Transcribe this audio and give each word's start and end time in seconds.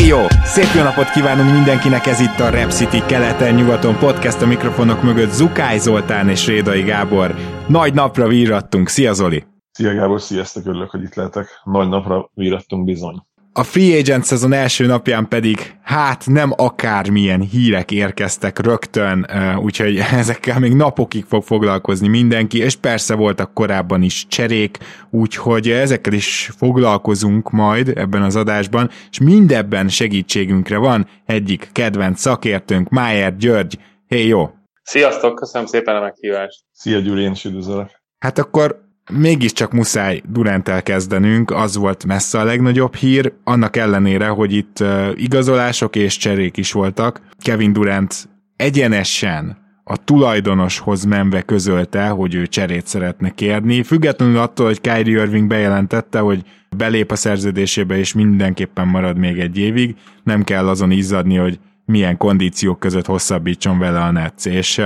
Éj 0.00 0.06
jó! 0.06 0.18
Szép 0.44 0.74
jó 0.74 0.82
napot 0.82 1.10
kívánunk 1.10 1.52
mindenkinek, 1.52 2.06
ez 2.06 2.20
itt 2.20 2.38
a 2.38 2.50
Rap 2.50 2.70
City 2.70 3.02
keleten-nyugaton 3.06 3.98
podcast 3.98 4.42
a 4.42 4.46
mikrofonok 4.46 5.02
mögött 5.02 5.30
Zukály 5.30 5.78
Zoltán 5.78 6.28
és 6.28 6.46
Rédai 6.46 6.82
Gábor. 6.82 7.34
Nagy 7.68 7.94
napra 7.94 8.28
vírattunk, 8.28 8.88
szia 8.88 9.12
Zoli! 9.12 9.44
Szia 9.70 9.94
Gábor, 9.94 10.20
sziasztok, 10.20 10.66
örülök, 10.66 10.90
hogy 10.90 11.02
itt 11.02 11.14
lehetek. 11.14 11.46
Nagy 11.64 11.88
napra 11.88 12.30
vírattunk 12.34 12.84
bizony. 12.84 13.22
A 13.56 13.62
Free 13.62 13.98
Agent 13.98 14.24
szezon 14.24 14.52
első 14.52 14.86
napján 14.86 15.28
pedig 15.28 15.74
hát 15.82 16.26
nem 16.26 16.52
akármilyen 16.56 17.40
hírek 17.40 17.90
érkeztek 17.90 18.58
rögtön, 18.58 19.26
úgyhogy 19.62 19.98
ezekkel 20.20 20.58
még 20.58 20.72
napokig 20.72 21.24
fog 21.24 21.42
foglalkozni 21.42 22.08
mindenki, 22.08 22.58
és 22.58 22.76
persze 22.76 23.14
voltak 23.14 23.54
korábban 23.54 24.02
is 24.02 24.26
cserék, 24.28 24.78
úgyhogy 25.10 25.68
ezekkel 25.68 26.12
is 26.12 26.50
foglalkozunk 26.56 27.50
majd 27.50 27.88
ebben 27.88 28.22
az 28.22 28.36
adásban, 28.36 28.90
és 29.10 29.18
mindebben 29.20 29.88
segítségünkre 29.88 30.78
van 30.78 31.08
egyik 31.26 31.68
kedvenc 31.72 32.20
szakértőnk, 32.20 32.88
Májer 32.88 33.36
György. 33.36 33.78
Hé, 34.06 34.26
jó! 34.26 34.50
Sziasztok, 34.82 35.34
köszönöm 35.34 35.66
szépen 35.66 35.96
a 35.96 36.00
meghívást! 36.00 36.64
Szia 36.72 36.98
Gyuri, 36.98 37.22
én 37.22 37.32
is 37.32 37.44
üdvözlök! 37.44 37.90
Hát 38.18 38.38
akkor 38.38 38.83
mégiscsak 39.12 39.72
muszáj 39.72 40.22
Durantel 40.28 40.82
kezdenünk, 40.82 41.50
az 41.50 41.76
volt 41.76 42.04
messze 42.06 42.38
a 42.38 42.44
legnagyobb 42.44 42.94
hír, 42.94 43.32
annak 43.44 43.76
ellenére, 43.76 44.28
hogy 44.28 44.52
itt 44.52 44.84
igazolások 45.14 45.96
és 45.96 46.16
cserék 46.16 46.56
is 46.56 46.72
voltak. 46.72 47.20
Kevin 47.38 47.72
Durant 47.72 48.28
egyenesen 48.56 49.62
a 49.84 49.96
tulajdonoshoz 49.96 51.04
menve 51.04 51.42
közölte, 51.42 52.08
hogy 52.08 52.34
ő 52.34 52.46
cserét 52.46 52.86
szeretne 52.86 53.30
kérni, 53.30 53.82
függetlenül 53.82 54.38
attól, 54.38 54.66
hogy 54.66 54.80
Kyrie 54.80 55.22
Irving 55.22 55.48
bejelentette, 55.48 56.18
hogy 56.18 56.42
belép 56.76 57.10
a 57.10 57.16
szerződésébe, 57.16 57.98
és 57.98 58.12
mindenképpen 58.12 58.86
marad 58.88 59.18
még 59.18 59.38
egy 59.38 59.58
évig, 59.58 59.94
nem 60.22 60.44
kell 60.44 60.68
azon 60.68 60.90
izzadni, 60.90 61.36
hogy 61.36 61.58
milyen 61.84 62.16
kondíciók 62.16 62.78
között 62.78 63.06
hosszabbítson 63.06 63.78
vele 63.78 64.00
a 64.00 64.10
Netsz, 64.10 64.44
és 64.44 64.82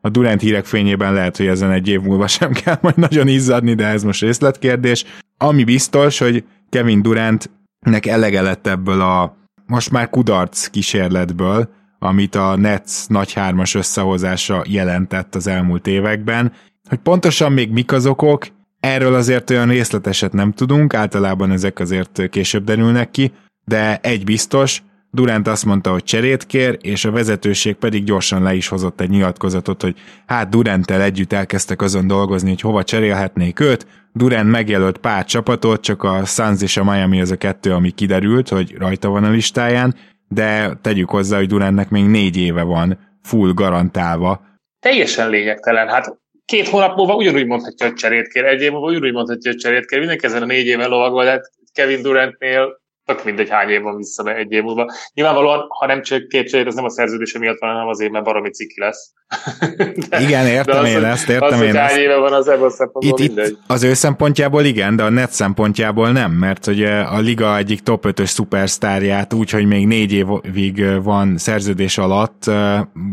a 0.00 0.08
Durant 0.08 0.40
hírek 0.40 0.64
fényében 0.64 1.12
lehet, 1.12 1.36
hogy 1.36 1.46
ezen 1.46 1.70
egy 1.70 1.88
év 1.88 2.00
múlva 2.00 2.26
sem 2.26 2.52
kell 2.52 2.78
majd 2.80 2.96
nagyon 2.96 3.28
izzadni, 3.28 3.74
de 3.74 3.86
ez 3.86 4.02
most 4.02 4.20
részletkérdés. 4.20 5.04
Ami 5.38 5.64
biztos, 5.64 6.18
hogy 6.18 6.44
Kevin 6.68 7.02
Durantnek 7.02 8.06
elege 8.06 8.40
lett 8.40 8.66
ebből 8.66 9.00
a 9.00 9.36
most 9.66 9.90
már 9.90 10.10
kudarc 10.10 10.66
kísérletből, 10.66 11.68
amit 11.98 12.34
a 12.34 12.56
Nets 12.56 13.06
nagy 13.06 13.32
hármas 13.32 13.74
összehozása 13.74 14.64
jelentett 14.68 15.34
az 15.34 15.46
elmúlt 15.46 15.86
években. 15.86 16.52
Hogy 16.88 16.98
pontosan 16.98 17.52
még 17.52 17.70
mik 17.70 17.92
az 17.92 18.06
okok, 18.06 18.46
erről 18.80 19.14
azért 19.14 19.50
olyan 19.50 19.68
részleteset 19.68 20.32
nem 20.32 20.52
tudunk, 20.52 20.94
általában 20.94 21.50
ezek 21.50 21.78
azért 21.78 22.28
később 22.30 22.64
derülnek 22.64 23.10
ki, 23.10 23.32
de 23.64 23.96
egy 23.96 24.24
biztos, 24.24 24.82
Durant 25.12 25.48
azt 25.48 25.64
mondta, 25.64 25.90
hogy 25.90 26.04
cserét 26.04 26.46
kér, 26.46 26.78
és 26.80 27.04
a 27.04 27.10
vezetőség 27.10 27.74
pedig 27.74 28.04
gyorsan 28.04 28.42
le 28.42 28.54
is 28.54 28.68
hozott 28.68 29.00
egy 29.00 29.10
nyilatkozatot, 29.10 29.82
hogy 29.82 29.96
hát 30.26 30.48
Duranttel 30.48 31.02
együtt 31.02 31.32
elkezdtek 31.32 31.82
azon 31.82 32.06
dolgozni, 32.06 32.48
hogy 32.48 32.60
hova 32.60 32.84
cserélhetnék 32.84 33.60
őt. 33.60 33.86
Durant 34.12 34.50
megjelölt 34.50 34.98
pár 34.98 35.24
csapatot, 35.24 35.80
csak 35.80 36.02
a 36.02 36.24
Suns 36.24 36.62
és 36.62 36.76
a 36.76 36.84
Miami 36.84 37.20
az 37.20 37.30
a 37.30 37.36
kettő, 37.36 37.72
ami 37.72 37.90
kiderült, 37.90 38.48
hogy 38.48 38.74
rajta 38.78 39.08
van 39.08 39.24
a 39.24 39.30
listáján, 39.30 39.94
de 40.28 40.78
tegyük 40.82 41.10
hozzá, 41.10 41.36
hogy 41.36 41.46
Durantnek 41.46 41.90
még 41.90 42.04
négy 42.04 42.36
éve 42.36 42.62
van 42.62 42.98
full 43.22 43.52
garantálva. 43.52 44.40
Teljesen 44.80 45.30
lényegtelen. 45.30 45.88
Hát 45.88 46.18
két 46.44 46.68
hónap 46.68 46.96
múlva 46.96 47.14
ugyanúgy 47.14 47.46
mondhatja, 47.46 47.86
hogy 47.86 47.94
cserét 47.94 48.28
kér, 48.28 48.44
egy 48.44 48.62
év 48.62 48.70
múlva 48.70 48.86
ugyanúgy 48.86 49.12
mondhatja, 49.12 49.50
hogy 49.50 49.60
cserét 49.60 49.86
kér. 49.86 49.98
Mindenki 49.98 50.26
ezen 50.26 50.42
a 50.42 50.46
négy 50.46 50.66
éve 50.66 50.86
lovagol, 50.86 51.24
de 51.24 51.30
hát 51.30 51.50
Kevin 51.72 52.02
Durantnél 52.02 52.80
tök 53.04 53.24
mindegy 53.24 53.48
hány 53.48 53.68
év 53.68 53.82
van 53.82 53.96
vissza 53.96 54.34
egy 54.34 54.52
év 54.52 54.62
múlva. 54.62 54.90
Nyilvánvalóan, 55.14 55.66
ha 55.68 55.86
nem 55.86 56.02
csak 56.02 56.26
cserét, 56.26 56.66
az 56.66 56.74
nem 56.74 56.84
a 56.84 56.90
szerződése 56.90 57.38
miatt 57.38 57.58
van, 57.58 57.70
hanem 57.70 57.88
azért, 57.88 58.10
mert 58.10 58.24
baromi 58.24 58.50
ciki 58.50 58.80
lesz. 58.80 59.12
de, 60.08 60.20
igen, 60.20 60.46
értem 60.46 60.84
én 60.84 61.04
ezt, 61.04 61.28
értem 61.28 61.58
az, 61.58 61.60
én 61.60 61.76
ezt. 61.76 61.96
éve 61.96 62.16
van 62.16 62.32
az 62.32 62.48
ebből 62.48 62.72
itt, 62.98 63.18
itt 63.18 63.58
az 63.66 63.82
ő 63.82 63.94
szempontjából 63.94 64.64
igen, 64.64 64.96
de 64.96 65.02
a 65.02 65.08
net 65.08 65.32
szempontjából 65.32 66.10
nem, 66.10 66.32
mert 66.32 66.64
hogy 66.64 66.82
a 66.84 67.18
liga 67.18 67.56
egyik 67.56 67.80
top 67.80 68.04
5-ös 68.08 68.24
szupersztárját 68.24 69.32
úgy, 69.32 69.50
hogy 69.50 69.66
még 69.66 69.86
négy 69.86 70.12
évig 70.12 71.02
van 71.02 71.36
szerződés 71.38 71.98
alatt, 71.98 72.50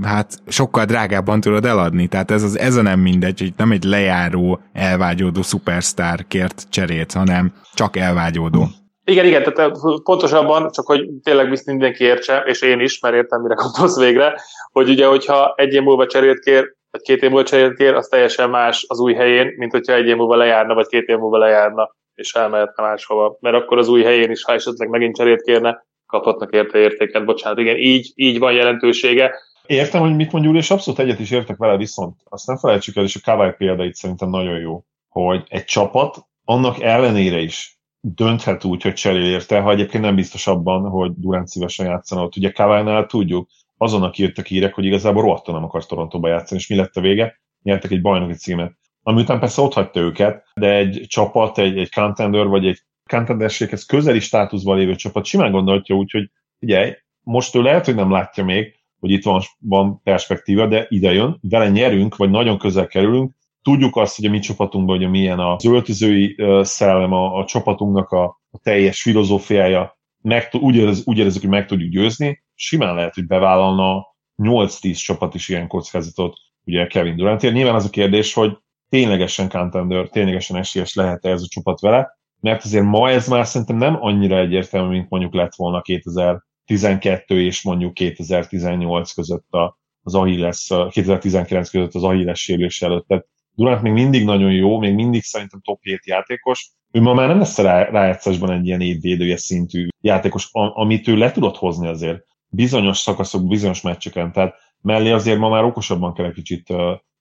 hát 0.01 0.33
sokkal 0.47 0.85
drágábban 0.85 1.41
tudod 1.41 1.65
eladni, 1.65 2.07
tehát 2.07 2.31
ez, 2.31 2.43
az, 2.43 2.59
ez 2.59 2.75
a 2.75 2.81
nem 2.81 2.99
mindegy, 2.99 3.39
hogy 3.39 3.53
nem 3.57 3.71
egy 3.71 3.83
lejáró, 3.83 4.59
elvágyódó 4.73 5.41
szupersztár 5.41 6.25
kért 6.27 6.63
cserét, 6.69 7.11
hanem 7.11 7.53
csak 7.73 7.97
elvágyódó. 7.97 8.67
Igen, 9.11 9.25
igen, 9.25 9.53
tehát 9.53 9.71
pontosabban, 10.03 10.71
csak 10.71 10.85
hogy 10.85 11.09
tényleg 11.23 11.63
mindenki 11.65 12.03
értse, 12.03 12.43
és 12.45 12.61
én 12.61 12.79
is, 12.79 12.99
mert 12.99 13.15
értem, 13.15 13.41
mire 13.41 13.53
gondolsz 13.53 13.99
végre, 13.99 14.35
hogy 14.71 14.89
ugye, 14.89 15.05
hogyha 15.05 15.53
egy 15.55 15.73
év 15.73 15.81
múlva 15.81 16.07
cserét 16.07 16.39
kér, 16.39 16.75
vagy 16.91 17.01
két 17.01 17.21
év 17.21 17.29
múlva 17.29 17.45
cserét 17.45 17.73
kér, 17.73 17.93
az 17.93 18.07
teljesen 18.07 18.49
más 18.49 18.85
az 18.87 18.99
új 18.99 19.13
helyén, 19.13 19.53
mint 19.57 19.71
hogyha 19.71 19.93
egy 19.93 20.07
év 20.07 20.15
múlva 20.15 20.35
lejárna, 20.35 20.73
vagy 20.73 20.87
két 20.87 21.07
év 21.07 21.17
múlva 21.17 21.37
lejárna, 21.37 21.95
és 22.15 22.33
elmehetne 22.33 22.83
máshova. 22.83 23.37
Mert 23.39 23.55
akkor 23.55 23.77
az 23.77 23.87
új 23.87 24.03
helyén 24.03 24.31
is, 24.31 24.43
ha 24.43 24.53
esetleg 24.53 24.89
megint 24.89 25.15
cserét 25.15 25.41
kérne, 25.41 25.85
kaphatnak 26.05 26.53
érte 26.53 26.77
értéket. 26.77 27.25
Bocsánat, 27.25 27.59
igen, 27.59 27.77
így, 27.77 28.11
így 28.15 28.39
van 28.39 28.53
jelentősége. 28.53 29.31
Értem, 29.65 30.01
hogy 30.01 30.15
mit 30.15 30.31
mondjul, 30.31 30.57
és 30.57 30.71
abszolút 30.71 30.99
egyet 30.99 31.19
is 31.19 31.31
értek 31.31 31.57
vele, 31.57 31.77
viszont 31.77 32.15
azt 32.23 32.47
nem 32.47 32.57
felejtsük 32.57 32.95
el, 32.95 33.03
és 33.03 33.15
a 33.15 33.19
Kawai 33.23 33.51
példa 33.57 33.83
itt 33.83 33.95
szerintem 33.95 34.29
nagyon 34.29 34.59
jó, 34.59 34.83
hogy 35.09 35.43
egy 35.47 35.65
csapat 35.65 36.15
annak 36.43 36.81
ellenére 36.81 37.37
is 37.37 37.76
dönthet 38.15 38.63
úgy, 38.63 38.81
hogy 38.81 38.93
cserél 38.93 39.31
érte, 39.31 39.59
ha 39.59 39.71
egyébként 39.71 40.03
nem 40.03 40.15
biztos 40.15 40.47
abban, 40.47 40.89
hogy 40.89 41.11
Durant 41.15 41.47
szívesen 41.47 41.85
játszana 41.85 42.23
ott. 42.23 42.35
Ugye 42.35 42.51
Kawai-nál 42.51 43.05
tudjuk, 43.05 43.49
azonnak 43.77 44.17
írtak 44.17 44.45
hírek, 44.45 44.73
hogy 44.73 44.85
igazából 44.85 45.21
rohadtan 45.21 45.55
nem 45.55 45.63
akar 45.63 45.85
Torontóba 45.85 46.27
játszani, 46.27 46.59
és 46.59 46.67
mi 46.67 46.75
lett 46.75 46.95
a 46.95 47.01
vége? 47.01 47.39
Nyertek 47.61 47.91
egy 47.91 48.01
bajnoki 48.01 48.33
címet. 48.33 48.77
Ami 49.03 49.21
után 49.21 49.39
persze 49.39 49.61
ott 49.61 49.73
hagyta 49.73 49.99
őket, 49.99 50.43
de 50.53 50.73
egy 50.73 51.05
csapat, 51.07 51.57
egy, 51.57 51.77
egy 51.77 51.91
contender, 51.91 52.45
vagy 52.45 52.65
egy 52.65 52.79
contenderséghez 53.09 53.85
közeli 53.85 54.19
státuszban 54.19 54.77
lévő 54.77 54.95
csapat 54.95 55.25
simán 55.25 55.51
gondolhatja 55.51 55.95
úgy, 55.95 56.11
hogy 56.11 56.31
figyelj, 56.59 56.93
most 57.21 57.55
ő 57.55 57.61
lehet, 57.61 57.85
hogy 57.85 57.95
nem 57.95 58.11
látja 58.11 58.43
még, 58.43 58.75
hogy 58.99 59.11
itt 59.11 59.23
van, 59.23 59.41
van 59.59 60.01
perspektíva, 60.03 60.67
de 60.67 60.85
ide 60.89 61.13
jön, 61.13 61.39
vele 61.41 61.69
nyerünk, 61.69 62.15
vagy 62.15 62.29
nagyon 62.29 62.57
közel 62.57 62.87
kerülünk, 62.87 63.36
Tudjuk 63.67 63.95
azt, 63.95 64.15
hogy 64.15 64.25
a 64.25 64.29
mi 64.29 64.39
csapatunkban 64.39 64.97
hogy 64.97 65.09
milyen 65.09 65.39
az 65.39 65.65
öltözői 65.65 66.35
szellem, 66.61 67.11
a, 67.11 67.37
a 67.37 67.45
csapatunknak 67.45 68.09
a, 68.09 68.23
a 68.51 68.59
teljes 68.63 69.01
filozófiája, 69.01 69.97
meg, 70.21 70.49
úgy, 70.51 70.75
érez, 70.75 71.01
úgy 71.05 71.17
érezzük, 71.17 71.41
hogy 71.41 71.49
meg 71.49 71.65
tudjuk 71.65 71.91
győzni, 71.91 72.43
simán 72.55 72.95
lehet, 72.95 73.13
hogy 73.13 73.25
bevállalna 73.25 74.05
8-10 74.43 74.97
csapat 74.97 75.35
is 75.35 75.49
ilyen 75.49 75.67
kockázatot, 75.67 76.37
ugye 76.65 76.87
Kevin 76.87 77.15
Durantért. 77.15 77.53
Nyilván 77.53 77.75
az 77.75 77.85
a 77.85 77.89
kérdés, 77.89 78.33
hogy 78.33 78.57
ténylegesen 78.89 79.49
contender, 79.49 80.09
ténylegesen 80.09 80.57
esélyes 80.57 80.93
lehet-e 80.93 81.29
ez 81.29 81.41
a 81.41 81.47
csapat 81.49 81.79
vele, 81.79 82.17
mert 82.39 82.63
azért 82.63 82.85
ma 82.85 83.09
ez 83.09 83.27
már 83.27 83.47
szerintem 83.47 83.77
nem 83.77 83.97
annyira 83.99 84.39
egyértelmű, 84.39 84.89
mint 84.89 85.09
mondjuk 85.09 85.33
lett 85.33 85.55
volna 85.55 85.81
2012 85.81 87.41
és 87.41 87.63
mondjuk 87.63 87.93
2018 87.93 89.13
között 89.13 89.51
a, 89.51 89.77
az 90.01 90.15
Achilles, 90.15 90.73
2019 90.89 91.69
között 91.69 91.93
az 91.93 92.03
Achilles 92.03 92.39
sérülés 92.39 92.81
előtt. 92.81 93.07
Tehát 93.07 93.25
Durant 93.57 93.81
még 93.81 93.93
mindig 93.93 94.23
nagyon 94.23 94.51
jó, 94.51 94.79
még 94.79 94.93
mindig 94.93 95.23
szerintem 95.23 95.59
top 95.63 95.79
7 95.81 96.05
játékos. 96.05 96.71
Ő 96.91 97.01
ma 97.01 97.13
már 97.13 97.27
nem 97.27 97.37
lesz 97.37 97.57
rá, 97.57 97.83
rájátszásban 97.83 98.51
egy 98.51 98.65
ilyen 98.65 98.81
évvédője 98.81 99.37
szintű 99.37 99.87
játékos, 100.01 100.49
amit 100.51 101.07
ő 101.07 101.15
le 101.15 101.31
tudott 101.31 101.57
hozni 101.57 101.87
azért 101.87 102.23
bizonyos 102.47 102.97
szakaszok, 102.97 103.47
bizonyos 103.47 103.81
meccseken. 103.81 104.31
Tehát 104.31 104.55
mellé 104.81 105.11
azért 105.11 105.39
ma 105.39 105.49
már 105.49 105.63
okosabban 105.63 106.13
kell 106.13 106.25
egy 106.25 106.33
kicsit 106.33 106.73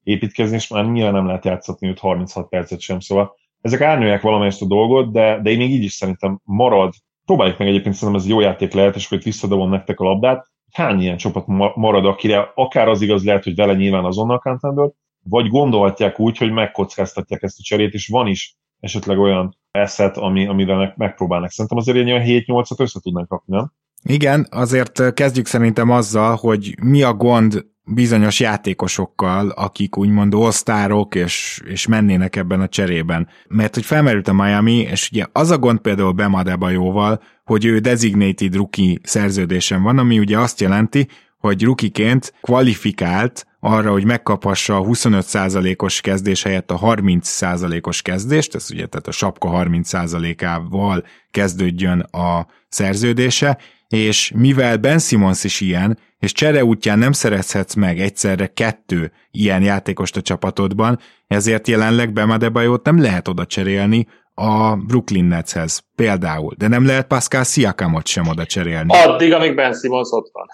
építkezni, 0.02 0.56
és 0.56 0.68
már 0.68 0.90
nyilván 0.90 1.12
nem 1.12 1.26
lehet 1.26 1.44
játszatni 1.44 1.88
őt 1.88 1.98
36 1.98 2.48
percet 2.48 2.80
sem, 2.80 3.00
szóval 3.00 3.34
ezek 3.60 3.80
árnyalják 3.80 4.20
valamelyest 4.20 4.62
a 4.62 4.66
dolgot, 4.66 5.12
de, 5.12 5.40
de 5.42 5.50
én 5.50 5.56
még 5.56 5.70
így 5.70 5.82
is 5.82 5.92
szerintem 5.92 6.40
marad. 6.44 6.92
Próbáljuk 7.24 7.58
meg 7.58 7.68
egyébként, 7.68 7.94
szerintem 7.94 8.22
ez 8.22 8.28
jó 8.28 8.40
játék 8.40 8.72
lehet, 8.72 8.94
és 8.94 9.08
hogy 9.08 9.22
visszadobom 9.22 9.70
nektek 9.70 10.00
a 10.00 10.04
labdát, 10.04 10.46
hány 10.72 11.00
ilyen 11.00 11.16
csapat 11.16 11.46
marad, 11.74 12.06
akire 12.06 12.52
akár 12.54 12.88
az 12.88 13.00
igaz 13.00 13.24
lehet, 13.24 13.44
hogy 13.44 13.54
vele 13.54 13.74
nyilván 13.74 14.04
azonnal 14.04 14.38
contender, 14.38 14.90
vagy 15.28 15.48
gondolhatják 15.48 16.20
úgy, 16.20 16.38
hogy 16.38 16.52
megkockáztatják 16.52 17.42
ezt 17.42 17.58
a 17.58 17.62
cserét, 17.62 17.92
és 17.92 18.08
van 18.08 18.26
is 18.26 18.56
esetleg 18.80 19.18
olyan 19.18 19.56
eszet, 19.70 20.16
ami, 20.16 20.46
amivel 20.46 20.94
megpróbálnak. 20.96 21.50
Szerintem 21.50 21.78
azért 21.78 22.06
ilyen 22.06 22.44
7-8-at 22.46 22.80
össze 22.80 23.00
tudnak 23.00 23.28
kapni, 23.28 23.56
nem? 23.56 23.72
Igen, 24.02 24.46
azért 24.50 25.14
kezdjük 25.14 25.46
szerintem 25.46 25.90
azzal, 25.90 26.36
hogy 26.36 26.74
mi 26.82 27.02
a 27.02 27.14
gond 27.14 27.66
bizonyos 27.84 28.40
játékosokkal, 28.40 29.48
akik 29.48 29.96
úgymond 29.96 30.34
osztárok, 30.34 31.14
és, 31.14 31.60
és 31.64 31.86
mennének 31.86 32.36
ebben 32.36 32.60
a 32.60 32.68
cserében. 32.68 33.28
Mert 33.48 33.74
hogy 33.74 33.84
felmerült 33.84 34.28
a 34.28 34.32
Miami, 34.32 34.76
és 34.76 35.08
ugye 35.12 35.24
az 35.32 35.50
a 35.50 35.58
gond 35.58 35.78
például 35.78 36.12
Bemadebajóval, 36.12 37.20
hogy 37.44 37.64
ő 37.64 37.78
designated 37.78 38.54
rookie 38.54 38.98
szerződésen 39.02 39.82
van, 39.82 39.98
ami 39.98 40.18
ugye 40.18 40.38
azt 40.38 40.60
jelenti, 40.60 41.08
hogy 41.38 41.62
rukiként 41.62 42.32
kvalifikált 42.40 43.46
arra, 43.66 43.90
hogy 43.90 44.04
megkaphassa 44.04 44.76
a 44.76 44.82
25%-os 44.82 46.00
kezdés 46.00 46.42
helyett 46.42 46.70
a 46.70 46.78
30%-os 46.78 48.02
kezdést, 48.02 48.54
ez 48.54 48.68
ugye 48.70 48.86
tehát 48.86 49.06
a 49.06 49.12
sapka 49.12 49.50
30%-ával 49.52 51.04
kezdődjön 51.30 52.00
a 52.00 52.46
szerződése, 52.68 53.58
és 53.88 54.32
mivel 54.34 54.76
Ben 54.76 54.98
Simmons 54.98 55.44
is 55.44 55.60
ilyen, 55.60 55.98
és 56.18 56.32
csere 56.32 56.64
útján 56.64 56.98
nem 56.98 57.12
szerezhetsz 57.12 57.74
meg 57.74 58.00
egyszerre 58.00 58.46
kettő 58.46 59.12
ilyen 59.30 59.62
játékost 59.62 60.16
a 60.16 60.22
csapatodban, 60.22 60.98
ezért 61.26 61.68
jelenleg 61.68 62.12
Bemadebayót 62.12 62.84
nem 62.84 63.00
lehet 63.00 63.28
oda 63.28 63.46
cserélni 63.46 64.06
a 64.38 64.76
Brooklyn 64.76 65.24
Netshez 65.24 65.84
például, 65.94 66.54
de 66.58 66.68
nem 66.68 66.86
lehet 66.86 67.06
Pascal 67.06 67.44
Siakamot 67.44 68.06
sem 68.06 68.26
oda 68.26 68.44
cserélni. 68.44 68.92
Addig, 68.92 69.32
amíg 69.32 69.54
Ben 69.54 69.74
Simmons 69.74 70.08
ott 70.10 70.30
van. 70.32 70.46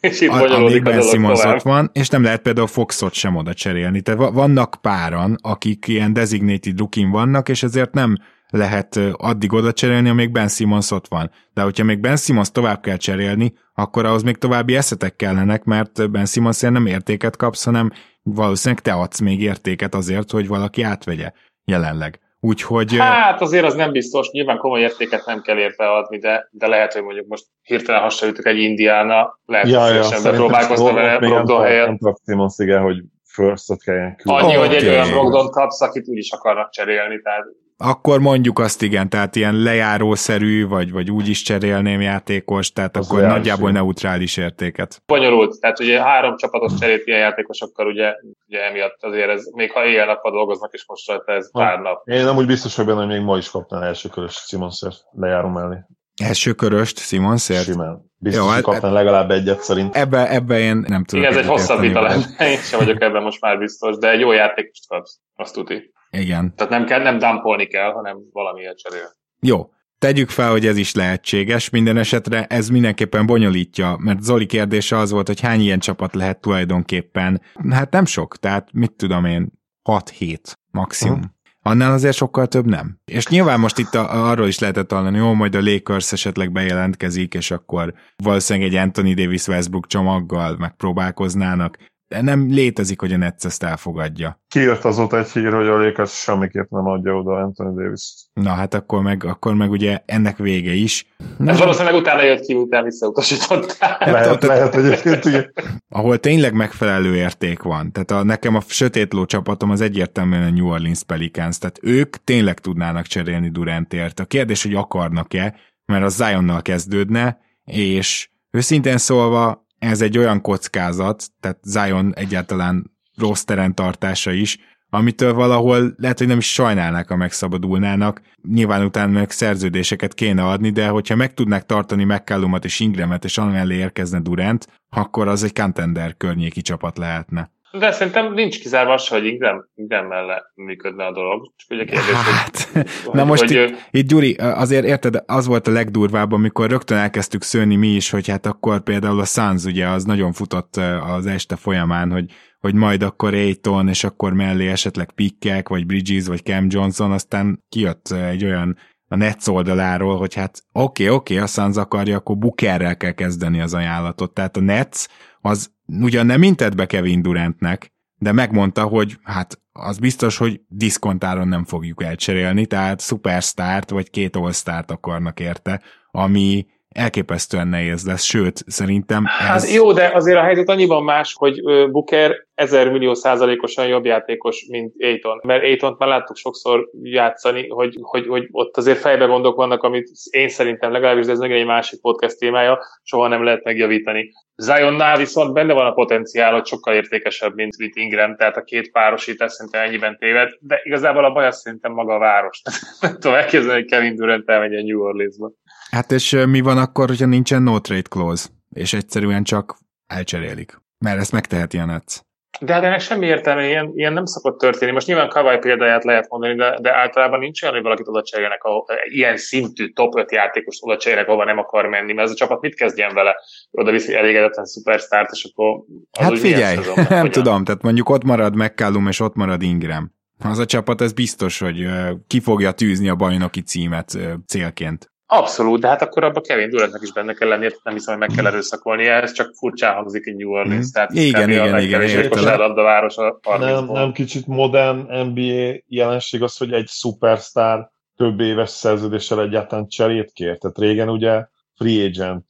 és 0.10 0.20
itt 0.20 0.30
Ad, 0.30 0.50
amíg 0.50 0.82
Ben 0.82 1.02
Simmons 1.02 1.44
ott 1.44 1.62
van, 1.62 1.90
és 1.92 2.08
nem 2.08 2.22
lehet 2.22 2.42
például 2.42 2.66
Foxot 2.66 3.12
sem 3.12 3.36
oda 3.36 3.54
cserélni. 3.54 4.00
Tehát 4.00 4.32
vannak 4.32 4.76
páran, 4.80 5.36
akik 5.40 5.88
ilyen 5.88 6.12
designated 6.12 6.78
rookie 6.78 7.08
vannak, 7.08 7.48
és 7.48 7.62
ezért 7.62 7.92
nem 7.92 8.16
lehet 8.48 9.00
addig 9.12 9.52
oda 9.52 9.72
cserélni, 9.72 10.08
amíg 10.08 10.32
Ben 10.32 10.48
Simmons 10.48 10.90
ott 10.90 11.08
van. 11.08 11.30
De 11.54 11.62
hogyha 11.62 11.84
még 11.84 12.00
Ben 12.00 12.16
Simmons 12.16 12.50
tovább 12.50 12.80
kell 12.80 12.96
cserélni, 12.96 13.52
akkor 13.74 14.04
ahhoz 14.04 14.22
még 14.22 14.36
további 14.36 14.76
eszetek 14.76 15.16
kellenek, 15.16 15.64
mert 15.64 16.10
Ben 16.10 16.26
Simmons 16.26 16.60
nem 16.60 16.86
értéket 16.86 17.36
kapsz, 17.36 17.64
hanem 17.64 17.90
valószínűleg 18.22 18.82
te 18.82 18.92
adsz 18.92 19.20
még 19.20 19.40
értéket 19.42 19.94
azért, 19.94 20.30
hogy 20.30 20.48
valaki 20.48 20.82
átvegye 20.82 21.32
jelenleg. 21.64 22.20
Úgyhogy... 22.44 22.96
Hát 22.96 23.40
azért 23.40 23.64
az 23.64 23.74
nem 23.74 23.92
biztos, 23.92 24.30
nyilván 24.30 24.58
komoly 24.58 24.80
értéket 24.80 25.26
nem 25.26 25.40
kell 25.40 25.58
érte 25.58 25.92
adni, 25.92 26.18
de, 26.18 26.48
de 26.50 26.66
lehet, 26.66 26.92
hogy 26.92 27.02
mondjuk 27.02 27.26
most 27.26 27.44
hirtelen 27.62 28.00
hasonlítok 28.00 28.46
egy 28.46 28.58
Indiána, 28.58 29.38
lehet, 29.44 29.68
ja, 29.68 29.80
hogy 29.80 29.94
ja, 29.94 30.02
sem 30.02 30.34
próbálkozna 30.34 30.92
vele 30.92 31.18
Brogdon 31.18 31.62
helyett. 31.62 31.86
Nem 31.86 31.96
tudok 31.96 32.18
Simons, 32.26 32.58
igen, 32.58 32.82
hogy 32.82 33.02
first-ot 33.24 33.82
kelljen 33.82 34.16
küldeni. 34.16 34.44
Annyi, 34.44 34.54
hogy 34.54 34.74
egy 34.74 34.88
olyan 34.88 35.08
Brogdon 35.08 35.50
kapsz, 35.50 35.80
akit 35.80 36.08
úgyis 36.08 36.30
akarnak 36.30 36.70
cserélni, 36.70 37.20
tehát 37.20 37.44
akkor 37.82 38.20
mondjuk 38.20 38.58
azt 38.58 38.82
igen, 38.82 39.08
tehát 39.08 39.36
ilyen 39.36 39.54
lejárószerű, 39.54 40.66
vagy, 40.66 40.92
vagy 40.92 41.10
úgy 41.10 41.28
is 41.28 41.42
cserélném 41.42 42.00
játékos, 42.00 42.72
tehát 42.72 42.96
az 42.96 43.06
akkor 43.10 43.22
nagyjából 43.22 43.64
szín. 43.64 43.74
neutrális 43.74 44.36
értéket. 44.36 45.02
Bonyolult, 45.06 45.60
tehát 45.60 45.80
ugye 45.80 46.00
három 46.02 46.36
csapatos 46.36 46.72
cserélt 46.78 47.06
ilyen 47.06 47.20
játékosokkal, 47.20 47.86
ugye, 47.86 48.14
ugye 48.48 48.64
emiatt 48.68 48.96
azért 49.00 49.28
ez, 49.28 49.44
még 49.54 49.72
ha 49.72 49.84
éjjel-nappal 49.84 50.32
dolgoznak, 50.32 50.72
és 50.72 50.84
most 50.86 51.08
rajta 51.08 51.32
ez 51.32 51.50
pár 51.52 51.78
nap. 51.78 52.08
Én 52.08 52.24
nem 52.24 52.36
úgy 52.36 52.46
biztos 52.46 52.76
hogy 52.76 52.84
benne, 52.84 52.98
hogy 52.98 53.08
még 53.08 53.20
ma 53.20 53.36
is 53.36 53.50
kapnál 53.50 53.84
első 53.84 54.08
körös 54.08 54.34
Simonszert 54.46 54.96
lejáró 55.10 55.48
mellé. 55.48 55.76
Első 56.22 56.52
köröst 56.52 56.98
Simonszert? 56.98 57.64
Simán. 57.64 58.10
Biztos, 58.18 58.40
Jó, 58.42 58.46
hogy 58.46 58.54
hát- 58.54 58.64
kapnál 58.64 58.92
legalább 58.92 59.30
egyet 59.30 59.60
szerint. 59.60 59.96
Ebbe, 59.96 60.30
ebbe 60.30 60.58
én 60.58 60.76
nem 60.76 61.04
tudom. 61.04 61.24
Igen, 61.24 61.36
ez 61.36 61.44
egy 61.44 61.50
hosszabb 61.50 61.80
vita 61.80 62.00
lenne, 62.00 62.24
én 62.50 62.58
sem 62.58 62.78
vagyok 62.78 63.00
ebben 63.02 63.22
most 63.22 63.40
már 63.40 63.58
biztos, 63.58 63.96
de 63.96 64.10
egy 64.10 64.20
jó 64.20 64.32
játékost 64.32 64.88
kapsz, 64.88 65.18
azt 65.34 65.54
tuti. 65.54 65.91
Igen. 66.16 66.54
Tehát 66.54 66.72
nem, 66.72 66.84
kell, 66.84 67.02
nem 67.02 67.18
dumpolni 67.18 67.66
kell, 67.66 67.92
hanem 67.92 68.16
valamiért 68.32 68.78
cserél. 68.78 69.12
Jó. 69.40 69.70
Tegyük 69.98 70.30
fel, 70.30 70.50
hogy 70.50 70.66
ez 70.66 70.76
is 70.76 70.94
lehetséges, 70.94 71.70
minden 71.70 71.96
esetre 71.96 72.44
ez 72.44 72.68
mindenképpen 72.68 73.26
bonyolítja, 73.26 73.96
mert 73.98 74.22
Zoli 74.22 74.46
kérdése 74.46 74.96
az 74.96 75.10
volt, 75.10 75.26
hogy 75.26 75.40
hány 75.40 75.60
ilyen 75.60 75.78
csapat 75.78 76.14
lehet 76.14 76.40
tulajdonképpen. 76.40 77.42
Hát 77.70 77.90
nem 77.90 78.04
sok, 78.04 78.36
tehát 78.36 78.72
mit 78.72 78.92
tudom 78.92 79.24
én, 79.24 79.52
6-7 79.88 80.38
maximum. 80.70 81.14
Uh-huh. 81.14 81.30
Annál 81.64 81.92
azért 81.92 82.16
sokkal 82.16 82.46
több 82.46 82.66
nem. 82.66 83.00
És 83.04 83.26
nyilván 83.26 83.60
most 83.60 83.78
itt 83.78 83.94
a, 83.94 84.30
arról 84.30 84.46
is 84.46 84.58
lehetett 84.58 84.92
hallani, 84.92 85.16
jó, 85.16 85.32
majd 85.32 85.54
a 85.54 85.60
Lakers 85.60 86.12
esetleg 86.12 86.52
bejelentkezik, 86.52 87.34
és 87.34 87.50
akkor 87.50 87.94
valószínűleg 88.16 88.68
egy 88.68 88.76
Anthony 88.76 89.14
Davis 89.14 89.46
Westbrook 89.46 89.86
csomaggal 89.86 90.56
megpróbálkoznának 90.58 91.78
nem 92.20 92.48
létezik, 92.48 93.00
hogy 93.00 93.12
a 93.12 93.16
Nets 93.16 93.44
ezt 93.44 93.62
elfogadja. 93.62 94.40
Kiírt 94.48 94.84
azóta 94.84 95.18
egy 95.18 95.30
hír, 95.30 95.52
hogy 95.52 95.66
a 95.66 95.76
Lakers 95.76 96.12
semmiképp 96.12 96.70
nem 96.70 96.86
adja 96.86 97.14
oda 97.14 97.32
Anthony 97.32 97.74
davis 97.74 98.14
Na 98.32 98.50
hát 98.50 98.74
akkor 98.74 99.02
meg, 99.02 99.24
akkor 99.24 99.54
meg 99.54 99.70
ugye 99.70 99.98
ennek 100.06 100.36
vége 100.36 100.72
is. 100.72 101.06
Ez 101.46 101.58
valószínűleg 101.58 101.94
utána 101.94 102.22
jött 102.22 102.40
ki, 102.40 102.54
utána 102.54 102.84
visszautasították. 102.84 104.04
Lehet, 104.04 104.42
lehet 104.42 104.74
egyébként, 104.74 105.24
igen. 105.24 105.52
Ahol 105.88 106.18
tényleg 106.18 106.54
megfelelő 106.54 107.14
érték 107.14 107.62
van. 107.62 107.92
Tehát 107.92 108.10
a, 108.10 108.22
nekem 108.22 108.54
a 108.54 108.60
sötétló 108.66 109.24
csapatom 109.24 109.70
az 109.70 109.80
egyértelműen 109.80 110.42
a 110.42 110.50
New 110.50 110.66
Orleans 110.66 111.02
Pelicans, 111.02 111.58
tehát 111.58 111.78
ők 111.82 112.16
tényleg 112.16 112.58
tudnának 112.60 113.06
cserélni 113.06 113.48
Durantért. 113.48 114.20
A 114.20 114.24
kérdés, 114.24 114.62
hogy 114.62 114.74
akarnak-e, 114.74 115.54
mert 115.86 116.04
az 116.04 116.14
Zionnal 116.14 116.62
kezdődne, 116.62 117.40
és 117.64 118.28
őszintén 118.50 118.98
szólva 118.98 119.66
ez 119.82 120.00
egy 120.00 120.18
olyan 120.18 120.40
kockázat, 120.40 121.24
tehát 121.40 121.58
Zion 121.62 122.14
egyáltalán 122.14 122.90
rossz 123.16 123.44
tartása 123.74 124.32
is, 124.32 124.58
amitől 124.90 125.32
valahol 125.32 125.94
lehet, 125.96 126.18
hogy 126.18 126.26
nem 126.26 126.38
is 126.38 126.52
sajnálnák, 126.52 127.08
ha 127.08 127.16
megszabadulnának. 127.16 128.20
Nyilván 128.48 128.84
utána 128.84 129.12
meg 129.12 129.30
szerződéseket 129.30 130.14
kéne 130.14 130.46
adni, 130.46 130.70
de 130.70 130.88
hogyha 130.88 131.16
meg 131.16 131.34
tudnák 131.34 131.66
tartani 131.66 132.04
McCallumot 132.04 132.64
és 132.64 132.80
Ingramet, 132.80 133.24
és 133.24 133.38
amellé 133.38 133.76
érkezne 133.76 134.20
Durant, 134.20 134.66
akkor 134.88 135.28
az 135.28 135.42
egy 135.42 135.54
contender 135.54 136.16
környéki 136.16 136.62
csapat 136.62 136.98
lehetne. 136.98 137.50
De 137.78 137.92
szerintem 137.92 138.32
nincs 138.32 138.60
kizárva 138.60 138.92
az, 138.92 139.08
hogy 139.08 139.26
Ingram, 139.26 139.64
Ingram 139.74 140.06
mellett 140.06 140.52
működne 140.54 141.04
a 141.04 141.12
dolog. 141.12 141.52
Csak 141.56 141.70
ugye 141.70 141.84
kérdés, 141.84 142.14
hát, 142.14 142.68
hogy, 143.04 143.14
na 143.14 143.24
most 143.24 143.42
hogy, 143.42 143.52
itt, 143.52 143.88
itt, 143.90 144.08
Gyuri, 144.08 144.34
azért 144.34 144.84
érted, 144.84 145.22
az 145.26 145.46
volt 145.46 145.66
a 145.66 145.70
legdurvább, 145.70 146.32
amikor 146.32 146.70
rögtön 146.70 146.98
elkezdtük 146.98 147.42
szőni 147.42 147.76
mi 147.76 147.88
is, 147.88 148.10
hogy 148.10 148.28
hát 148.28 148.46
akkor 148.46 148.82
például 148.82 149.20
a 149.20 149.24
Suns 149.24 149.64
ugye 149.64 149.88
az 149.88 150.04
nagyon 150.04 150.32
futott 150.32 150.76
az 151.16 151.26
este 151.26 151.56
folyamán, 151.56 152.10
hogy, 152.10 152.24
hogy 152.60 152.74
majd 152.74 153.02
akkor 153.02 153.34
Aiton, 153.34 153.88
és 153.88 154.04
akkor 154.04 154.32
mellé 154.32 154.68
esetleg 154.68 155.12
Pickek, 155.12 155.68
vagy 155.68 155.86
Bridges, 155.86 156.26
vagy 156.26 156.42
Cam 156.42 156.66
Johnson, 156.68 157.12
aztán 157.12 157.64
kijött 157.68 158.10
egy 158.10 158.44
olyan 158.44 158.76
a 159.12 159.16
Nets 159.16 159.46
oldaláról, 159.46 160.18
hogy 160.18 160.34
hát 160.34 160.62
oké, 160.72 161.04
okay, 161.04 161.16
oké, 161.16 161.34
okay, 161.34 161.44
a 161.44 161.46
Suns 161.46 161.76
akarja, 161.76 162.16
akkor 162.16 162.38
Bookerrel 162.38 162.96
kell 162.96 163.12
kezdeni 163.12 163.60
az 163.60 163.74
ajánlatot. 163.74 164.34
Tehát 164.34 164.56
a 164.56 164.60
Nets 164.60 165.06
az 165.40 165.70
ugyan 165.86 166.26
nem 166.26 166.42
intett 166.42 166.74
be 166.74 166.86
Kevin 166.86 167.22
Durantnek, 167.22 167.92
de 168.16 168.32
megmondta, 168.32 168.82
hogy 168.82 169.18
hát 169.22 169.60
az 169.72 169.98
biztos, 169.98 170.36
hogy 170.36 170.60
diszkontáron 170.68 171.48
nem 171.48 171.64
fogjuk 171.64 172.02
elcserélni, 172.02 172.66
tehát 172.66 173.00
szupersztárt 173.00 173.90
vagy 173.90 174.10
két 174.10 174.36
all 174.36 174.52
akarnak 174.86 175.40
érte, 175.40 175.82
ami 176.10 176.66
elképesztően 176.92 177.68
nehéz 177.68 178.06
lesz, 178.06 178.22
sőt, 178.22 178.64
szerintem 178.66 179.24
hát 179.24 179.56
ez... 179.56 179.64
Hát 179.64 179.74
jó, 179.74 179.92
de 179.92 180.10
azért 180.14 180.38
a 180.38 180.42
helyzet 180.42 180.68
annyiban 180.68 181.04
más, 181.04 181.34
hogy 181.38 181.62
Booker 181.90 182.46
ezer 182.54 182.90
millió 182.90 183.14
százalékosan 183.14 183.86
jobb 183.86 184.04
játékos, 184.04 184.66
mint 184.68 184.94
Aiton. 184.98 185.40
Mert 185.42 185.62
Aiton 185.62 185.94
már 185.98 186.08
láttuk 186.08 186.36
sokszor 186.36 186.90
játszani, 187.02 187.68
hogy, 187.68 187.98
hogy, 188.00 188.26
hogy 188.26 188.48
ott 188.50 188.76
azért 188.76 188.98
fejbe 188.98 189.24
gondok 189.24 189.56
vannak, 189.56 189.82
amit 189.82 190.10
én 190.30 190.48
szerintem 190.48 190.92
legalábbis, 190.92 191.26
de 191.26 191.32
ez 191.32 191.38
meg 191.38 191.52
egy 191.52 191.66
másik 191.66 192.00
podcast 192.00 192.38
témája, 192.38 192.78
soha 193.02 193.28
nem 193.28 193.44
lehet 193.44 193.64
megjavítani. 193.64 194.32
Zionnál 194.56 195.16
viszont 195.16 195.52
benne 195.52 195.72
van 195.72 195.86
a 195.86 195.92
potenciál, 195.92 196.52
hogy 196.52 196.66
sokkal 196.66 196.94
értékesebb, 196.94 197.54
mint, 197.54 197.78
mint 197.78 197.96
Ingram, 197.96 198.36
tehát 198.36 198.56
a 198.56 198.62
két 198.62 198.90
párosítás 198.90 199.52
szerintem 199.52 199.82
ennyiben 199.82 200.16
téved, 200.18 200.50
de 200.60 200.80
igazából 200.82 201.24
a 201.24 201.32
baj 201.32 201.46
az 201.46 201.60
szerintem 201.60 201.92
maga 201.92 202.14
a 202.14 202.18
város. 202.18 202.62
nem 203.00 203.12
tudom 203.12 203.34
elképzelni, 203.34 203.80
hogy 203.80 203.90
Kevin 203.90 204.16
Durant 204.16 204.48
elmegy 204.48 204.74
a 204.74 204.82
New 204.82 205.02
Orleansba. 205.02 205.50
Hát 205.96 206.12
és 206.12 206.36
mi 206.46 206.60
van 206.60 206.78
akkor, 206.78 207.08
hogyha 207.08 207.26
nincsen 207.26 207.62
no 207.62 207.80
trade 207.80 208.08
clause, 208.08 208.48
és 208.74 208.92
egyszerűen 208.92 209.42
csak 209.44 209.76
elcserélik? 210.06 210.80
Mert 210.98 211.18
ezt 211.18 211.32
megteheti 211.32 211.78
a 211.78 211.84
Nets. 211.84 212.14
De 212.60 212.72
hát 212.72 212.82
ennek 212.82 213.00
semmi 213.00 213.26
értelme, 213.26 213.66
ilyen, 213.66 213.90
ilyen 213.94 214.12
nem 214.12 214.24
szokott 214.24 214.58
történni. 214.58 214.92
Most 214.92 215.06
nyilván 215.06 215.28
Kawai 215.28 215.58
példáját 215.58 216.04
lehet 216.04 216.28
mondani, 216.28 216.54
de, 216.54 216.78
de 216.80 216.94
általában 216.94 217.38
nincs 217.38 217.62
olyan, 217.62 217.74
hogy 217.74 217.82
valakit 217.82 218.08
oda 218.08 218.22
cserélnek, 218.22 218.62
ahol, 218.62 218.84
ilyen 219.08 219.36
szintű 219.36 219.88
top 219.88 220.18
5 220.18 220.32
játékos 220.32 220.76
oda 220.80 220.96
cserélnek, 220.96 221.28
ahova 221.28 221.44
nem 221.44 221.58
akar 221.58 221.86
menni, 221.86 222.12
mert 222.12 222.26
ez 222.26 222.32
a 222.32 222.36
csapat 222.36 222.60
mit 222.60 222.74
kezdjen 222.74 223.14
vele? 223.14 223.36
Oda 223.70 223.90
viszi 223.90 224.14
elégedetlen 224.14 224.64
szupersztárt, 224.64 225.30
és 225.32 225.48
akkor 225.52 225.84
az 226.10 226.24
Hát 226.24 226.38
figyelj, 226.38 226.76
szezon, 226.76 227.06
nem 227.18 227.30
tudom, 227.30 227.64
tehát 227.64 227.82
mondjuk 227.82 228.08
ott 228.08 228.24
marad 228.24 228.56
McCallum, 228.56 229.08
és 229.08 229.20
ott 229.20 229.34
marad 229.34 229.62
Ingram. 229.62 230.12
Az 230.44 230.58
a 230.58 230.66
csapat, 230.66 231.00
ez 231.00 231.12
biztos, 231.12 231.58
hogy 231.58 231.86
ki 232.26 232.40
fogja 232.40 232.72
tűzni 232.72 233.08
a 233.08 233.14
bajnoki 233.14 233.62
címet 233.62 234.18
célként. 234.46 235.11
Abszolút, 235.34 235.80
de 235.80 235.88
hát 235.88 236.02
akkor 236.02 236.24
abban 236.24 236.42
Kevin 236.42 236.70
Durantnak 236.70 237.02
is 237.02 237.12
benne 237.12 237.32
kell 237.32 237.48
lenni, 237.48 237.68
nem 237.82 237.94
hiszem, 237.94 238.18
hogy 238.18 238.28
meg 238.28 238.36
kell 238.36 238.46
erőszakolni, 238.46 239.06
ez 239.06 239.32
csak 239.32 239.52
furcsán 239.54 239.94
hangzik 239.94 240.26
egy 240.26 240.36
New 240.36 240.50
Orleans, 240.50 240.86
mm. 240.86 240.92
tehát 240.92 241.12
igen, 241.12 241.50
igen, 241.50 241.78
igen, 241.78 242.02
igen, 242.02 242.60
a 242.60 242.74
város 242.74 243.16
a 243.16 243.58
nem, 243.58 243.84
nem 243.84 244.12
kicsit 244.12 244.46
modern 244.46 245.26
NBA 245.26 245.82
jelenség 245.86 246.42
az, 246.42 246.56
hogy 246.56 246.72
egy 246.72 246.86
szupersztár 246.86 247.90
több 248.16 248.40
éves 248.40 248.70
szerződéssel 248.70 249.40
egyáltalán 249.40 249.88
cserét 249.88 250.32
kér. 250.32 250.58
Tehát 250.58 250.78
régen 250.78 251.08
ugye 251.08 251.46
free 251.74 252.04
agent 252.04 252.46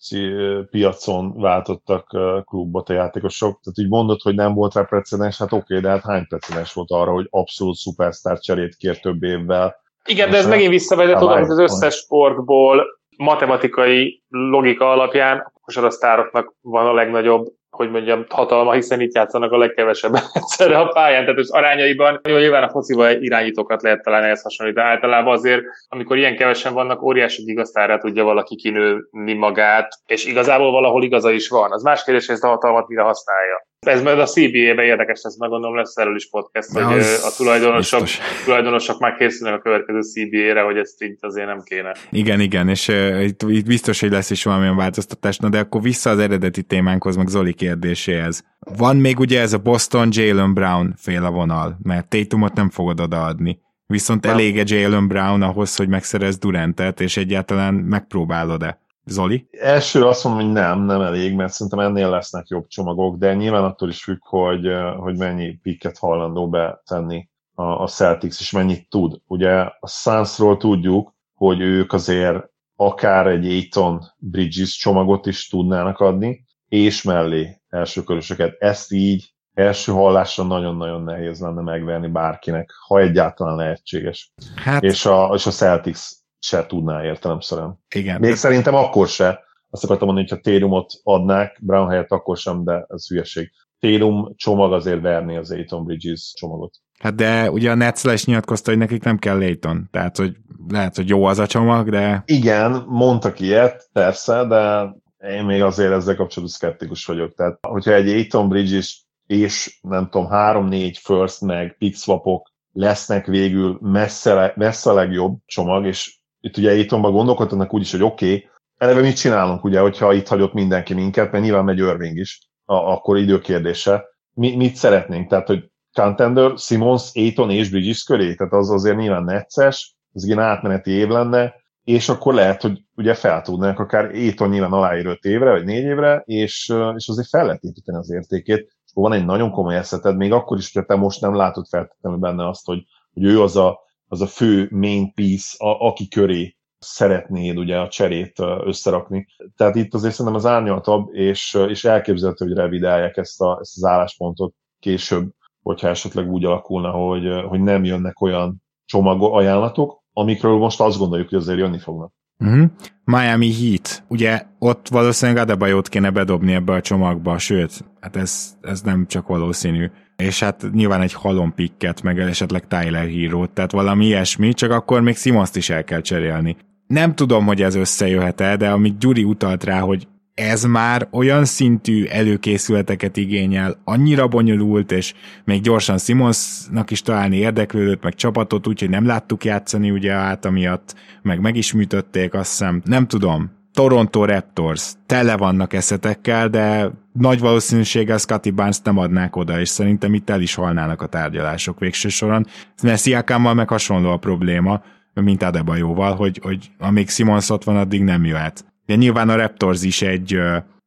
piacon 0.71 1.41
váltottak 1.41 2.07
klubot 2.45 2.89
a 2.89 2.93
játékosok, 2.93 3.61
tehát 3.63 3.79
így 3.79 3.89
mondod, 3.89 4.21
hogy 4.21 4.35
nem 4.35 4.55
volt 4.55 4.75
rá 4.75 4.83
precedens, 4.83 5.39
hát 5.39 5.53
oké, 5.53 5.79
de 5.81 5.89
hát 5.89 6.05
hány 6.05 6.27
precedens 6.27 6.73
volt 6.73 6.91
arra, 6.91 7.13
hogy 7.13 7.27
abszolút 7.31 7.77
szupersztár 7.77 8.39
cserét 8.39 8.77
kér 8.77 9.01
több 9.01 9.23
évvel. 9.23 9.81
Igen, 10.05 10.31
de 10.31 10.37
ez 10.37 10.47
megint 10.47 10.71
visszavezet 10.71 11.23
oda, 11.23 11.39
hogy 11.39 11.51
az 11.51 11.59
összes 11.59 11.95
sportból 11.95 13.01
matematikai 13.17 14.23
logika 14.29 14.91
alapján 14.91 15.39
a 15.39 15.61
kosarasztároknak 15.61 16.55
van 16.61 16.87
a 16.87 16.93
legnagyobb 16.93 17.47
hogy 17.77 17.91
mondjam, 17.91 18.25
hatalma, 18.29 18.73
hiszen 18.73 19.01
itt 19.01 19.15
játszanak 19.15 19.53
a 19.53 19.57
legkevesebb 19.57 20.15
egyszerre 20.33 20.79
a 20.79 20.87
pályán, 20.87 21.25
tehát 21.25 21.39
az 21.39 21.51
arányaiban, 21.51 22.21
jó, 22.29 22.37
nyilván 22.37 22.63
a 22.63 22.71
focival 22.71 23.11
irányítókat 23.11 23.83
lehet 23.83 24.03
talán 24.03 24.23
ehhez 24.23 24.43
hasonlítani, 24.43 24.87
de 24.87 24.93
általában 24.93 25.33
azért, 25.33 25.63
amikor 25.89 26.17
ilyen 26.17 26.37
kevesen 26.37 26.75
vannak, 26.75 27.03
óriási 27.03 27.43
gigasztárra 27.43 27.99
tudja 27.99 28.25
valaki 28.25 28.57
kinőni 28.57 29.33
magát, 29.33 29.89
és 30.07 30.25
igazából 30.25 30.71
valahol 30.71 31.03
igaza 31.03 31.31
is 31.31 31.49
van. 31.49 31.73
Az 31.73 31.83
más 31.83 32.05
kérdés, 32.05 32.27
hogy 32.27 32.35
ezt 32.35 32.45
a 32.45 32.49
hatalmat 32.49 32.89
mire 32.89 33.03
használja. 33.03 33.67
Ez 33.87 34.03
majd 34.03 34.19
a 34.19 34.27
CBA-ben 34.27 34.85
érdekes 34.85 35.21
lesz, 35.23 35.39
meg 35.39 35.49
gondolom 35.49 35.77
lesz 35.77 35.97
erről 35.97 36.17
is 36.17 36.29
podcast, 36.29 36.73
hogy 36.73 36.83
a 37.23 37.35
tulajdonosok, 37.37 38.07
tulajdonosok 38.45 39.01
már 39.01 39.17
készülnek 39.17 39.59
a 39.59 39.63
következő 39.63 40.01
CBA-re, 40.01 40.61
hogy 40.61 40.77
ezt 40.77 41.03
így 41.03 41.17
azért 41.21 41.47
nem 41.47 41.63
kéne. 41.65 41.97
Igen, 42.11 42.41
igen, 42.41 42.69
és 42.69 42.89
uh, 42.89 43.25
itt, 43.25 43.43
itt 43.43 43.67
biztos, 43.67 44.01
hogy 44.01 44.11
lesz 44.11 44.31
is 44.31 44.45
valamilyen 44.45 44.77
változtatás, 44.77 45.39
na 45.39 45.49
de 45.49 45.59
akkor 45.59 45.83
vissza 45.83 46.11
az 46.11 46.19
eredeti 46.19 46.63
témánkhoz, 46.63 47.17
meg 47.17 47.27
Zoli 47.27 47.53
kérdéséhez. 47.53 48.45
Van 48.59 48.97
még 48.97 49.19
ugye 49.19 49.41
ez 49.41 49.53
a 49.53 49.59
Boston 49.59 50.09
Jalen 50.11 50.55
Brown 50.55 50.95
fél 50.97 51.25
a 51.25 51.31
vonal, 51.31 51.79
mert 51.83 52.09
Tatumot 52.09 52.55
nem 52.55 52.71
fogod 52.71 53.01
odaadni. 53.01 53.61
Viszont 53.87 54.27
elég 54.27 54.59
egy 54.59 54.71
Jalen 54.71 55.09
Brown 55.09 55.43
ahhoz, 55.43 55.77
hogy 55.77 55.89
megszerez 55.89 56.39
Durantet, 56.39 57.01
és 57.01 57.17
egyáltalán 57.17 57.75
megpróbálod-e? 57.75 58.82
Zoli? 59.05 59.49
Első 59.51 60.07
azt 60.07 60.25
mondom, 60.25 60.45
hogy 60.45 60.53
nem, 60.53 60.81
nem 60.81 61.01
elég, 61.01 61.35
mert 61.35 61.53
szerintem 61.53 61.79
ennél 61.79 62.11
lesznek 62.11 62.49
jobb 62.49 62.67
csomagok, 62.67 63.17
de 63.17 63.35
nyilván 63.35 63.65
attól 63.65 63.89
is 63.89 64.03
függ, 64.03 64.19
hogy, 64.21 64.69
hogy 64.97 65.17
mennyi 65.17 65.59
picket 65.63 65.99
hajlandó 65.99 66.49
betenni 66.49 67.29
a, 67.55 67.63
a 67.63 67.87
Celtics, 67.87 68.41
és 68.41 68.51
mennyit 68.51 68.89
tud. 68.89 69.21
Ugye 69.27 69.53
a 69.81 69.87
Sunsról 69.89 70.57
tudjuk, 70.57 71.15
hogy 71.35 71.61
ők 71.61 71.93
azért 71.93 72.51
akár 72.77 73.27
egy 73.27 73.47
Aiton 73.47 74.01
Bridges 74.19 74.77
csomagot 74.77 75.27
is 75.27 75.49
tudnának 75.49 75.99
adni, 75.99 76.45
és 76.69 77.03
mellé 77.03 77.61
első 77.69 78.03
körösöket. 78.03 78.57
Ezt 78.59 78.93
így 78.93 79.35
első 79.55 79.93
hallásra 79.93 80.45
nagyon-nagyon 80.45 81.03
nehéz 81.03 81.41
lenne 81.41 81.63
megverni 81.63 82.09
bárkinek, 82.09 82.71
ha 82.87 83.01
egyáltalán 83.01 83.57
lehetséges. 83.57 84.33
Hát... 84.57 84.83
És, 84.83 85.07
a, 85.07 85.31
és 85.35 85.47
a 85.47 85.51
Celtics 85.51 86.01
se 86.43 86.67
tudná 86.67 87.05
értelemszerűen. 87.05 87.79
Igen. 87.95 88.21
Még 88.21 88.31
de... 88.31 88.37
szerintem 88.37 88.75
akkor 88.75 89.09
se. 89.09 89.41
Azt 89.71 89.85
akartam 89.85 90.07
mondani, 90.07 90.29
hogy 90.29 90.39
ha 90.39 90.51
Térumot 90.51 90.93
adnák, 91.03 91.59
Brown 91.61 91.89
helyett 91.89 92.11
akkor 92.11 92.37
sem, 92.37 92.65
de 92.65 92.87
ez 92.89 93.09
hülyeség. 93.09 93.51
Térum 93.79 94.33
csomag 94.37 94.73
azért 94.73 95.01
verni 95.01 95.37
az 95.37 95.51
Aiton 95.51 95.85
Bridges 95.85 96.33
csomagot. 96.37 96.75
Hát 96.99 97.15
de 97.15 97.51
ugye 97.51 97.71
a 97.71 97.75
Nets 97.75 98.05
is 98.05 98.25
nyilatkozta, 98.25 98.71
hogy 98.71 98.79
nekik 98.79 99.03
nem 99.03 99.19
kell 99.19 99.39
Layton, 99.39 99.89
tehát 99.91 100.17
hogy 100.17 100.37
lehet, 100.69 100.97
hogy 100.97 101.09
jó 101.09 101.25
az 101.25 101.39
a 101.39 101.47
csomag, 101.47 101.91
de... 101.91 102.23
Igen, 102.27 102.85
mondtak 102.87 103.41
ilyet, 103.41 103.89
persze, 103.93 104.45
de 104.47 104.95
én 105.37 105.45
még 105.45 105.63
azért 105.63 105.93
ezzel 105.93 106.17
kapcsolatban 106.17 106.57
szkeptikus 106.57 107.07
vagyok. 107.07 107.35
Tehát, 107.35 107.59
hogyha 107.67 107.93
egy 107.93 108.09
Aiton 108.09 108.49
Bridges 108.49 109.07
és 109.27 109.79
nem 109.83 110.09
tudom, 110.11 110.27
három-négy 110.27 110.99
first 110.99 111.41
meg 111.41 111.77
pick 111.79 111.97
swapok 111.97 112.51
lesznek 112.73 113.27
végül 113.27 113.79
messze, 113.81 114.53
messze 114.57 114.91
a 114.91 114.95
legjobb 114.95 115.39
csomag, 115.47 115.87
és 115.87 116.21
itt 116.45 116.57
ugye 116.57 116.71
Aitonban 116.71 117.13
gondolkodtak 117.13 117.75
úgyis, 117.75 117.91
hogy 117.91 118.03
oké, 118.03 118.27
okay, 118.27 118.51
eleve 118.77 119.01
mit 119.01 119.17
csinálunk, 119.17 119.65
ugye, 119.65 119.81
hogyha 119.81 120.13
itt 120.13 120.29
hagyott 120.29 120.53
mindenki 120.53 120.95
minket, 120.95 121.33
mert 121.33 121.45
nyilván 121.45 121.65
megy 121.65 121.79
Irving 121.79 122.19
is, 122.19 122.49
a, 122.65 122.75
akkor 122.75 123.19
időkérdése. 123.19 124.05
Mi, 124.35 124.57
mit 124.57 124.75
szeretnénk? 124.75 125.29
Tehát, 125.29 125.47
hogy 125.47 125.71
Contender, 125.93 126.59
Simons, 126.59 127.11
Aiton 127.15 127.51
és 127.51 127.71
Bridges 127.71 128.03
köré, 128.03 128.35
tehát 128.35 128.53
az 128.53 128.71
azért 128.71 128.97
nyilván 128.97 129.25
necces, 129.25 129.97
az 130.13 130.25
ilyen 130.25 130.39
átmeneti 130.39 130.91
év 130.91 131.09
lenne, 131.09 131.55
és 131.85 132.09
akkor 132.09 132.35
lehet, 132.35 132.63
hogy 132.63 132.85
ugye 132.95 133.15
fel 133.15 133.43
tudnánk 133.43 133.79
akár 133.79 134.05
Aiton 134.05 134.49
nyilván 134.49 134.73
aláír 134.73 135.07
5 135.07 135.25
évre, 135.25 135.51
vagy 135.51 135.65
4 135.65 135.85
évre, 135.85 136.23
és, 136.27 136.75
és 136.97 137.09
azért 137.09 137.29
fel 137.29 137.45
lehet 137.47 137.63
építeni 137.63 137.99
az 137.99 138.11
értékét, 138.11 138.61
és 138.85 138.91
van 138.95 139.13
egy 139.13 139.25
nagyon 139.25 139.51
komoly 139.51 139.77
eszeted, 139.77 140.17
még 140.17 140.33
akkor 140.33 140.59
is, 140.59 140.73
hogyha 140.73 140.89
te 140.89 140.95
most 140.95 141.21
nem 141.21 141.35
látod 141.35 141.67
feltétlenül 141.69 142.19
benne 142.19 142.49
azt, 142.49 142.67
hogy, 142.67 142.85
hogy 143.13 143.25
ő 143.25 143.43
az 143.43 143.57
a 143.57 143.81
az 144.13 144.21
a 144.21 144.27
fő 144.27 144.69
main 144.71 145.15
piece, 145.15 145.65
a, 145.65 145.87
aki 145.87 146.09
köré 146.09 146.57
szeretnéd 146.79 147.59
ugye 147.59 147.79
a 147.79 147.89
cserét 147.89 148.39
összerakni. 148.65 149.27
Tehát 149.57 149.75
itt 149.75 149.95
azért 149.95 150.15
szerintem 150.15 150.35
az 150.35 150.47
árnyaltabb, 150.47 151.15
és, 151.15 151.59
és 151.69 151.85
elképzelhető, 151.85 152.47
hogy 152.47 152.57
revidálják 152.57 153.17
ezt, 153.17 153.41
a, 153.41 153.59
ezt 153.61 153.77
az 153.77 153.85
álláspontot 153.85 154.55
később, 154.79 155.31
hogyha 155.63 155.89
esetleg 155.89 156.31
úgy 156.31 156.45
alakulna, 156.45 156.91
hogy, 156.91 157.45
hogy 157.49 157.61
nem 157.61 157.85
jönnek 157.85 158.21
olyan 158.21 158.63
csomag 158.85 159.23
ajánlatok, 159.23 160.03
amikről 160.13 160.57
most 160.57 160.81
azt 160.81 160.99
gondoljuk, 160.99 161.29
hogy 161.29 161.39
azért 161.39 161.59
jönni 161.59 161.79
fognak. 161.79 162.13
Uh-huh. 162.43 162.71
Miami 163.05 163.53
Heat, 163.53 164.05
ugye 164.09 164.43
ott 164.59 164.89
valószínűleg 164.89 165.43
Adebayot 165.43 165.89
kéne 165.89 166.11
bedobni 166.11 166.53
ebbe 166.53 166.73
a 166.73 166.81
csomagba, 166.81 167.39
sőt, 167.39 167.85
hát 168.01 168.17
ez, 168.17 168.57
ez 168.61 168.81
nem 168.81 169.07
csak 169.07 169.27
valószínű 169.27 169.91
és 170.23 170.41
hát 170.41 170.67
nyilván 170.73 171.01
egy 171.01 171.13
halom 171.13 171.55
pikket, 171.55 172.03
meg 172.03 172.19
esetleg 172.19 172.67
Tyler 172.67 173.09
hero 173.09 173.47
tehát 173.47 173.73
valami 173.73 174.07
ilyesmi, 174.07 174.53
csak 174.53 174.71
akkor 174.71 175.01
még 175.01 175.17
Simonszt 175.17 175.57
is 175.57 175.71
el 175.71 175.85
kell 175.85 176.01
cserélni. 176.01 176.57
Nem 176.87 177.15
tudom, 177.15 177.47
hogy 177.47 177.63
ez 177.63 177.75
összejöhet-e, 177.75 178.57
de 178.57 178.71
amit 178.71 178.99
Gyuri 178.99 179.25
utalt 179.25 179.65
rá, 179.65 179.81
hogy 179.81 180.09
ez 180.35 180.65
már 180.65 181.09
olyan 181.11 181.45
szintű 181.45 182.05
előkészületeket 182.05 183.17
igényel, 183.17 183.81
annyira 183.85 184.29
bonyolult, 184.29 184.93
és 184.93 185.15
még 185.45 185.61
gyorsan 185.61 185.99
Simonsnak 185.99 186.91
is 186.91 187.03
találni 187.03 187.37
érdeklődött, 187.37 188.03
meg 188.03 188.15
csapatot, 188.15 188.67
úgyhogy 188.67 188.91
nem 188.91 189.07
láttuk 189.07 189.45
játszani 189.45 189.91
ugye 189.91 190.13
át 190.13 190.45
amiatt, 190.45 190.95
meg 191.23 191.41
meg 191.41 191.57
is 191.57 191.73
műtötték, 191.73 192.35
azt 192.35 192.51
hiszem. 192.51 192.83
Nem 192.85 193.07
tudom, 193.07 193.51
Toronto 193.73 194.25
Raptors 194.25 194.93
tele 195.07 195.37
vannak 195.37 195.73
eszetekkel, 195.73 196.49
de 196.49 196.91
nagy 197.13 197.41
valószínűséggel 197.41 198.19
Scotty 198.19 198.51
Barnes 198.51 198.81
nem 198.81 198.99
adnák 198.99 199.37
oda, 199.37 199.61
és 199.61 199.69
szerintem 199.69 200.15
itt 200.15 200.31
el 200.31 200.41
is 200.41 200.55
halnának 200.55 201.03
a 201.03 201.07
tárgyalások 201.07 201.79
végső 201.79 202.09
soron. 202.09 202.47
Mert 202.83 203.01
Sziakámmal 203.01 203.55
meg 203.55 203.69
hasonló 203.69 204.11
a 204.11 204.17
probléma, 204.17 204.83
mint 205.15 205.43
Adebajóval, 205.43 206.15
hogy, 206.15 206.41
hogy 206.43 206.71
amíg 206.79 207.09
Simons 207.09 207.51
ott 207.51 207.65
van, 207.65 207.77
addig 207.77 208.03
nem 208.03 208.25
jöhet. 208.25 208.65
De 208.93 208.99
nyilván 208.99 209.29
a 209.29 209.37
Raptors 209.37 209.83
is 209.83 210.03
egy, 210.03 210.39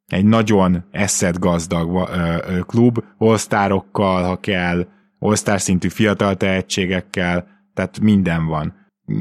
egy 0.05 0.25
nagyon 0.25 0.83
eszed 0.91 1.37
gazdag 1.37 2.09
klub, 2.65 3.03
osztárokkal, 3.17 4.23
ha 4.23 4.35
kell, 4.35 4.87
osztár 5.19 5.61
szintű 5.61 5.87
fiatal 5.87 6.35
tehetségekkel, 6.35 7.47
tehát 7.73 7.99
minden 7.99 8.45
van. 8.45 8.73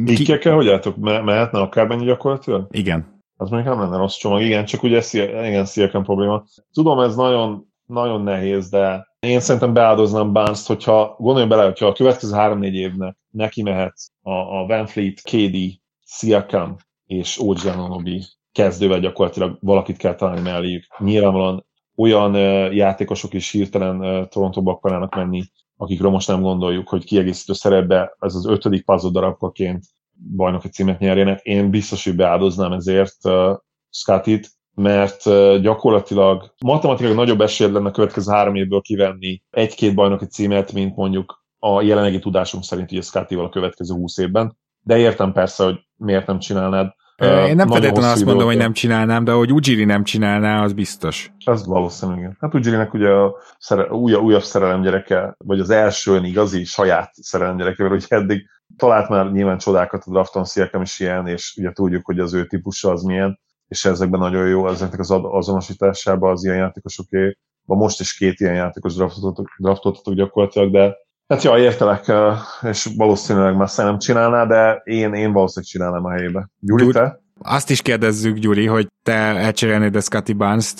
Pikkekkel, 0.05 0.55
hogy 0.55 0.69
álltok? 0.69 0.97
Me- 0.97 1.25
mehetne 1.25 1.61
akár 1.61 1.87
mennyi 1.87 2.05
gyakorlatilag? 2.05 2.67
Igen 2.71 3.13
az 3.37 3.51
még 3.51 3.65
nem 3.65 3.81
lenne 3.81 3.97
rossz 3.97 4.17
csomag. 4.17 4.43
Igen, 4.43 4.65
csak 4.65 4.83
ugye 4.83 5.03
igen, 5.47 5.65
Sziakem 5.65 6.03
probléma. 6.03 6.45
Tudom, 6.73 7.01
ez 7.01 7.17
nagyon, 7.17 7.67
nagyon 7.87 8.23
nehéz, 8.23 8.69
de 8.69 9.07
én 9.21 9.41
szerintem 9.41 9.73
beáldoznám 9.73 10.33
barnes 10.33 10.67
hogyha 10.67 11.17
gondolj 11.19 11.47
bele, 11.47 11.65
hogyha 11.65 11.87
a 11.87 11.93
következő 11.93 12.35
három-négy 12.35 12.75
évnek 12.75 13.17
neki 13.31 13.63
mehet 13.63 13.95
a, 14.23 14.31
a 14.31 14.67
Van 14.67 14.87
Fleet, 14.87 15.21
KD, 15.23 15.57
Siakam 16.07 16.77
és 17.07 17.41
OG 17.41 17.59
Anunobi 17.67 18.23
kezdővel 18.55 19.01
gyakorlatilag 19.01 19.59
valakit 19.61 19.97
kell 19.97 20.15
találni 20.15 20.41
melléjük. 20.41 20.85
Nyilvánvalóan 20.99 21.67
olyan 21.97 22.35
játékosok 22.73 23.35
is 23.35 23.51
hirtelen 23.51 24.29
Torontóba 24.29 24.73
akarnának 24.73 25.15
menni, 25.15 25.43
akikről 25.77 26.11
most 26.11 26.29
nem 26.29 26.41
gondoljuk, 26.41 26.89
hogy 26.89 27.05
kiegészítő 27.05 27.53
szerepbe 27.53 28.17
ez 28.19 28.35
az 28.35 28.47
ötödik 28.47 28.85
puzzle 28.85 29.11
darabkaként 29.11 29.85
bajnoki 30.37 30.69
címet 30.69 30.99
nyerjenek. 30.99 31.41
Én 31.43 31.71
biztos, 31.71 32.05
hogy 32.05 32.17
beáldoznám 32.17 32.73
ezért 32.73 33.17
uh, 33.23 33.57
Scottit, 33.91 34.49
mert 34.75 35.27
uh, 35.27 35.57
gyakorlatilag 35.57 36.55
matematikailag 36.65 37.19
nagyobb 37.19 37.41
esély 37.41 37.71
lenne 37.71 37.89
a 37.89 37.93
következő 37.93 38.33
három 38.33 38.55
évből 38.55 38.81
kivenni 38.81 39.43
egy-két 39.51 39.95
bajnoki 39.95 40.27
címet, 40.27 40.73
mint 40.73 40.97
mondjuk 40.97 41.45
a 41.59 41.83
jelenlegi 41.83 42.19
tudásunk 42.19 42.65
szerint 42.65 42.93
ugye 42.93 43.01
Scottival 43.01 43.45
a 43.45 43.49
következő 43.49 43.95
húsz 43.95 44.19
évben. 44.19 44.57
De 44.81 44.99
értem 44.99 45.33
persze, 45.33 45.65
hogy 45.65 45.79
miért 45.97 46.27
nem 46.27 46.39
csinálnád. 46.39 46.95
Én 47.17 47.57
nem 47.57 47.69
feltétlenül 47.69 48.11
azt 48.11 48.25
mondom, 48.25 48.47
hogy 48.47 48.57
nem 48.57 48.73
csinálnám, 48.73 49.25
de 49.25 49.33
hogy 49.33 49.53
Ujiri 49.53 49.85
nem 49.85 50.05
csinálná, 50.05 50.63
az 50.63 50.73
biztos. 50.73 51.33
Ez 51.45 51.67
valószínű, 51.67 52.17
igen. 52.17 52.37
Hát 52.41 52.55
Ujirinek 52.55 52.95
ugye 52.95 53.09
a 53.09 53.37
szere, 53.59 53.93
újabb, 53.93 54.23
újabb 54.23 54.43
szerelem 54.43 54.83
gyereke, 54.83 55.35
vagy 55.39 55.61
az 55.61 55.71
első 55.71 56.11
olyan 56.11 56.25
igazi 56.25 56.65
saját 56.65 57.11
szerelem 57.15 57.57
gyereke, 57.57 57.83
mert 57.83 57.95
ugye 57.95 58.17
eddig 58.17 58.49
talált 58.77 59.09
már 59.09 59.33
nyilván 59.33 59.59
csodákat 59.59 60.03
a 60.07 60.11
drafton, 60.11 60.45
Sziakam 60.45 60.83
is 60.83 61.01
ilyen, 61.01 61.27
és 61.27 61.55
ugye 61.59 61.73
tudjuk, 61.73 62.07
hogy 62.07 62.19
az 62.19 62.35
ő 62.35 62.47
típusa 62.47 62.91
az 62.91 63.03
milyen, 63.03 63.41
és 63.69 63.85
ezekben 63.85 64.21
nagyon 64.21 64.49
jó, 64.49 64.69
ezeknek 64.69 65.01
az 65.01 65.11
azonosításában 65.11 66.31
az 66.31 66.45
ilyen 66.45 66.57
játékosoké. 66.57 67.39
Most 67.65 68.01
is 68.01 68.17
két 68.17 68.41
ilyen 68.41 68.55
játékos 68.55 68.95
draftoltatok, 68.95 69.49
draftoltatok 69.59 70.15
gyakorlatilag, 70.15 70.71
de 70.71 70.97
Hát 71.29 71.43
ja, 71.43 71.59
értelek, 71.59 72.13
és 72.63 72.89
valószínűleg 72.97 73.57
messze 73.57 73.85
nem 73.85 73.99
csinálná, 73.99 74.45
de 74.45 74.81
én, 74.85 75.15
én 75.15 75.33
valószínűleg 75.33 75.71
csinálnám 75.71 76.05
a 76.05 76.11
helyébe. 76.11 76.49
Gyuri, 76.61 76.93
te? 76.93 77.23
Azt 77.43 77.71
is 77.71 77.83
kérdezzük, 77.83 78.37
Gyuri, 78.37 78.67
hogy 78.67 78.89
te 79.03 79.13
elcserélnéd 79.13 79.97
a 79.97 80.01
Scotty 80.01 80.33
barnes 80.33 80.75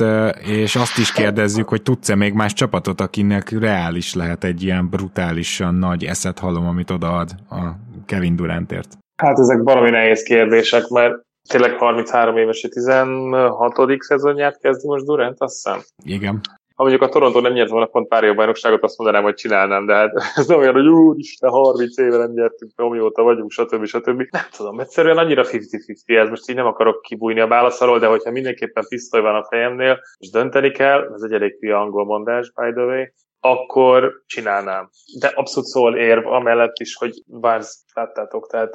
és 0.47 0.77
azt 0.77 0.99
is 0.99 1.13
kérdezzük, 1.13 1.69
hogy 1.69 1.83
tudsz-e 1.83 2.15
még 2.15 2.33
más 2.33 2.53
csapatot, 2.53 3.01
akinek 3.01 3.51
reális 3.51 4.15
lehet 4.15 4.45
egy 4.45 4.63
ilyen 4.63 4.89
brutálisan 4.89 5.75
nagy 5.75 6.05
eszet 6.05 6.39
halom, 6.39 6.67
amit 6.67 6.91
odaad 6.91 7.31
a 7.51 7.63
Kevin 8.07 8.37
Durantért? 8.37 8.99
Hát 9.17 9.39
ezek 9.39 9.63
valami 9.63 9.91
nehéz 9.91 10.23
kérdések, 10.23 10.89
mert 10.89 11.15
tényleg 11.49 11.79
33 11.79 12.37
éves, 12.37 12.61
16. 12.61 13.81
szezonját 13.99 14.59
kezdi 14.61 14.87
most 14.87 15.05
Durant, 15.05 15.41
azt 15.41 15.55
hiszem. 15.55 15.81
Igen. 16.05 16.41
Ha 16.75 16.83
mondjuk 16.83 17.03
a 17.03 17.09
Toronto 17.09 17.41
nem 17.41 17.53
nyert 17.53 17.71
volna 17.71 17.87
pont 17.87 18.09
pár 18.09 18.35
bajnokságot, 18.35 18.83
azt 18.83 18.99
mondanám, 18.99 19.23
hogy 19.23 19.35
csinálnám, 19.35 19.87
de 19.87 19.95
hát 19.95 20.13
ez 20.35 20.47
nem 20.47 20.59
olyan, 20.59 20.75
hogy 20.75 20.87
úristen, 20.87 21.51
30 21.51 21.99
éve 21.99 22.17
nem 22.17 22.33
nyertünk, 22.33 22.73
amióta 22.77 23.23
vagyunk, 23.23 23.51
stb. 23.51 23.85
stb. 23.85 24.27
Nem 24.31 24.47
tudom, 24.57 24.81
egyszerűen 24.81 25.19
annyira 25.19 25.45
50-50 25.45 26.19
ez, 26.19 26.29
most 26.29 26.51
így 26.51 26.57
nem 26.57 26.67
akarok 26.67 27.03
kibújni 27.03 27.41
a 27.41 27.47
válasz 27.47 27.81
alól, 27.81 27.99
de 27.99 28.07
hogyha 28.07 28.31
mindenképpen 28.31 28.85
pisztoly 28.89 29.21
van 29.21 29.35
a 29.35 29.47
fejemnél, 29.51 30.01
és 30.19 30.31
dönteni 30.31 30.71
kell, 30.71 31.13
ez 31.15 31.23
egy 31.23 31.33
elég 31.33 31.57
hülye 31.61 31.77
angol 31.77 32.05
mondás, 32.05 32.53
by 32.53 32.73
the 32.73 32.85
way, 32.85 33.05
akkor 33.41 34.23
csinálnám. 34.27 34.91
De 35.21 35.33
abszolút 35.35 35.69
szól 35.69 35.97
érv 35.97 36.27
amellett 36.27 36.79
is, 36.79 36.95
hogy 36.97 37.23
Barnes 37.27 37.69
láttátok, 37.95 38.51
tehát, 38.51 38.75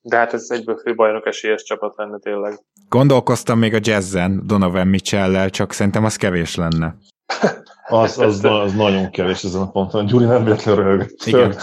de 0.00 0.16
hát 0.16 0.32
ez 0.32 0.46
egyből 0.50 0.76
főbajnok 0.76 1.26
esélyes 1.26 1.62
csapat 1.62 1.96
lenne 1.96 2.18
tényleg. 2.18 2.58
Gondolkoztam 2.88 3.58
még 3.58 3.74
a 3.74 3.78
jazzen 3.82 4.42
Donovan 4.46 4.86
mitchell 4.86 5.48
csak 5.48 5.72
szerintem 5.72 6.04
az 6.04 6.16
kevés 6.16 6.56
lenne. 6.56 6.96
Az, 7.88 8.18
az, 8.18 8.44
az, 8.44 8.74
nagyon 8.74 9.10
kevés 9.10 9.44
ezen 9.44 9.62
a 9.62 9.70
ponton. 9.70 10.06
Gyuri 10.06 10.24
nem 10.24 10.44
véletlenül 10.44 10.84
röhögött. 10.84 11.24
Igen. 11.24 11.54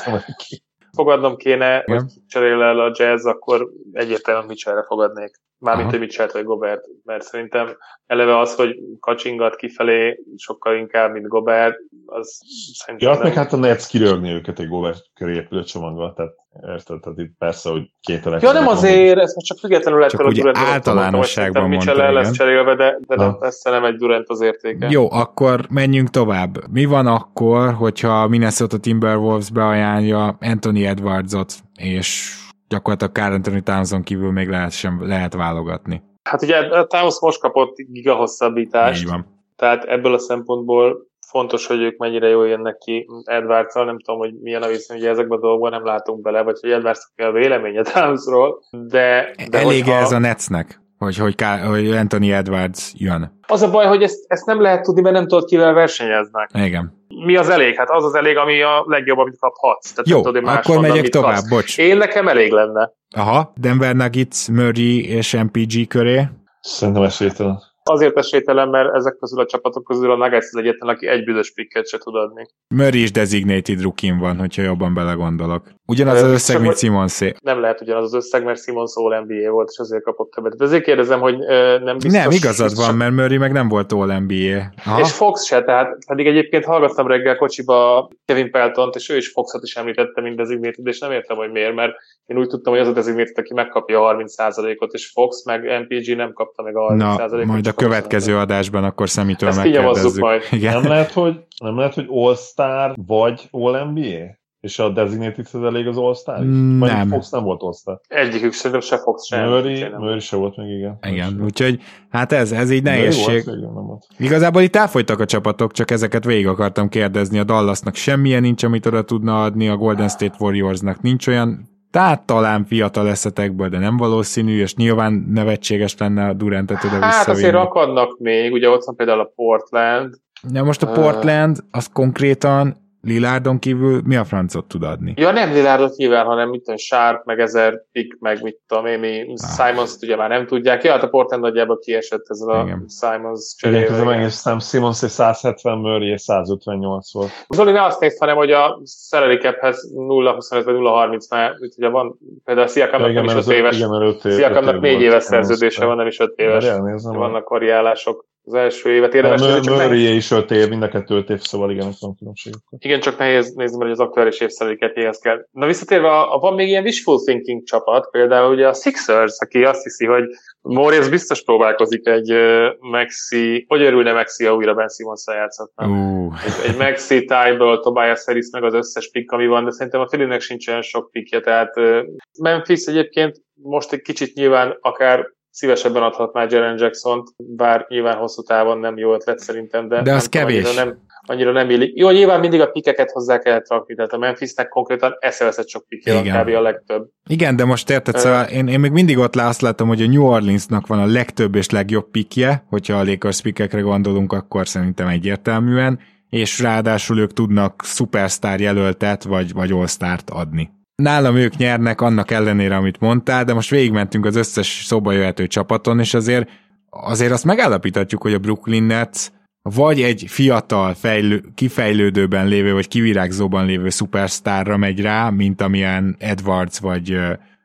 Fogadnom 0.91 1.35
kéne, 1.35 1.83
Igen. 1.85 1.99
hogy 1.99 2.11
cserél 2.27 2.61
el 2.61 2.79
a 2.79 2.91
jazz, 2.93 3.25
akkor 3.25 3.69
egyértelműen 3.91 4.47
Mitchellre 4.47 4.83
fogadnék. 4.83 5.41
Mármint, 5.57 5.89
hogy 5.89 5.99
Mitchell 5.99 6.29
vagy 6.31 6.43
Gobert, 6.43 6.85
mert 7.03 7.23
szerintem 7.23 7.77
eleve 8.05 8.37
az, 8.37 8.55
hogy 8.55 8.79
kacsingat 8.99 9.55
kifelé 9.55 10.23
sokkal 10.37 10.75
inkább, 10.75 11.11
mint 11.11 11.27
Gobert, 11.27 11.77
az 12.05 12.39
szerintem... 12.73 13.09
Ja, 13.09 13.15
hát 13.15 13.23
meg 13.23 13.33
hát 13.33 13.53
a 13.53 13.57
Nets 13.57 13.87
kirögni 13.87 14.31
őket 14.31 14.59
egy 14.59 14.67
Gobert 14.67 15.01
köré 15.13 15.35
épülő 15.35 15.63
csomaggal, 15.63 16.13
tehát 16.13 16.31
érted, 16.53 16.99
tehát 16.99 17.19
itt 17.19 17.33
persze, 17.37 17.69
hogy 17.69 17.91
két 18.01 18.25
elek. 18.25 18.41
Ja, 18.41 18.51
nem 18.51 18.67
azért, 18.67 19.19
ez 19.19 19.35
most 19.35 19.47
csak 19.47 19.57
függetlenül 19.57 19.99
lehet 19.99 20.13
a 20.13 20.31
Durant. 20.31 20.57
általánosságban 20.57 21.69
mondtam, 21.69 21.93
Mitchell 21.93 22.05
el 22.05 22.13
lesz 22.13 22.31
cserélve, 22.31 22.75
de, 22.75 22.99
de 23.07 23.15
nem, 23.15 23.37
persze 23.37 23.69
nem 23.69 23.85
egy 23.85 23.95
Durant 23.95 24.29
az 24.29 24.41
értéke. 24.41 24.87
Jó, 24.89 25.11
akkor 25.11 25.65
menjünk 25.69 26.09
tovább. 26.09 26.71
Mi 26.71 26.85
van 26.85 27.07
akkor, 27.07 27.73
hogyha 27.73 28.27
Minnesota 28.27 28.77
Timberwolves 28.77 29.51
beajánlja 29.51 30.37
Anthony 30.39 30.83
Edwardsot, 30.83 31.53
és 31.75 32.37
gyakorlatilag 32.67 33.13
Carl 33.13 33.33
Anthony 33.33 33.63
Townson 33.63 34.03
kívül 34.03 34.31
még 34.31 34.49
lehet, 34.49 34.71
sem, 34.71 35.07
lehet 35.07 35.33
válogatni. 35.33 36.03
Hát 36.29 36.41
ugye 36.41 36.57
a 36.57 36.85
Towns 36.85 37.19
most 37.21 37.39
kapott 37.39 37.75
gigahosszabbítást. 37.75 39.01
Így 39.01 39.09
van. 39.09 39.37
Tehát 39.55 39.83
ebből 39.83 40.13
a 40.13 40.19
szempontból 40.19 41.08
fontos, 41.29 41.67
hogy 41.67 41.81
ők 41.81 41.97
mennyire 41.97 42.27
jól 42.27 42.47
jönnek 42.47 42.77
ki 42.77 43.07
edwards 43.23 43.73
nem 43.73 43.99
tudom, 43.99 44.19
hogy 44.19 44.33
milyen 44.41 44.61
a 44.61 44.67
viszony, 44.67 44.97
ugye 44.97 45.09
ezekben 45.09 45.37
a 45.37 45.41
dolgokban 45.41 45.71
nem 45.71 45.85
látunk 45.85 46.21
bele, 46.21 46.41
vagy 46.41 46.57
hogy 46.61 46.71
Edwards 46.71 47.11
a 47.15 47.31
véleménye 47.31 47.81
Townsról, 47.81 48.63
de... 48.71 49.33
de 49.49 49.59
Elég 49.59 49.83
hogyha... 49.83 49.99
ez 49.99 50.11
a 50.11 50.19
Netsnek, 50.19 50.81
hogy, 50.97 51.17
hogy, 51.17 51.35
hogy 51.67 51.91
Anthony 51.91 52.29
Edwards 52.29 52.91
jön. 52.97 53.39
Az 53.47 53.61
a 53.61 53.69
baj, 53.71 53.85
hogy 53.85 54.03
ezt, 54.03 54.19
ezt 54.27 54.45
nem 54.45 54.61
lehet 54.61 54.83
tudni, 54.83 55.01
mert 55.01 55.15
nem 55.15 55.27
tudod, 55.27 55.45
kivel 55.45 55.73
versenyeznek. 55.73 56.49
Igen. 56.53 56.97
Mi 57.25 57.35
az 57.35 57.49
elég? 57.49 57.75
Hát 57.75 57.89
az 57.89 58.03
az 58.03 58.15
elég, 58.15 58.37
ami 58.37 58.61
a 58.61 58.83
legjobb, 58.85 59.17
amit 59.17 59.39
kaphatsz. 59.39 59.91
Tehát 59.91 60.09
Jó, 60.09 60.21
tudod, 60.21 60.47
akkor 60.47 60.75
van, 60.75 60.81
megyek 60.81 61.07
tovább, 61.07 61.35
kapsz. 61.35 61.49
bocs. 61.49 61.77
Én 61.77 61.97
nekem 61.97 62.27
elég 62.27 62.51
lenne. 62.51 62.91
Aha, 63.15 63.53
Denver 63.55 63.95
Nuggets, 63.95 64.47
Murray 64.47 65.09
és 65.09 65.33
MPG 65.33 65.87
köré. 65.87 66.27
Szerintem 66.61 67.03
esélytelen 67.03 67.68
azért 67.83 68.17
esélytelen, 68.17 68.69
mert 68.69 68.95
ezek 68.95 69.15
közül 69.19 69.39
a 69.39 69.45
csapatok 69.45 69.83
közül 69.83 70.11
a 70.11 70.15
Nuggets 70.15 70.45
az 70.51 70.55
egyetlen, 70.55 70.89
aki 70.89 71.07
egy 71.07 71.23
büdös 71.23 71.53
picket 71.53 71.87
se 71.87 71.97
tud 71.97 72.15
adni. 72.15 72.45
Murray 72.75 73.01
is 73.01 73.11
designated 73.11 73.81
rookie 73.81 74.17
van, 74.19 74.37
hogyha 74.37 74.61
jobban 74.61 74.93
belegondolok. 74.93 75.63
Ugyanaz 75.87 76.21
az 76.21 76.31
összeg, 76.31 76.61
mint 76.61 76.77
Simonszé. 76.77 77.33
Nem 77.41 77.59
lehet 77.59 77.81
ugyanaz 77.81 78.03
az 78.03 78.13
összeg, 78.13 78.43
mert 78.43 78.63
Simons 78.63 78.91
All 78.95 79.19
NBA 79.19 79.51
volt, 79.51 79.69
és 79.71 79.77
azért 79.77 80.03
kapott 80.03 80.31
többet. 80.31 80.55
De 80.55 80.63
azért 80.63 80.83
kérdezem, 80.83 81.19
hogy 81.19 81.37
nem 81.83 81.97
biztos... 81.97 82.13
Nem, 82.13 82.31
igazad 82.31 82.75
van, 82.75 82.95
mert 82.95 83.13
Murray 83.13 83.37
meg 83.37 83.51
nem 83.51 83.67
volt 83.67 83.91
All 83.91 84.19
NBA. 84.19 84.71
Aha. 84.85 84.99
És 84.99 85.11
Fox 85.11 85.45
se, 85.45 85.63
tehát 85.63 85.97
pedig 86.07 86.27
egyébként 86.27 86.65
hallgattam 86.65 87.07
reggel 87.07 87.37
kocsiba 87.37 88.09
Kevin 88.25 88.51
Peltont, 88.51 88.95
és 88.95 89.09
ő 89.09 89.17
is 89.17 89.27
Foxot 89.31 89.63
is 89.63 89.75
említette, 89.75 90.21
mint 90.21 90.35
designated, 90.35 90.87
és 90.87 90.99
nem 90.99 91.11
értem, 91.11 91.37
hogy 91.37 91.51
miért, 91.51 91.75
mert 91.75 91.93
én 92.25 92.37
úgy 92.37 92.47
tudtam, 92.47 92.73
hogy 92.73 92.81
az 92.81 92.87
a 92.87 92.93
designated, 92.93 93.37
aki 93.37 93.53
megkapja 93.53 94.07
a 94.07 94.15
30%-ot, 94.15 94.93
és 94.93 95.11
Fox 95.13 95.45
meg 95.45 95.87
MPG 95.87 96.15
nem 96.15 96.33
kapta 96.33 96.63
meg 96.63 96.75
a 96.75 96.93
30%-ot. 96.93 97.31
Na, 97.31 97.45
majd 97.45 97.67
a 97.69 97.73
következő 97.73 98.37
adásban 98.37 98.83
akkor 98.83 99.09
szemítől 99.09 99.51
megkérdezzük. 99.55 100.21
majd. 100.21 100.41
Igen. 100.51 100.73
Nem 100.81 100.91
lehet, 100.91 101.11
hogy, 101.11 101.39
nem 101.63 101.77
lehet, 101.77 101.93
hogy 101.93 102.05
All-Star 102.09 102.93
vagy 103.05 103.47
All-NBA? 103.51 104.37
És 104.59 104.79
a 104.79 104.89
Designated 104.89 105.47
az 105.51 105.63
elég 105.63 105.87
az 105.87 105.97
All-Star 105.97 106.43
is? 106.43 106.49
Nem. 106.79 107.07
Fox 107.09 107.29
nem 107.29 107.43
volt 107.43 107.61
All-Star. 107.61 107.99
Egyikük 108.07 108.51
szerintem 108.51 108.79
se 108.81 108.97
Fox 108.97 109.25
sem. 109.25 109.49
Murray, 109.49 109.85
Murray 109.97 110.19
se 110.19 110.35
volt 110.35 110.57
még, 110.57 110.69
igen. 110.69 110.97
Igen, 111.07 111.41
úgyhogy 111.43 111.81
hát 112.09 112.31
ez, 112.31 112.51
ez 112.51 112.71
így 112.71 112.83
nehézség. 112.83 113.45
Volt. 113.45 114.07
Igazából 114.17 114.61
itt 114.61 114.75
elfogytak 114.75 115.19
a 115.19 115.25
csapatok, 115.25 115.71
csak 115.71 115.91
ezeket 115.91 116.25
végig 116.25 116.47
akartam 116.47 116.89
kérdezni. 116.89 117.39
A 117.39 117.43
Dallasnak 117.43 117.95
semmilyen 117.95 118.41
nincs, 118.41 118.63
amit 118.63 118.85
oda 118.85 119.03
tudna 119.03 119.43
adni, 119.43 119.67
a 119.67 119.77
Golden 119.77 120.09
State 120.09 120.35
Warriorsnak 120.39 121.01
nincs 121.01 121.27
olyan 121.27 121.69
tehát 121.91 122.25
talán 122.25 122.65
fiatal 122.65 123.09
eszetekből, 123.09 123.69
de 123.69 123.77
nem 123.77 123.97
valószínű, 123.97 124.61
és 124.61 124.75
nyilván 124.75 125.25
nevetséges 125.29 125.97
lenne 125.97 126.25
a 126.25 126.33
Durantet 126.33 126.83
oda 126.83 126.99
Hát 127.05 127.27
azért 127.27 127.55
akadnak 127.55 128.17
még, 128.19 128.51
ugye 128.51 128.69
ott 128.69 128.83
van 128.83 128.95
például 128.95 129.19
a 129.19 129.31
Portland. 129.35 130.13
Ja, 130.53 130.63
most 130.63 130.83
a 130.83 130.91
Portland, 130.91 131.57
az 131.71 131.89
konkrétan 131.93 132.75
Lilárdon 133.01 133.59
kívül 133.59 134.01
mi 134.05 134.15
a 134.15 134.23
francot 134.23 134.65
tud 134.65 134.83
adni? 134.83 135.13
Ja, 135.17 135.31
nem 135.31 135.51
Lilárdot 135.51 135.95
nyilván, 135.95 136.25
hanem 136.25 136.49
mit 136.49 136.61
tudom, 136.61 136.77
Sharp, 136.77 137.25
meg 137.25 137.39
ezer 137.39 137.81
pick, 137.91 138.19
meg 138.19 138.41
mit 138.41 138.57
tudom 138.67 138.85
én, 138.85 138.99
mi 138.99 139.35
ah. 139.35 139.67
Simons 139.67 139.95
ugye 140.01 140.15
már 140.15 140.29
nem 140.29 140.45
tudják. 140.45 140.83
Ja, 140.83 140.91
hát 140.91 141.03
a 141.03 141.07
Portland 141.07 141.43
nagyjából 141.43 141.79
kiesett 141.79 142.25
ez 142.27 142.41
a 142.41 142.61
Igen. 142.65 142.85
Simons 143.01 143.55
cserél. 143.57 143.81
Igen, 143.81 144.05
megnéztem, 144.05 144.59
Simons 144.59 145.03
egy 145.03 145.09
170, 145.09 145.77
Murray 145.77 146.17
158 146.17 147.13
volt. 147.13 147.29
Zoli 147.49 147.71
ne 147.71 147.83
azt 147.83 147.99
nézd, 147.99 148.17
hanem 148.17 148.35
hogy 148.35 148.51
a 148.51 148.81
salary 149.09 149.37
caphez 149.37 149.93
0-25 149.95 150.61
vagy 150.65 150.75
0-30-nál, 150.77 151.51
ugye 151.77 151.89
van 151.89 152.17
például 152.43 152.67
a 152.67 152.69
Sziakamnak 152.69 153.13
nem 153.13 153.23
is 153.23 153.33
5 153.33 153.47
éves. 153.47 153.75
Sziakamnak 154.19 154.79
4 154.79 155.01
éves 155.01 155.23
szerződése 155.23 155.85
van, 155.85 155.95
nem 155.95 156.07
is 156.07 156.19
5 156.19 156.33
éves. 156.35 156.65
Vannak 157.03 157.49
variálások 157.49 158.25
az 158.49 158.55
első 158.55 158.89
évet 158.89 159.13
érdemes. 159.13 159.41
A 159.41 159.59
Murray 159.63 160.15
is 160.15 160.31
5 160.31 160.51
év, 160.51 160.69
mind 160.69 160.83
a 160.83 160.87
kettő 160.87 161.15
5 161.15 161.29
év, 161.29 161.39
szóval 161.39 161.71
igen, 161.71 161.91
van 161.99 162.15
különbség. 162.15 162.53
Igen, 162.77 162.99
csak 162.99 163.17
nehéz 163.17 163.53
nézni, 163.53 163.77
mert 163.77 163.91
az 163.91 163.99
aktuális 163.99 164.39
évszerűketéhez 164.39 165.17
kell. 165.17 165.45
Na 165.51 165.65
visszatérve, 165.65 166.07
a, 166.07 166.35
a, 166.35 166.39
van 166.39 166.53
még 166.53 166.67
ilyen 166.67 166.83
wishful 166.83 167.19
thinking 167.23 167.63
csapat, 167.63 168.09
például 168.11 168.53
ugye 168.53 168.67
a 168.67 168.73
Sixers, 168.73 169.35
aki 169.39 169.63
azt 169.63 169.83
hiszi, 169.83 170.05
hogy 170.05 170.23
Morris 170.61 171.09
biztos 171.09 171.43
próbálkozik 171.43 172.07
egy 172.07 172.33
uh, 172.33 172.65
Maxi, 172.79 173.65
hogy 173.67 173.81
örülne 173.81 174.13
Maxi, 174.13 174.45
ha 174.45 174.55
újra 174.55 174.73
Ben 174.73 174.89
simmons 174.89 175.23
játszhatna. 175.27 175.85
Uh. 175.85 176.33
Egy, 176.45 176.69
egy 176.69 176.77
Maxi, 176.77 177.25
Tybalt, 177.25 177.81
Tobias 177.81 178.25
Harris, 178.25 178.49
meg 178.51 178.63
az 178.63 178.73
összes 178.73 179.09
pick, 179.11 179.31
ami 179.31 179.47
van, 179.47 179.63
de 179.63 179.71
szerintem 179.71 180.01
a 180.01 180.07
Filinek 180.07 180.41
sincs 180.41 180.67
olyan 180.67 180.81
sok 180.81 181.11
pickje, 181.11 181.39
tehát 181.39 181.77
uh, 181.77 181.99
Memphis 182.39 182.85
egyébként 182.85 183.41
most 183.61 183.93
egy 183.93 184.01
kicsit 184.01 184.33
nyilván 184.33 184.77
akár 184.81 185.25
szívesebben 185.51 186.03
adhatná 186.03 186.45
Jaren 186.49 186.77
Jackson-t, 186.77 187.27
bár 187.37 187.85
nyilván 187.89 188.17
hosszú 188.17 188.41
távon 188.41 188.79
nem 188.79 188.97
jó 188.97 189.13
ötlet 189.13 189.39
szerintem, 189.39 189.87
de, 189.87 190.01
de 190.01 190.13
az 190.13 190.29
nem 190.31 190.41
kevés. 190.41 190.65
Annyira 190.65 190.83
nem, 190.83 190.97
annyira 191.21 191.51
nem 191.51 191.69
illik. 191.69 191.97
Jó, 191.97 192.09
nyilván 192.09 192.39
mindig 192.39 192.61
a 192.61 192.65
pikeket 192.65 193.11
hozzá 193.11 193.39
kellett 193.39 193.69
rakni, 193.69 193.95
tehát 193.95 194.13
a 194.13 194.17
Memphisnek 194.17 194.67
konkrétan 194.67 195.15
eszeveszett 195.19 195.67
sok 195.67 195.87
pikje 195.87 196.13
van, 196.13 196.23
kb. 196.23 196.55
a 196.55 196.61
legtöbb. 196.61 197.07
Igen, 197.29 197.55
de 197.55 197.65
most 197.65 197.89
érted, 197.89 198.15
uh, 198.15 198.21
szóval 198.21 198.45
én, 198.45 198.67
én 198.67 198.79
még 198.79 198.91
mindig 198.91 199.17
ott 199.17 199.35
azt 199.35 199.61
látom, 199.61 199.87
hogy 199.87 200.01
a 200.01 200.07
New 200.07 200.25
Orleansnak 200.25 200.87
van 200.87 200.99
a 200.99 201.05
legtöbb 201.05 201.55
és 201.55 201.69
legjobb 201.69 202.09
pikje, 202.11 202.63
hogyha 202.69 202.97
a 202.97 203.03
Lakers 203.03 203.41
pikekre 203.41 203.79
gondolunk, 203.79 204.33
akkor 204.33 204.67
szerintem 204.67 205.07
egyértelműen, 205.07 205.99
és 206.29 206.59
ráadásul 206.59 207.19
ők 207.19 207.33
tudnak 207.33 207.81
szupersztár 207.83 208.59
jelöltet, 208.59 209.23
vagy, 209.23 209.53
vagy 209.53 209.71
all 209.71 210.17
adni 210.31 210.77
nálam 210.99 211.35
ők 211.35 211.55
nyernek 211.55 212.01
annak 212.01 212.31
ellenére, 212.31 212.75
amit 212.75 212.99
mondtál, 212.99 213.43
de 213.43 213.53
most 213.53 213.69
végigmentünk 213.69 214.25
az 214.25 214.35
összes 214.35 214.83
szóba 214.85 215.11
jöhető 215.11 215.47
csapaton, 215.47 215.99
és 215.99 216.13
azért, 216.13 216.49
azért 216.89 217.31
azt 217.31 217.45
megállapíthatjuk, 217.45 218.21
hogy 218.21 218.33
a 218.33 218.39
Brooklyn 218.39 218.83
Nets 218.83 219.27
vagy 219.61 220.01
egy 220.01 220.25
fiatal, 220.27 220.93
fejlő, 220.93 221.43
kifejlődőben 221.55 222.47
lévő, 222.47 222.73
vagy 222.73 222.87
kivirágzóban 222.87 223.65
lévő 223.65 223.89
szupersztárra 223.89 224.77
megy 224.77 225.01
rá, 225.01 225.29
mint 225.29 225.61
amilyen 225.61 226.15
Edwards 226.19 226.79
vagy, 226.79 227.17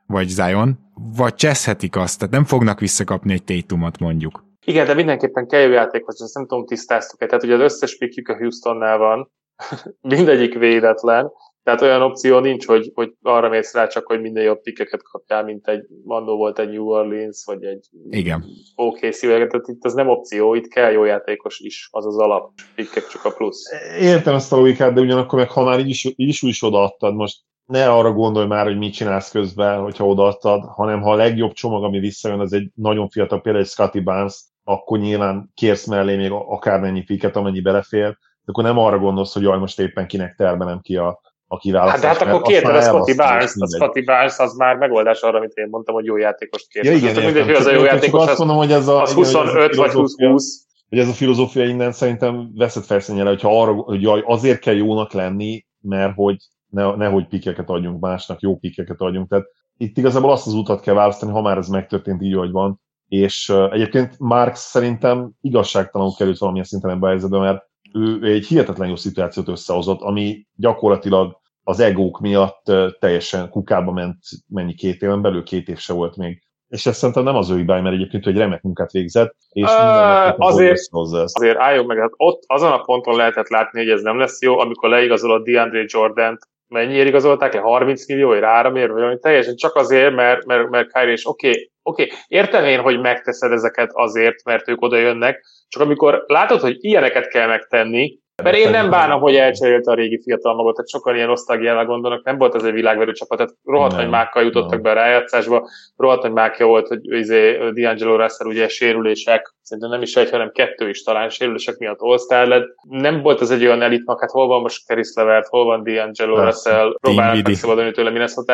vagy 0.07 0.29
Zion, 0.29 0.79
vagy 1.17 1.35
cseszhetik 1.35 1.97
azt, 1.97 2.19
tehát 2.19 2.35
nem 2.35 2.45
fognak 2.45 2.81
visszakapni 2.81 3.33
egy 3.33 3.45
Tatumot 3.45 3.99
mondjuk. 3.99 4.45
Igen, 4.67 4.87
de 4.87 4.95
mindenképpen 4.95 5.47
kell 5.47 5.61
jó 5.61 5.71
játékos, 5.71 6.15
ezt 6.19 6.35
nem 6.35 6.47
tudom, 6.47 6.67
tisztáztuk 6.67 7.23
-e. 7.23 7.27
Tehát 7.27 7.45
ugye 7.45 7.55
az 7.55 7.61
összes 7.61 7.97
pikjük 7.97 8.29
a 8.29 8.37
Houstonnál 8.37 8.99
van, 8.99 9.31
mindegyik 10.01 10.55
védetlen, 10.59 11.31
Tehát 11.65 11.81
olyan 11.81 12.03
opció 12.03 12.39
nincs, 12.39 12.67
hogy, 12.67 12.91
hogy 12.95 13.13
arra 13.23 13.49
mész 13.49 13.75
rá 13.75 13.87
csak, 13.87 14.07
hogy 14.07 14.21
minden 14.21 14.43
jobb 14.43 14.61
pikkeket 14.61 15.03
kapjál, 15.03 15.45
mint 15.45 15.69
egy 15.69 15.87
Mandó 16.05 16.37
volt 16.37 16.59
egy 16.59 16.71
New 16.71 16.89
Orleans, 16.89 17.43
vagy 17.45 17.65
egy 17.65 17.87
Igen. 18.11 18.45
OKC, 18.75 19.21
tehát 19.21 19.69
itt 19.69 19.85
az 19.85 19.95
nem 19.95 20.09
opció, 20.09 20.55
itt 20.55 20.69
kell 20.69 20.91
jó 20.91 21.05
játékos 21.05 21.59
is, 21.59 21.89
az 21.91 22.07
az 22.07 22.19
alap, 22.19 22.51
pikkek 22.75 23.07
csak 23.07 23.25
a 23.25 23.31
plusz. 23.31 23.63
Értem 24.01 24.35
ezt 24.35 24.53
a 24.53 24.57
logikát, 24.57 24.93
de 24.95 25.01
ugyanakkor 25.01 25.39
meg 25.39 25.51
ha 25.51 25.65
már 25.65 25.79
így 25.79 25.89
is, 25.89 26.05
így 26.05 26.29
is, 26.29 26.43
úgy 26.43 26.51
is 26.51 26.63
odaadtad, 26.63 27.15
most 27.15 27.41
ne 27.67 27.91
arra 27.91 28.13
gondolj 28.13 28.47
már, 28.47 28.67
hogy 28.67 28.79
mit 28.79 28.95
csinálsz 28.95 29.31
közben, 29.31 29.81
hogyha 29.81 30.07
odaadtad, 30.07 30.65
hanem 30.65 31.01
ha 31.01 31.11
a 31.11 31.17
legjobb 31.17 31.53
csomag, 31.53 31.85
ami 31.85 31.99
visszajön, 31.99 32.41
az 32.41 32.53
egy 32.53 32.71
nagyon 32.75 33.09
fiatal, 33.09 33.41
például 33.41 33.65
egy 33.65 33.71
Scotty 33.71 34.01
Barnes, 34.01 34.45
akkor 34.65 34.99
nyilván 34.99 35.51
kérsz 35.55 35.87
mellé 35.87 36.17
még 36.17 36.31
akármennyi 36.31 37.03
piket, 37.03 37.37
amennyi 37.37 37.61
belefér, 37.61 38.09
de 38.45 38.53
akkor 38.53 38.65
nem 38.65 38.79
arra 38.79 38.99
gondolsz, 38.99 39.33
hogy 39.35 39.43
jaj, 39.43 39.59
most 39.59 39.81
éppen 39.81 40.07
kinek 40.07 40.35
termelem 40.35 40.81
ki 40.81 40.97
a, 40.97 41.21
a 41.55 41.59
kiválasztás. 41.59 42.01
Hát, 42.05 42.19
de 42.19 42.25
hát 42.25 42.35
akkor 42.35 42.43
kérted 42.49 42.77
a 42.77 42.81
Scotty 42.81 43.15
Barnes, 43.15 43.53
a 43.59 43.67
Scotty 43.67 44.05
Barnes 44.05 44.39
az 44.39 44.55
már 44.57 44.77
megoldás 44.77 45.21
arra, 45.21 45.39
amit 45.39 45.53
én 45.55 45.67
mondtam, 45.71 45.95
hogy 45.95 46.05
jó 46.05 46.17
játékost 46.17 46.69
kérsz. 46.69 46.87
Ja, 46.87 46.95
igen, 46.95 47.09
értem, 47.09 47.25
mindegy, 47.25 47.51
az 47.57 47.67
a 47.67 47.73
jó 47.73 47.85
játékos, 47.85 48.27
azt 48.27 48.39
mondom, 48.39 48.57
hogy 48.57 48.73
ez 48.73 48.89
a, 48.89 49.03
az 49.03 49.13
25 49.13 49.75
vagy 49.75 49.91
20-20. 49.93 50.43
Hogy 50.89 50.99
ez 50.99 51.09
a 51.09 51.13
filozófia 51.13 51.65
innen 51.65 51.93
szerintem 51.93 52.51
veszett 52.55 52.85
felszínjel, 52.85 53.27
hogyha 53.27 53.61
arra, 53.61 53.73
hogy 53.73 54.03
jaj, 54.03 54.23
azért 54.27 54.61
kell 54.61 54.75
jónak 54.75 55.13
lenni, 55.13 55.67
mert 55.81 56.13
hogy 56.15 56.37
ne, 56.71 56.97
nehogy 56.97 57.27
pikeket 57.27 57.71
adjunk 57.71 58.01
másnak, 58.01 58.41
jó 58.41 58.57
pikeket 58.57 59.01
adjunk. 59.01 59.29
Tehát 59.29 59.47
itt 59.77 59.97
igazából 59.97 60.31
azt 60.31 60.47
az 60.47 60.53
utat 60.53 60.81
kell 60.81 60.95
választani, 60.95 61.33
ha 61.33 61.41
már 61.41 61.59
ez 61.59 61.69
megtörtént 61.69 62.23
így, 62.23 62.35
hogy 62.35 62.51
van. 62.51 62.81
És 63.09 63.49
uh, 63.49 63.73
egyébként 63.73 64.15
Marx 64.19 64.61
szerintem 64.61 65.31
igazságtalanul 65.41 66.15
került 66.17 66.39
valamilyen 66.39 66.67
szinten 66.67 66.91
ebbe 66.91 67.07
a 67.07 67.09
helyzetbe, 67.09 67.39
mert 67.39 67.65
ő 67.93 68.33
egy 68.33 68.47
hihetetlen 68.47 68.89
jó 68.89 68.97
szituációt 68.97 69.49
összehozott, 69.49 70.01
ami 70.01 70.47
gyakorlatilag 70.57 71.41
az 71.65 71.81
egók 71.81 72.21
miatt 72.21 72.73
teljesen 72.99 73.51
kukába 73.51 73.93
ment 73.93 74.19
mennyi 74.49 74.75
két 74.75 75.03
éven 75.03 75.23
belül, 75.23 75.43
két 75.43 75.69
év 75.69 75.79
se 75.79 75.93
volt 75.93 76.17
még. 76.17 76.43
És 76.69 76.87
ez 76.87 76.97
szerintem 76.97 77.25
nem 77.25 77.37
az 77.37 77.51
ő 77.51 77.57
hibája, 77.57 77.83
mert 77.83 77.95
egyébként 77.95 78.27
egy 78.27 78.37
remek 78.37 78.63
munkát 78.63 78.91
végzett, 78.91 79.35
és 79.49 79.63
uh, 79.63 80.35
azért, 80.37 80.81
azért 80.93 81.59
álljon 81.59 81.87
meg, 81.87 81.99
hát 81.99 82.13
ott 82.17 82.43
azon 82.47 82.73
a 82.73 82.83
ponton 82.83 83.17
lehetett 83.17 83.49
látni, 83.49 83.79
hogy 83.79 83.91
ez 83.91 84.03
nem 84.03 84.19
lesz 84.19 84.43
jó, 84.43 84.59
amikor 84.59 84.89
leigazolod 84.89 85.45
DeAndre 85.45 85.85
Jordan-t 85.87 86.49
mennyiért 86.69 87.09
igazolták 87.09 87.55
le? 87.55 87.61
30 87.61 88.09
millióért, 88.09 88.45
háromért, 88.45 88.91
vagy 88.91 89.01
valami 89.01 89.19
teljesen 89.19 89.57
csak 89.57 89.75
azért, 89.75 90.15
mert, 90.15 90.45
mert, 90.45 90.71
mert 90.71 90.93
Kyrie 90.93 91.13
és 91.13 91.27
oké, 91.27 91.49
okay, 91.49 91.71
oké, 91.83 92.03
okay, 92.03 92.17
értem 92.27 92.65
én, 92.65 92.81
hogy 92.81 93.01
megteszed 93.01 93.53
ezeket 93.53 93.91
azért, 93.93 94.45
mert 94.45 94.69
ők 94.69 94.83
oda 94.83 94.97
jönnek, 94.97 95.45
csak 95.69 95.83
amikor 95.83 96.25
látod, 96.27 96.61
hogy 96.61 96.77
ilyeneket 96.79 97.29
kell 97.29 97.47
megtenni, 97.47 98.19
mert 98.43 98.57
én 98.57 98.71
nem 98.71 98.91
bánom, 98.91 99.21
hogy 99.21 99.37
elcserélte 99.37 99.91
a 99.91 99.95
régi 99.95 100.21
fiatal 100.23 100.55
magot, 100.55 100.75
tehát 100.75 100.91
sokan 100.91 101.15
ilyen 101.15 101.31
osztagiával 101.31 101.85
gondolnak, 101.85 102.25
nem 102.25 102.39
volt 102.39 102.55
ez 102.55 102.63
egy 102.63 102.73
világverő 102.73 103.13
csapat, 103.13 103.39
tehát 103.39 103.55
rohadt 103.65 103.97
nagy 103.97 104.09
mákkal 104.09 104.43
jutottak 104.43 104.71
nem. 104.71 104.83
be 104.83 104.91
a 104.91 104.95
rájátszásba, 104.95 105.69
rohadt 105.97 106.23
nagy 106.23 106.33
mákja 106.33 106.67
volt, 106.67 106.89
hogy 106.89 106.99
izé, 107.03 107.59
D'Angelo 107.61 108.17
Russell 108.17 108.47
ugye 108.47 108.69
sérülések, 108.69 109.55
szerintem 109.63 109.93
nem 109.93 110.03
is 110.03 110.17
egy, 110.17 110.31
hanem 110.31 110.51
kettő 110.51 110.89
is 110.89 111.03
talán 111.03 111.29
sérülések 111.29 111.77
miatt 111.77 112.01
all 112.01 112.49
lett. 112.49 112.75
Nem 112.89 113.23
volt 113.23 113.41
ez 113.41 113.51
egy 113.51 113.65
olyan 113.65 113.83
elit 113.83 114.03
hát 114.07 114.31
hol 114.31 114.47
van 114.47 114.61
most 114.61 114.87
Keris 114.87 115.13
Levert, 115.15 115.49
hol 115.49 115.65
van 115.65 115.83
D'Angelo 115.85 116.45
Russell, 116.45 116.97
próbálnak 117.01 117.47
megszabadulni 117.47 117.91
tőle 117.91 118.11
minnesota 118.11 118.53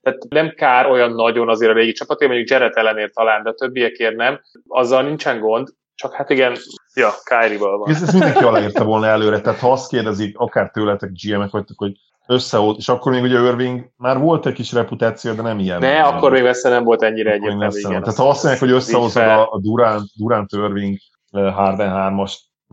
Tehát 0.00 0.18
nem 0.28 0.52
kár 0.56 0.90
olyan 0.90 1.12
nagyon 1.12 1.48
azért 1.48 1.70
a 1.70 1.74
régi 1.74 1.92
csapatért, 1.92 2.30
mondjuk 2.30 2.50
Jared 2.50 2.76
ellenér 2.76 3.10
talán, 3.10 3.42
de 3.42 3.50
a 3.50 3.54
többiekért 3.54 4.16
nem. 4.16 4.40
Azzal 4.68 5.02
nincsen 5.02 5.40
gond, 5.40 5.68
csak 5.98 6.14
hát 6.14 6.30
igen, 6.30 6.56
ja, 6.94 7.10
Kyrie-val 7.24 7.78
van. 7.78 7.88
Ez, 7.88 8.02
ez 8.02 8.12
mindenki 8.12 8.44
aláírta 8.44 8.84
volna 8.84 9.06
előre, 9.06 9.40
tehát 9.40 9.58
ha 9.58 9.72
azt 9.72 9.88
kérdezik, 9.88 10.38
akár 10.38 10.70
tőletek 10.70 11.10
GM-ek 11.12 11.50
vagytok, 11.50 11.78
hogy 11.78 11.92
összeolt, 12.26 12.78
és 12.78 12.88
akkor 12.88 13.12
még 13.12 13.22
ugye 13.22 13.40
Irving 13.40 13.90
már 13.96 14.18
volt 14.18 14.46
egy 14.46 14.52
kis 14.52 14.72
reputáció, 14.72 15.32
de 15.32 15.42
nem 15.42 15.58
ilyen. 15.58 15.78
Ne, 15.78 16.02
akkor 16.02 16.30
még 16.30 16.42
messze 16.42 16.68
nem 16.68 16.84
volt 16.84 17.02
ennyire 17.02 17.32
egyértelmű. 17.32 17.80
Tehát 17.80 18.16
ha 18.16 18.28
azt 18.28 18.42
mondják, 18.42 18.58
hogy 18.58 18.70
összehozod 18.70 19.22
a, 19.22 19.52
a 19.52 19.58
Durant, 19.60 20.10
Durant 20.16 20.52
Irving 20.52 20.96
eh, 21.30 21.54
Harden 21.54 21.90
3 21.90 22.24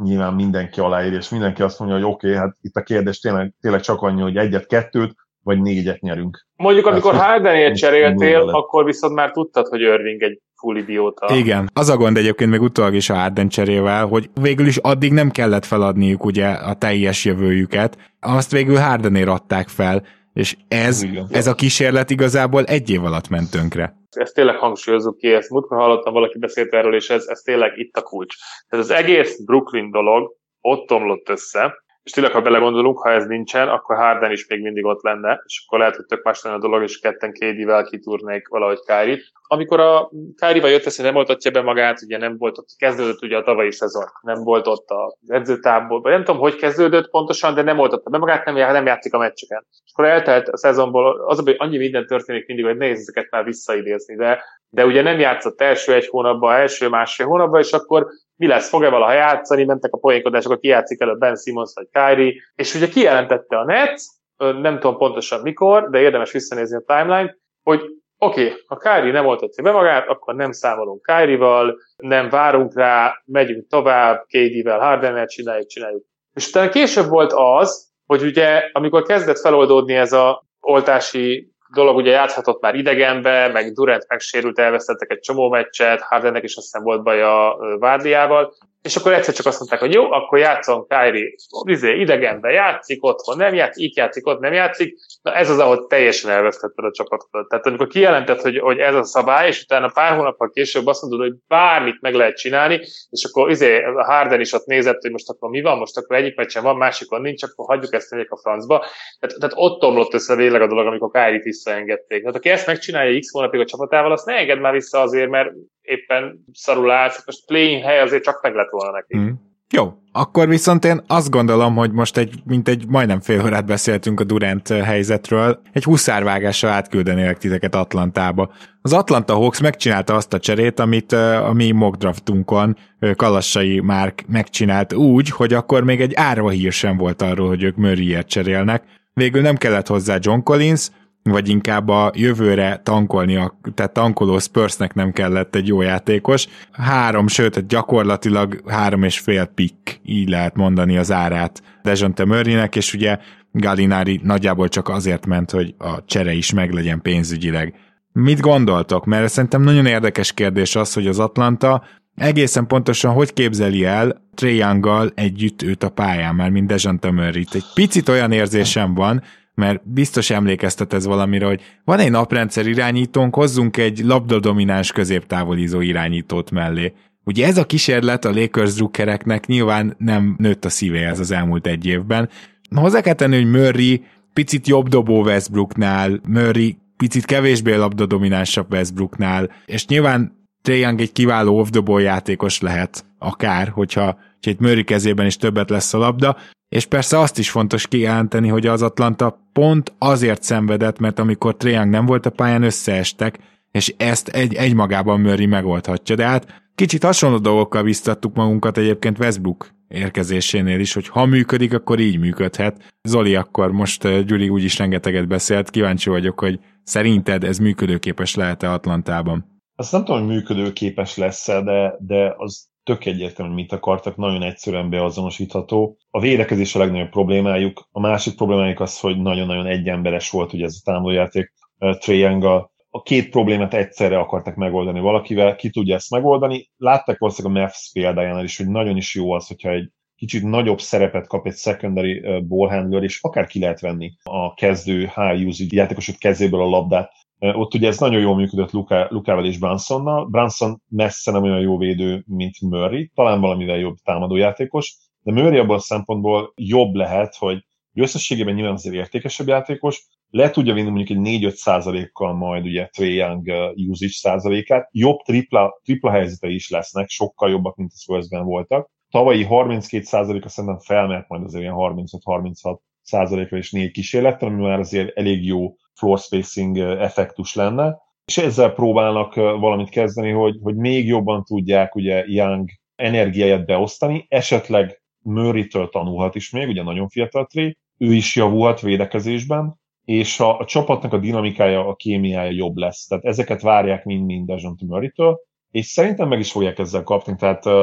nyilván 0.04 0.34
mindenki 0.34 0.80
aláír, 0.80 1.14
és 1.14 1.30
mindenki 1.30 1.62
azt 1.62 1.80
mondja, 1.80 1.98
hogy 1.98 2.06
oké, 2.06 2.28
okay, 2.28 2.40
hát 2.40 2.58
itt 2.62 2.76
a 2.76 2.84
kérdés 2.84 3.20
tényleg, 3.20 3.54
tényleg 3.62 3.82
csak 3.82 4.02
annyi, 4.02 4.22
hogy 4.22 4.38
egyet, 4.38 4.66
kettőt, 4.66 5.16
vagy 5.46 5.62
négyet 5.62 6.00
nyerünk. 6.00 6.46
Mondjuk, 6.56 6.86
amikor 6.86 7.16
Hardenért 7.16 7.76
cseréltél, 7.76 8.40
akkor 8.40 8.86
viszont 8.86 9.14
már 9.14 9.32
tudtad, 9.32 9.68
hogy 9.68 9.82
Irving 9.82 10.22
egy 10.22 10.42
full 10.56 10.76
idióta. 10.76 11.36
Igen. 11.36 11.70
Az 11.74 11.90
a 11.90 11.98
gond 11.98 12.18
egyébként 12.18 12.50
még 12.50 12.62
utólag 12.62 12.94
is 12.94 13.10
a 13.10 13.16
Harden 13.16 13.48
cserével, 13.48 14.06
hogy 14.06 14.30
végül 14.42 14.68
is 14.68 14.78
addig 14.78 15.12
nem 15.12 15.30
kellett 15.30 15.66
feladniuk 15.66 16.26
ugye 16.26 16.48
a 16.48 16.74
teljes 16.74 17.26
jövőjüket, 17.26 17.98
azt 18.20 18.52
végül 18.52 18.78
Hardenért 18.78 19.28
adták 19.28 19.68
fel, 19.68 20.04
és 20.34 20.56
ez, 20.68 21.04
Igen. 21.04 21.28
ez 21.32 21.48
a 21.48 21.56
kísérlet 21.56 22.10
igazából 22.10 22.64
egy 22.64 22.90
év 22.90 23.04
alatt 23.04 23.30
ment 23.30 23.52
tönkre. 23.52 23.96
Ezt 24.10 24.34
tényleg 24.34 24.56
hangsúlyozzuk 24.56 25.18
ki, 25.18 25.28
ezt 25.28 25.50
múltkor 25.50 25.78
hallottam, 25.78 26.14
valaki 26.14 26.38
beszélt 26.38 26.74
erről, 26.74 26.96
és 26.96 27.10
ez, 27.10 27.26
ez 27.28 27.40
tényleg 27.40 27.72
itt 27.78 27.96
a 27.96 28.02
kulcs. 28.02 28.36
Tehát 28.68 28.86
az 28.86 28.92
egész 28.92 29.40
Brooklyn 29.46 29.92
dolog 29.92 30.36
ott 30.62 30.92
omlott 30.92 31.30
össze, 31.30 31.85
és 32.06 32.12
tényleg, 32.12 32.32
ha 32.34 32.42
belegondolunk, 32.42 33.00
ha 33.00 33.12
ez 33.12 33.26
nincsen, 33.26 33.68
akkor 33.68 33.96
Harden 33.96 34.32
is 34.32 34.48
még 34.48 34.62
mindig 34.62 34.86
ott 34.86 35.02
lenne, 35.02 35.42
és 35.46 35.64
akkor 35.66 35.80
lehet, 35.80 35.96
hogy 35.96 36.06
tök 36.06 36.24
más 36.24 36.44
lenne 36.44 36.56
a 36.56 36.60
dolog, 36.60 36.84
és 36.84 37.00
ketten 37.00 37.32
KD-vel 37.32 37.84
kitúrnék 37.84 38.48
valahogy 38.48 38.80
Kyrie-t. 38.86 39.24
Amikor 39.48 39.80
a 39.80 40.12
Kyrie-val 40.36 40.70
jött, 40.70 40.86
ezt 40.86 41.02
nem 41.02 41.16
oltatja 41.16 41.52
be 41.52 41.62
magát, 41.62 42.02
ugye 42.02 42.18
nem 42.18 42.38
volt 42.38 42.58
ott, 42.58 42.68
kezdődött 42.78 43.22
ugye 43.22 43.38
a 43.38 43.44
tavalyi 43.44 43.72
szezon, 43.72 44.04
nem 44.22 44.44
volt 44.44 44.68
ott 44.68 44.90
az 44.90 45.16
edzőtából, 45.28 46.02
nem 46.04 46.24
tudom, 46.24 46.42
hogy 46.42 46.56
kezdődött 46.56 47.10
pontosan, 47.10 47.54
de 47.54 47.62
nem 47.62 47.80
oltatta 47.80 48.10
be 48.10 48.18
magát, 48.18 48.46
nem, 48.46 48.56
nem 48.56 48.86
játszik 48.86 49.14
a 49.14 49.18
meccseken. 49.18 49.66
És 49.70 49.92
akkor 49.94 50.06
eltelt 50.06 50.48
a 50.48 50.58
szezonból, 50.58 51.24
az, 51.28 51.40
hogy 51.40 51.56
annyi 51.58 51.78
minden 51.78 52.06
történik 52.06 52.48
mindig, 52.48 52.66
hogy 52.66 52.78
nehéz 52.78 53.00
ezeket 53.00 53.32
már 53.32 53.44
visszaidézni, 53.44 54.16
de, 54.16 54.44
de 54.76 54.86
ugye 54.86 55.02
nem 55.02 55.20
játszott 55.20 55.62
első 55.62 55.94
egy 55.94 56.08
hónapban, 56.08 56.56
első 56.56 56.90
másfél 56.90 57.26
hónapban, 57.26 57.62
és 57.62 57.72
akkor 57.72 58.08
mi 58.36 58.48
lesz, 58.48 58.70
fog-e 58.70 58.90
valaha 58.90 59.14
játszani, 59.14 59.64
mentek 59.64 59.94
a 59.94 59.98
poénkodások, 59.98 60.52
aki 60.52 60.68
játszik 60.68 61.02
előbb 61.02 61.20
Ben 61.20 61.36
Simmons 61.36 61.72
vagy 61.74 61.88
Kyrie, 61.92 62.34
és 62.56 62.76
ugye 62.76 62.88
kijelentette 62.88 63.58
a 63.58 63.66
net, 63.66 64.00
nem 64.38 64.80
tudom 64.80 64.98
pontosan 64.98 65.42
mikor, 65.42 65.90
de 65.90 66.00
érdemes 66.00 66.32
visszanézni 66.32 66.78
a 66.78 66.96
timeline, 66.96 67.36
hogy 67.64 67.82
oké, 68.18 68.46
okay, 68.46 68.58
ha 68.68 68.78
Kyrie 68.78 69.12
nem 69.12 69.26
oltatja 69.26 69.64
be 69.64 69.72
magát, 69.72 70.08
akkor 70.08 70.36
nem 70.36 70.52
számolunk 70.52 71.06
Kyrie-val, 71.06 71.78
nem 71.98 72.30
várunk 72.30 72.76
rá, 72.76 73.22
megyünk 73.26 73.68
tovább, 73.68 74.26
KD-vel, 74.28 74.80
Harden-el 74.80 75.28
csináljuk, 75.28 75.68
csináljuk. 75.68 76.04
És 76.34 76.48
utána 76.48 76.70
később 76.70 77.08
volt 77.08 77.34
az, 77.34 77.94
hogy 78.06 78.24
ugye, 78.24 78.70
amikor 78.72 79.04
kezdett 79.04 79.40
feloldódni 79.40 79.94
ez 79.94 80.14
a 80.14 80.44
oltási 80.60 81.55
dolog 81.74 81.96
ugye 81.96 82.12
játszhatott 82.12 82.62
már 82.62 82.76
idegenbe, 82.76 83.48
meg 83.48 83.74
Durant 83.74 84.06
megsérült, 84.08 84.60
elvesztettek 84.60 85.12
egy 85.12 85.20
csomó 85.20 85.50
meccset, 85.50 86.02
Hardennek 86.02 86.44
is 86.44 86.56
azt 86.56 86.66
hiszem 86.66 86.84
volt 86.84 87.04
baj 87.04 87.22
a 87.22 87.58
Vádliával, 87.80 88.54
és 88.86 88.96
akkor 88.96 89.14
egyszer 89.14 89.34
csak 89.34 89.46
azt 89.46 89.60
mondták, 89.60 89.80
hogy 89.80 89.94
jó, 89.94 90.12
akkor 90.12 90.40
játszom 90.40 90.88
Kyrie 90.88 91.34
izé, 91.68 92.00
idegenben 92.00 92.52
játszik, 92.52 93.04
otthon 93.04 93.38
nem 93.38 93.54
játszik, 93.54 93.84
itt 93.84 93.96
játszik, 93.96 94.28
ott 94.28 94.40
nem 94.40 94.54
játszik. 94.54 94.98
Na 95.22 95.34
ez 95.34 95.50
az, 95.50 95.60
ahol 95.60 95.88
teljesen 95.88 96.32
elvesztetted 96.32 96.86
a 96.86 96.92
csapatot. 96.92 97.48
Tehát 97.48 97.66
amikor 97.66 97.88
kijelentett, 97.88 98.42
hogy, 98.42 98.58
hogy 98.60 98.80
ez 98.80 98.96
a 98.96 99.04
szabály, 99.04 99.48
és 99.48 99.62
utána 99.64 99.92
pár 99.94 100.16
hónappal 100.16 100.50
később 100.50 100.88
azt 100.88 101.02
mondod, 101.02 101.20
hogy 101.20 101.34
bármit 101.48 102.02
meg 102.02 102.14
lehet 102.14 102.38
csinálni, 102.38 102.82
és 103.10 103.24
akkor 103.24 103.50
izé, 103.50 103.84
a 103.84 104.04
Harden 104.04 104.40
is 104.40 104.54
ott 104.54 104.66
nézett, 104.66 105.02
hogy 105.02 105.12
most 105.12 105.30
akkor 105.30 105.50
mi 105.50 105.62
van, 105.62 105.78
most 105.78 105.98
akkor 105.98 106.16
egyik 106.16 106.36
meccsen 106.36 106.64
van, 106.64 106.78
másikon 106.78 107.22
nincs, 107.22 107.44
akkor 107.44 107.66
hagyjuk 107.66 107.94
ezt 107.94 108.12
megyek 108.12 108.32
a 108.32 108.38
francba. 108.38 108.80
Tehát, 109.20 109.36
tehát 109.40 109.56
ott 109.58 109.84
omlott 109.84 110.14
össze 110.14 110.36
végleg 110.36 110.62
a 110.62 110.68
dolog, 110.68 110.88
amikor 110.88 111.12
Kyrie-t 111.12 111.44
visszaengedték. 111.44 112.20
Tehát 112.20 112.36
aki 112.36 112.50
ezt 112.50 112.68
megcsinálja 112.68 113.20
x 113.20 113.32
hónapig 113.32 113.60
a 113.60 113.66
csapatával, 113.66 114.12
azt 114.12 114.26
ne 114.26 114.34
engedd 114.34 114.60
már 114.60 114.74
vissza 114.74 115.02
azért, 115.02 115.30
mert 115.30 115.50
éppen 115.86 116.46
szarul 116.54 116.92
állsz, 116.92 117.26
most 117.26 117.46
playing 117.46 117.84
hely 117.84 118.00
azért 118.00 118.24
csak 118.24 118.42
meg 118.42 118.56
lett 118.56 118.70
volna 118.70 118.92
neki. 118.92 119.18
Mm. 119.18 119.30
Jó, 119.70 119.94
akkor 120.12 120.48
viszont 120.48 120.86
én 120.86 121.02
azt 121.08 121.30
gondolom, 121.30 121.76
hogy 121.76 121.92
most 121.92 122.18
egy, 122.18 122.34
mint 122.44 122.68
egy 122.68 122.88
majdnem 122.88 123.20
fél 123.20 123.42
órát 123.44 123.66
beszéltünk 123.66 124.20
a 124.20 124.24
Durant 124.24 124.68
helyzetről, 124.68 125.62
egy 125.74 125.84
huszárvágással 125.84 126.70
átküldenélek 126.70 127.38
titeket 127.38 127.76
Atlantába. 127.76 128.54
Az 128.82 128.94
Atlanta 128.94 129.34
Hawks 129.34 129.62
megcsinálta 129.62 130.16
azt 130.16 130.34
a 130.34 130.40
cserét, 130.40 130.80
amit 130.80 131.12
a 131.12 131.52
mi 131.54 131.72
mock 131.72 131.96
draftunkon 131.98 132.78
Kalassai 133.16 133.80
már 133.80 134.14
megcsinált 134.28 134.94
úgy, 134.94 135.30
hogy 135.30 135.54
akkor 135.54 135.84
még 135.84 136.02
egy 136.02 136.14
árva 136.14 136.50
hír 136.50 136.72
sem 136.72 136.98
volt 136.98 137.22
arról, 137.22 137.48
hogy 137.48 137.64
ők 137.64 137.76
Murrayért 137.76 138.28
cserélnek. 138.28 138.84
Végül 139.14 139.42
nem 139.42 139.56
kellett 139.56 139.88
hozzá 139.88 140.18
John 140.20 140.40
Collins, 140.44 140.90
vagy 141.30 141.50
inkább 141.50 141.90
a 141.90 142.12
jövőre 142.16 142.82
tankolni, 142.84 143.52
tehát 143.74 143.94
tankoló 143.94 144.40
Spursnek 144.40 144.94
nem 144.94 145.12
kellett 145.12 145.56
egy 145.56 145.68
jó 145.68 145.82
játékos. 145.82 146.48
Három, 146.72 147.28
sőt, 147.28 147.68
gyakorlatilag 147.68 148.62
három 148.66 149.04
és 149.04 149.20
fél 149.20 149.46
pick, 149.46 150.00
így 150.04 150.30
lehet 150.30 150.56
mondani 150.56 150.98
az 150.98 151.12
árát 151.12 151.64
Dejonte 151.84 152.26
Murraynek, 152.26 152.76
és 152.76 152.94
ugye 152.94 153.18
Gallinari 153.52 154.20
nagyjából 154.24 154.68
csak 154.68 154.90
azért 154.90 155.26
ment, 155.26 155.52
hogy 155.52 155.76
a 155.78 156.06
csere 156.06 156.34
is 156.34 156.54
meglegyen 156.54 157.02
pénzügyileg. 157.02 157.74
Mit 158.12 158.40
gondoltok? 158.40 159.06
Mert 159.06 159.30
szerintem 159.30 159.62
nagyon 159.62 159.86
érdekes 159.86 160.34
kérdés 160.34 160.76
az, 160.76 160.94
hogy 160.94 161.08
az 161.08 161.20
Atlanta 161.20 161.84
egészen 162.16 162.68
pontosan 162.68 163.14
hogy 163.14 163.34
képzeli 163.34 163.86
el 163.86 164.22
Trae 164.36 165.12
együtt 165.16 165.62
őt 165.62 165.84
a 165.84 165.90
pályán, 165.90 166.36
már 166.36 166.50
mint 166.50 166.68
Dejounte 166.68 167.12
Murray-t. 167.12 167.56
Egy 167.56 167.66
picit 167.74 168.10
olyan 168.10 168.32
érzésem 168.32 168.94
van, 168.94 169.24
mert 169.56 169.90
biztos 169.90 170.30
emlékeztet 170.30 170.94
ez 170.94 171.06
valamire, 171.06 171.46
hogy 171.46 171.62
van 171.84 172.00
egy 172.00 172.12
naprendszer 172.12 172.68
irányítónk, 172.68 173.36
hozzunk 173.36 173.78
egy 173.78 174.00
labdadomináns 174.00 174.92
középtávolízó 174.92 175.82
irányítót 175.82 176.52
mellé. 176.52 176.94
Ugye 177.24 177.46
ez 177.46 177.58
a 177.58 177.66
kísérlet 177.66 178.26
a 178.26 178.32
Lakers 178.32 178.74
drukkereknek 178.74 179.46
nyilván 179.46 179.96
nem 179.98 180.36
nőtt 180.38 180.66
a 180.66 180.70
szívéhez 180.70 181.20
az 181.20 181.32
elmúlt 181.32 181.68
egy 181.68 181.86
évben. 181.86 182.30
Hozzá 182.76 183.02
kell 183.02 183.14
tenni, 183.14 183.36
hogy 183.36 183.50
Murray 183.52 184.04
picit 184.34 184.68
jobb 184.68 184.88
dobó 184.88 185.24
Westbrooknál, 185.24 186.20
Murray 186.28 186.78
picit 186.98 187.26
kevésbé 187.26 187.76
labdadominánsabb 187.76 188.72
Westbrooknál, 188.74 189.52
és 189.66 189.86
nyilván 189.88 190.48
Trae 190.62 190.78
Young 190.78 191.02
egy 191.02 191.12
kiváló 191.12 191.60
off 191.60 191.70
játékos 191.98 192.62
lehet, 192.62 193.06
akár, 193.20 193.68
hogyha 193.68 194.18
egy 194.42 194.60
Murray 194.60 194.84
kezében 194.84 195.26
is 195.26 195.38
többet 195.38 195.70
lesz 195.70 195.94
a 195.94 195.98
labda, 195.98 196.38
és 196.70 196.86
persze 196.86 197.20
azt 197.20 197.38
is 197.38 197.50
fontos 197.50 197.88
kijelenteni, 197.88 198.48
hogy 198.48 198.68
az 198.68 198.82
Atlanta 198.82 199.40
pont 199.54 199.94
azért 199.98 200.44
szenvedett, 200.44 201.00
mert 201.00 201.20
amikor 201.20 201.56
Young 201.60 201.90
nem 201.90 202.06
volt 202.06 202.26
a 202.26 202.30
pályán, 202.30 202.64
összeestek, 202.64 203.40
és 203.72 203.94
ezt 203.98 204.28
egy, 204.28 204.54
egymagában 204.54 205.20
Murray 205.20 205.46
megoldhatja. 205.46 206.16
De 206.16 206.26
hát 206.26 206.64
kicsit 206.76 207.04
hasonló 207.04 207.38
dolgokkal 207.38 207.84
biztattuk 207.84 208.36
magunkat 208.36 208.78
egyébként 208.78 209.20
Westbrook 209.20 209.74
érkezésénél 209.88 210.80
is, 210.80 210.94
hogy 210.94 211.08
ha 211.08 211.26
működik, 211.26 211.74
akkor 211.74 212.00
így 212.00 212.20
működhet. 212.20 212.94
Zoli, 213.04 213.36
akkor 213.36 213.72
most 213.72 214.26
Gyuri 214.26 214.50
úgyis 214.50 214.78
rengeteget 214.78 215.28
beszélt, 215.28 215.70
kíváncsi 215.70 216.10
vagyok, 216.10 216.40
hogy 216.40 216.60
szerinted 216.84 217.44
ez 217.44 217.58
működőképes 217.58 218.36
lehet-e 218.36 218.72
Atlantában? 218.72 219.62
Azt 219.76 219.92
nem 219.92 220.06
tudom, 220.06 220.26
hogy 220.26 220.36
működőképes 220.36 221.18
lesz-e, 221.18 221.62
de, 221.62 221.96
de 222.00 222.34
az 222.38 222.68
tök 222.86 223.06
egyértelmű, 223.06 223.54
mit 223.54 223.72
akartak, 223.72 224.16
nagyon 224.16 224.44
egyszerűen 224.44 224.90
beazonosítható. 224.90 225.98
A 226.10 226.20
védekezés 226.20 226.76
a 226.76 226.80
legnagyobb 226.80 227.10
problémájuk, 227.10 227.88
a 227.92 228.00
másik 228.00 228.36
problémájuk 228.36 228.80
az, 228.80 229.00
hogy 229.00 229.22
nagyon-nagyon 229.22 229.66
egyemberes 229.66 230.30
volt 230.30 230.54
ugye 230.54 230.66
ez 230.66 230.76
a 230.84 230.92
támadójáték 230.92 231.54
uh, 231.80 231.98
Triangle. 231.98 232.70
A 232.90 233.02
két 233.02 233.30
problémát 233.30 233.74
egyszerre 233.74 234.20
akartak 234.20 234.56
megoldani 234.56 235.00
valakivel, 235.00 235.56
ki 235.56 235.70
tudja 235.70 235.96
ezt 235.96 236.10
megoldani. 236.10 236.70
Látták 236.78 237.18
valószínűleg 237.18 237.58
a 237.58 237.60
Mavs 237.60 237.90
példájánál 237.94 238.44
is, 238.44 238.58
hogy 238.58 238.68
nagyon 238.68 238.98
is 238.98 239.16
jó 239.16 239.32
az, 239.32 239.48
hogyha 239.48 239.70
egy 239.70 239.90
kicsit 240.16 240.44
nagyobb 240.44 240.80
szerepet 240.80 241.28
kap 241.28 241.48
egy 241.48 241.56
secondary 241.56 242.24
ballhandler, 242.48 243.04
és 243.04 243.20
akár 243.22 243.48
ki 243.48 243.60
lehet 243.60 243.80
venni 243.80 244.14
a 244.24 244.54
kezdő 244.54 245.00
high 245.00 245.48
usage 245.48 245.76
játékosok 245.76 246.16
kezéből 246.16 246.62
a 246.62 246.70
labdát. 246.70 247.12
Ott 247.40 247.74
ugye 247.74 247.88
ez 247.88 248.00
nagyon 248.00 248.22
jól 248.22 248.36
működött 248.36 248.72
Luka, 248.72 249.08
Lukával 249.10 249.46
és 249.46 249.58
Brunsonnal. 249.58 250.26
Brunson 250.26 250.82
messze 250.90 251.32
nem 251.32 251.44
olyan 251.44 251.60
jó 251.60 251.78
védő, 251.78 252.24
mint 252.28 252.62
Murray, 252.62 253.12
talán 253.14 253.42
valamivel 253.42 253.78
jobb 253.78 253.96
támadójátékos, 254.04 254.96
de 255.22 255.32
Murray 255.32 255.60
abban 255.60 255.76
a 255.76 255.80
szempontból 255.80 256.54
jobb 256.56 256.94
lehet, 256.94 257.36
hogy 257.36 257.66
összességében 257.94 258.54
nyilván 258.54 258.74
azért 258.74 258.96
értékesebb 258.96 259.48
játékos, 259.48 260.08
le 260.30 260.50
tudja 260.50 260.74
vinni 260.74 260.90
mondjuk 260.90 261.18
egy 261.18 261.42
4-5 261.42 261.50
százalékkal 261.50 262.34
majd 262.34 262.66
ugye 262.66 262.88
Trae 262.88 263.10
Young 263.10 263.48
usage 263.90 264.12
százalékát, 264.12 264.90
jobb 264.92 265.18
tripla, 265.18 265.80
tripla 265.84 266.12
helyzete 266.12 266.48
is 266.48 266.70
lesznek, 266.70 267.10
sokkal 267.10 267.50
jobbak, 267.50 267.76
mint 267.76 267.92
a 267.94 267.98
Spursben 267.98 268.46
voltak. 268.46 268.90
Tavalyi 269.10 269.44
32 269.44 270.04
százaléka 270.04 270.50
szerintem 270.50 270.80
felmert 270.80 271.30
majd 271.30 271.44
azért 271.44 271.64
ilyen 271.64 271.76
35-36 271.78 272.78
százalékra 273.02 273.58
és 273.58 273.72
négy 273.72 273.92
kísérlettel, 273.92 274.48
ami 274.48 274.62
már 274.62 274.80
azért 274.80 275.18
elég 275.18 275.46
jó 275.46 275.76
floor 275.96 276.20
spacing 276.20 276.78
effektus 276.78 277.56
lenne, 277.56 277.98
és 278.26 278.38
ezzel 278.38 278.74
próbálnak 278.74 279.36
valamit 279.36 279.90
kezdeni, 279.90 280.32
hogy, 280.32 280.58
hogy 280.62 280.76
még 280.76 281.08
jobban 281.08 281.44
tudják 281.44 281.96
ugye 281.96 282.24
Young 282.28 282.70
energiáját 282.96 283.66
beosztani, 283.66 284.26
esetleg 284.30 285.02
Murray-től 285.20 285.90
tanulhat 285.90 286.36
is 286.36 286.50
még, 286.50 286.68
ugye 286.68 286.84
nagyon 286.84 287.10
fiatal 287.10 287.46
tré, 287.46 287.78
ő 287.98 288.14
is 288.14 288.36
javulhat 288.36 288.82
védekezésben, 288.82 289.80
és 290.06 290.40
a, 290.40 290.60
a 290.60 290.66
csapatnak 290.66 291.14
a 291.14 291.18
dinamikája, 291.18 291.88
a 291.88 291.96
kémiája 291.96 292.52
jobb 292.52 292.76
lesz. 292.76 293.06
Tehát 293.06 293.26
ezeket 293.26 293.62
várják 293.62 294.04
mind-mind 294.04 294.48
Dejounte 294.48 294.86
Murray-től, 294.86 295.40
és 295.72 295.86
szerintem 295.86 296.28
meg 296.28 296.40
is 296.40 296.52
fogják 296.52 296.80
ezzel 296.80 297.04
kapni, 297.04 297.36
tehát 297.36 297.66
uh, 297.66 297.74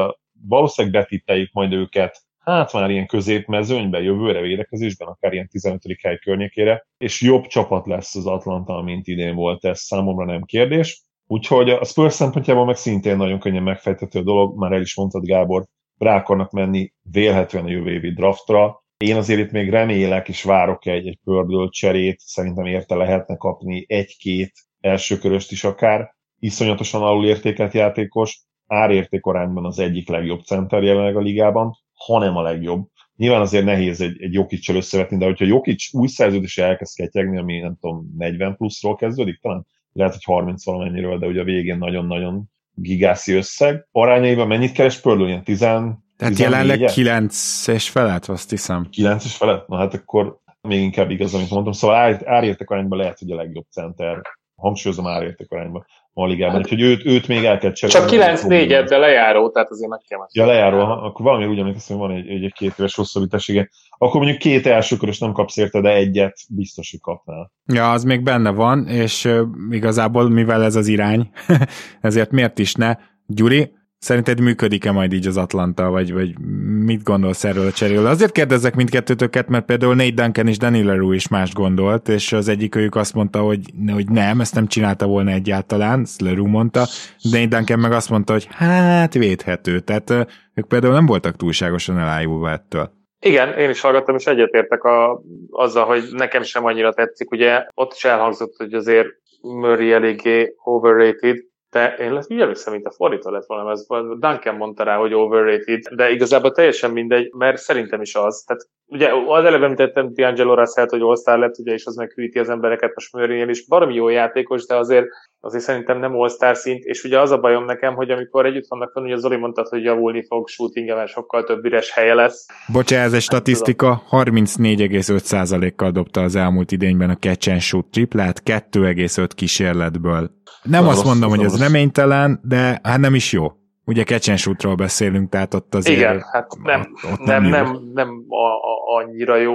valószínűleg 0.49 1.01
betippeljük 1.01 1.53
majd 1.53 1.73
őket 1.73 2.23
hát 2.45 2.73
már 2.73 2.91
ilyen 2.91 3.07
középmezőnyben, 3.07 4.03
jövőre 4.03 4.41
védekezésben, 4.41 5.09
akár 5.09 5.33
ilyen 5.33 5.49
15. 5.49 5.83
hely 6.03 6.19
környékére, 6.19 6.87
és 6.99 7.21
jobb 7.21 7.47
csapat 7.47 7.87
lesz 7.87 8.15
az 8.15 8.27
Atlanta, 8.27 8.83
mint 8.83 9.07
idén 9.07 9.35
volt, 9.35 9.65
ez 9.65 9.81
számomra 9.81 10.25
nem 10.25 10.43
kérdés. 10.43 11.03
Úgyhogy 11.27 11.71
a 11.71 11.85
Spurs 11.85 12.15
szempontjából 12.15 12.65
meg 12.65 12.77
szintén 12.77 13.17
nagyon 13.17 13.39
könnyen 13.39 13.63
megfejtető 13.63 14.19
a 14.19 14.23
dolog, 14.23 14.59
már 14.59 14.73
el 14.73 14.81
is 14.81 14.97
mondtad 14.97 15.25
Gábor, 15.25 15.65
rá 15.99 16.17
akarnak 16.17 16.51
menni 16.51 16.93
vélhetően 17.03 17.65
a 17.65 17.71
jövő 17.71 17.93
évi 17.93 18.13
draftra. 18.13 18.85
Én 18.97 19.17
azért 19.17 19.41
itt 19.41 19.51
még 19.51 19.71
remélek 19.71 20.29
és 20.29 20.43
várok 20.43 20.87
egy, 20.87 21.07
egy 21.07 21.19
pördölt 21.25 21.73
cserét, 21.73 22.19
szerintem 22.19 22.67
érte 22.67 22.95
lehetne 22.95 23.37
kapni 23.37 23.85
egy-két 23.89 24.53
elsőköröst 24.81 25.53
is 25.53 25.65
akár, 25.65 26.15
iszonyatosan 26.39 27.03
alulértékelt 27.03 27.73
játékos, 27.73 28.43
árértékorányban 28.67 29.65
az 29.65 29.79
egyik 29.79 30.09
legjobb 30.09 30.41
center 30.41 30.83
jelenleg 30.83 31.17
a 31.17 31.21
ligában, 31.21 31.82
hanem 32.07 32.37
a 32.37 32.43
legjobb. 32.43 32.89
Nyilván 33.17 33.41
azért 33.41 33.65
nehéz 33.65 34.01
egy, 34.01 34.23
egy 34.23 34.33
Jokic-sel 34.33 34.77
összevetni, 34.77 35.17
de 35.17 35.25
hogyha 35.25 35.45
Jokic 35.45 35.95
új 35.95 36.09
szerződés 36.09 36.59
elkezd 36.59 36.97
ketyegni, 36.97 37.39
ami 37.39 37.59
nem 37.59 37.77
tudom, 37.81 38.15
40 38.19 38.57
pluszról 38.57 38.97
kezdődik, 38.97 39.41
talán 39.41 39.67
lehet, 39.93 40.13
hogy 40.13 40.25
30 40.25 40.65
valamennyiről, 40.65 41.19
de 41.19 41.27
ugye 41.27 41.41
a 41.41 41.45
végén 41.45 41.79
nagyon-nagyon 41.79 42.45
gigászi 42.75 43.33
összeg. 43.33 43.87
Arányaiban 43.93 44.47
mennyit 44.47 44.73
keres 44.73 45.01
Pördő? 45.01 45.27
Ilyen 45.27 45.45
10 45.45 45.59
tehát 45.59 46.39
jelenleg 46.39 46.85
9 46.85 47.67
és 47.67 47.89
felett, 47.89 48.25
azt 48.25 48.51
hiszem. 48.51 48.89
9 48.91 49.25
és 49.25 49.37
felett? 49.37 49.69
Na 49.69 49.77
hát 49.77 49.95
akkor 49.95 50.39
még 50.61 50.81
inkább 50.81 51.11
igaz, 51.11 51.35
amit 51.35 51.51
mondtam. 51.51 51.73
Szóval 51.73 51.97
ár, 51.97 52.23
árértek 52.25 52.71
arányban 52.71 52.99
lehet, 52.99 53.19
hogy 53.19 53.31
a 53.31 53.37
legjobb 53.37 53.67
center. 53.71 54.21
Hangsúlyozom 54.55 55.07
árértek 55.07 55.51
arányban 55.51 55.87
a 56.15 56.27
ligában, 56.27 56.55
hát, 56.55 56.65
úgyhogy 56.65 56.81
őt, 56.81 57.05
őt 57.05 57.29
még 57.29 57.45
el 57.45 57.59
kell 57.59 57.73
cserélni. 57.73 58.01
Csak 58.01 58.19
9 58.19 58.43
4 58.43 58.69
de 58.69 58.97
lejáró, 58.97 59.51
tehát 59.51 59.71
azért 59.71 59.91
meg 59.91 60.01
kell 60.09 60.19
Ja, 60.33 60.47
lejáró, 60.47 60.79
akkor 60.79 61.25
valami 61.25 61.47
úgy 61.47 61.59
emlékszem, 61.59 61.99
hogy 61.99 62.09
van 62.09 62.17
egy, 62.17 62.29
egy, 62.29 62.45
egy 62.45 62.53
két 62.53 62.73
éves 62.79 62.95
hosszabbításége. 62.95 63.69
Akkor 63.99 64.21
mondjuk 64.21 64.39
két 64.39 64.67
elsőkörös 64.67 65.19
nem 65.19 65.33
kapsz 65.33 65.57
érte, 65.57 65.81
de 65.81 65.93
egyet 65.95 66.37
biztos, 66.49 66.91
hogy 66.91 67.01
kapnál. 67.01 67.53
Ja, 67.67 67.91
az 67.91 68.05
még 68.05 68.23
benne 68.23 68.51
van, 68.51 68.87
és 68.87 69.25
uh, 69.25 69.41
igazából 69.71 70.29
mivel 70.29 70.63
ez 70.63 70.77
az 70.77 70.87
irány, 70.87 71.31
ezért 72.01 72.31
miért 72.31 72.59
is 72.59 72.75
ne? 72.75 72.97
Gyuri, 73.27 73.73
Szerinted 74.03 74.41
működik-e 74.41 74.93
majd 74.93 75.13
így 75.13 75.27
az 75.27 75.37
Atlanta, 75.37 75.91
vagy, 75.91 76.13
vagy 76.13 76.39
mit 76.85 77.03
gondolsz 77.03 77.45
erről 77.45 77.67
a 77.67 77.73
cseréről? 77.73 78.07
Azért 78.07 78.33
kérdezek 78.33 78.75
mindkettőtöket, 78.75 79.49
mert 79.49 79.65
például 79.65 79.95
Nate 79.95 80.11
Duncan 80.11 80.47
és 80.47 80.59
Danny 80.59 80.85
Leroux 80.85 81.15
is 81.15 81.29
más 81.29 81.55
gondolt, 81.55 82.09
és 82.09 82.33
az 82.33 82.49
egyik 82.49 82.75
őjük 82.75 82.95
azt 82.95 83.15
mondta, 83.15 83.41
hogy, 83.41 83.61
hogy 83.93 84.11
nem, 84.11 84.41
ezt 84.41 84.55
nem 84.55 84.67
csinálta 84.67 85.07
volna 85.07 85.31
egyáltalán, 85.31 86.01
ezt 86.01 86.21
Leroux 86.21 86.51
mondta, 86.51 86.85
de 87.31 87.39
Nate 87.39 87.57
Duncan 87.57 87.79
meg 87.79 87.93
azt 87.93 88.11
mondta, 88.11 88.33
hogy 88.33 88.47
hát 88.51 89.15
védhető, 89.15 89.81
tehát 89.81 90.11
ők 90.55 90.69
például 90.69 90.93
nem 90.93 91.07
voltak 91.07 91.37
túlságosan 91.37 91.99
elájulva 91.99 92.51
ettől. 92.51 92.91
Igen, 93.21 93.59
én 93.59 93.71
is 93.71 93.81
hallgattam, 93.81 94.17
és 94.17 94.27
egyetértek 94.27 94.85
a, 94.85 95.23
azzal, 95.51 95.85
hogy 95.85 96.03
nekem 96.11 96.43
sem 96.43 96.65
annyira 96.65 96.93
tetszik. 96.93 97.31
Ugye 97.31 97.67
ott 97.75 97.93
is 97.95 98.05
elhangzott, 98.05 98.55
hogy 98.57 98.73
azért 98.73 99.09
Murray 99.43 99.93
eléggé 99.93 100.55
overrated, 100.65 101.37
de 101.73 101.95
én 101.97 102.13
lesz, 102.13 102.31
úgy 102.31 102.41
emlékszem, 102.41 102.73
mint 102.73 102.87
a 102.87 102.91
fordítva 102.91 103.31
lett 103.31 103.47
volna, 103.47 103.71
ez 103.71 103.87
Duncan 104.19 104.55
mondta 104.55 104.83
rá, 104.85 104.97
hogy 104.97 105.15
overrated, 105.15 105.81
de 105.95 106.11
igazából 106.11 106.53
teljesen 106.53 106.91
mindegy, 106.91 107.33
mert 107.35 107.57
szerintem 107.57 108.01
is 108.01 108.15
az. 108.15 108.45
Tehát 108.47 108.63
ugye 108.87 109.11
az 109.27 109.45
előbb 109.45 109.63
említettem 109.63 110.13
D'Angelo 110.15 110.55
Russell, 110.55 110.87
hogy 110.89 111.01
all 111.25 111.39
lett, 111.39 111.59
ugye, 111.59 111.73
és 111.73 111.87
az 111.87 111.97
meghűíti 111.97 112.39
az 112.39 112.49
embereket, 112.49 112.95
most 112.95 113.13
Murray 113.13 113.49
is 113.49 113.67
baromi 113.67 113.95
jó 113.95 114.09
játékos, 114.09 114.67
de 114.67 114.77
azért 114.77 115.07
azért 115.45 115.65
szerintem 115.65 115.99
nem 115.99 116.15
all 116.15 116.55
szint, 116.55 116.85
és 116.85 117.05
ugye 117.05 117.21
az 117.21 117.31
a 117.31 117.39
bajom 117.39 117.65
nekem, 117.65 117.95
hogy 117.95 118.11
amikor 118.11 118.47
együtt 118.47 118.69
vannak 118.69 118.91
fel, 118.93 119.03
ugye 119.03 119.17
Zoli 119.17 119.37
mondtad, 119.37 119.69
hogy 119.69 119.83
javulni 119.83 120.25
fog 120.27 120.49
shooting 120.49 120.89
mert 120.89 121.11
sokkal 121.11 121.45
több 121.45 121.65
üres 121.65 121.91
helye 121.91 122.15
lesz. 122.15 122.47
Bocsá, 122.73 123.03
ez 123.03 123.13
egy 123.13 123.21
statisztika, 123.21 124.03
34,5%-kal 124.11 125.91
dobta 125.91 126.21
az 126.21 126.37
elmúlt 126.37 126.73
idényben 126.73 127.11
a 127.11 127.17
catch 127.17 127.51
and 127.51 127.61
shoot 127.61 127.87
triplát, 127.87 128.43
2,5 128.45 129.29
kísérletből. 129.35 130.31
Nem 130.63 130.83
Na, 130.83 130.89
azt 130.89 130.97
rossz, 130.97 131.07
mondom, 131.07 131.31
hogy 131.31 131.45
ez 131.45 131.61
reménytelen, 131.61 132.41
de 132.43 132.81
hát 132.83 132.99
nem 132.99 133.15
is 133.15 133.33
jó. 133.33 133.47
Ugye 133.85 134.05
and 134.29 134.77
beszélünk, 134.77 135.31
tehát 135.31 135.55
ott 135.55 135.75
azért... 135.75 135.97
Igen, 135.97 136.23
hát 136.33 136.57
nem, 136.63 136.81
ott, 136.81 137.13
ott 137.13 137.27
nem, 137.27 137.43
nem, 137.43 137.51
nem, 137.51 137.91
nem 137.95 138.25
a, 138.29 138.47
a, 138.47 139.01
annyira 139.01 139.37
jó. 139.37 139.55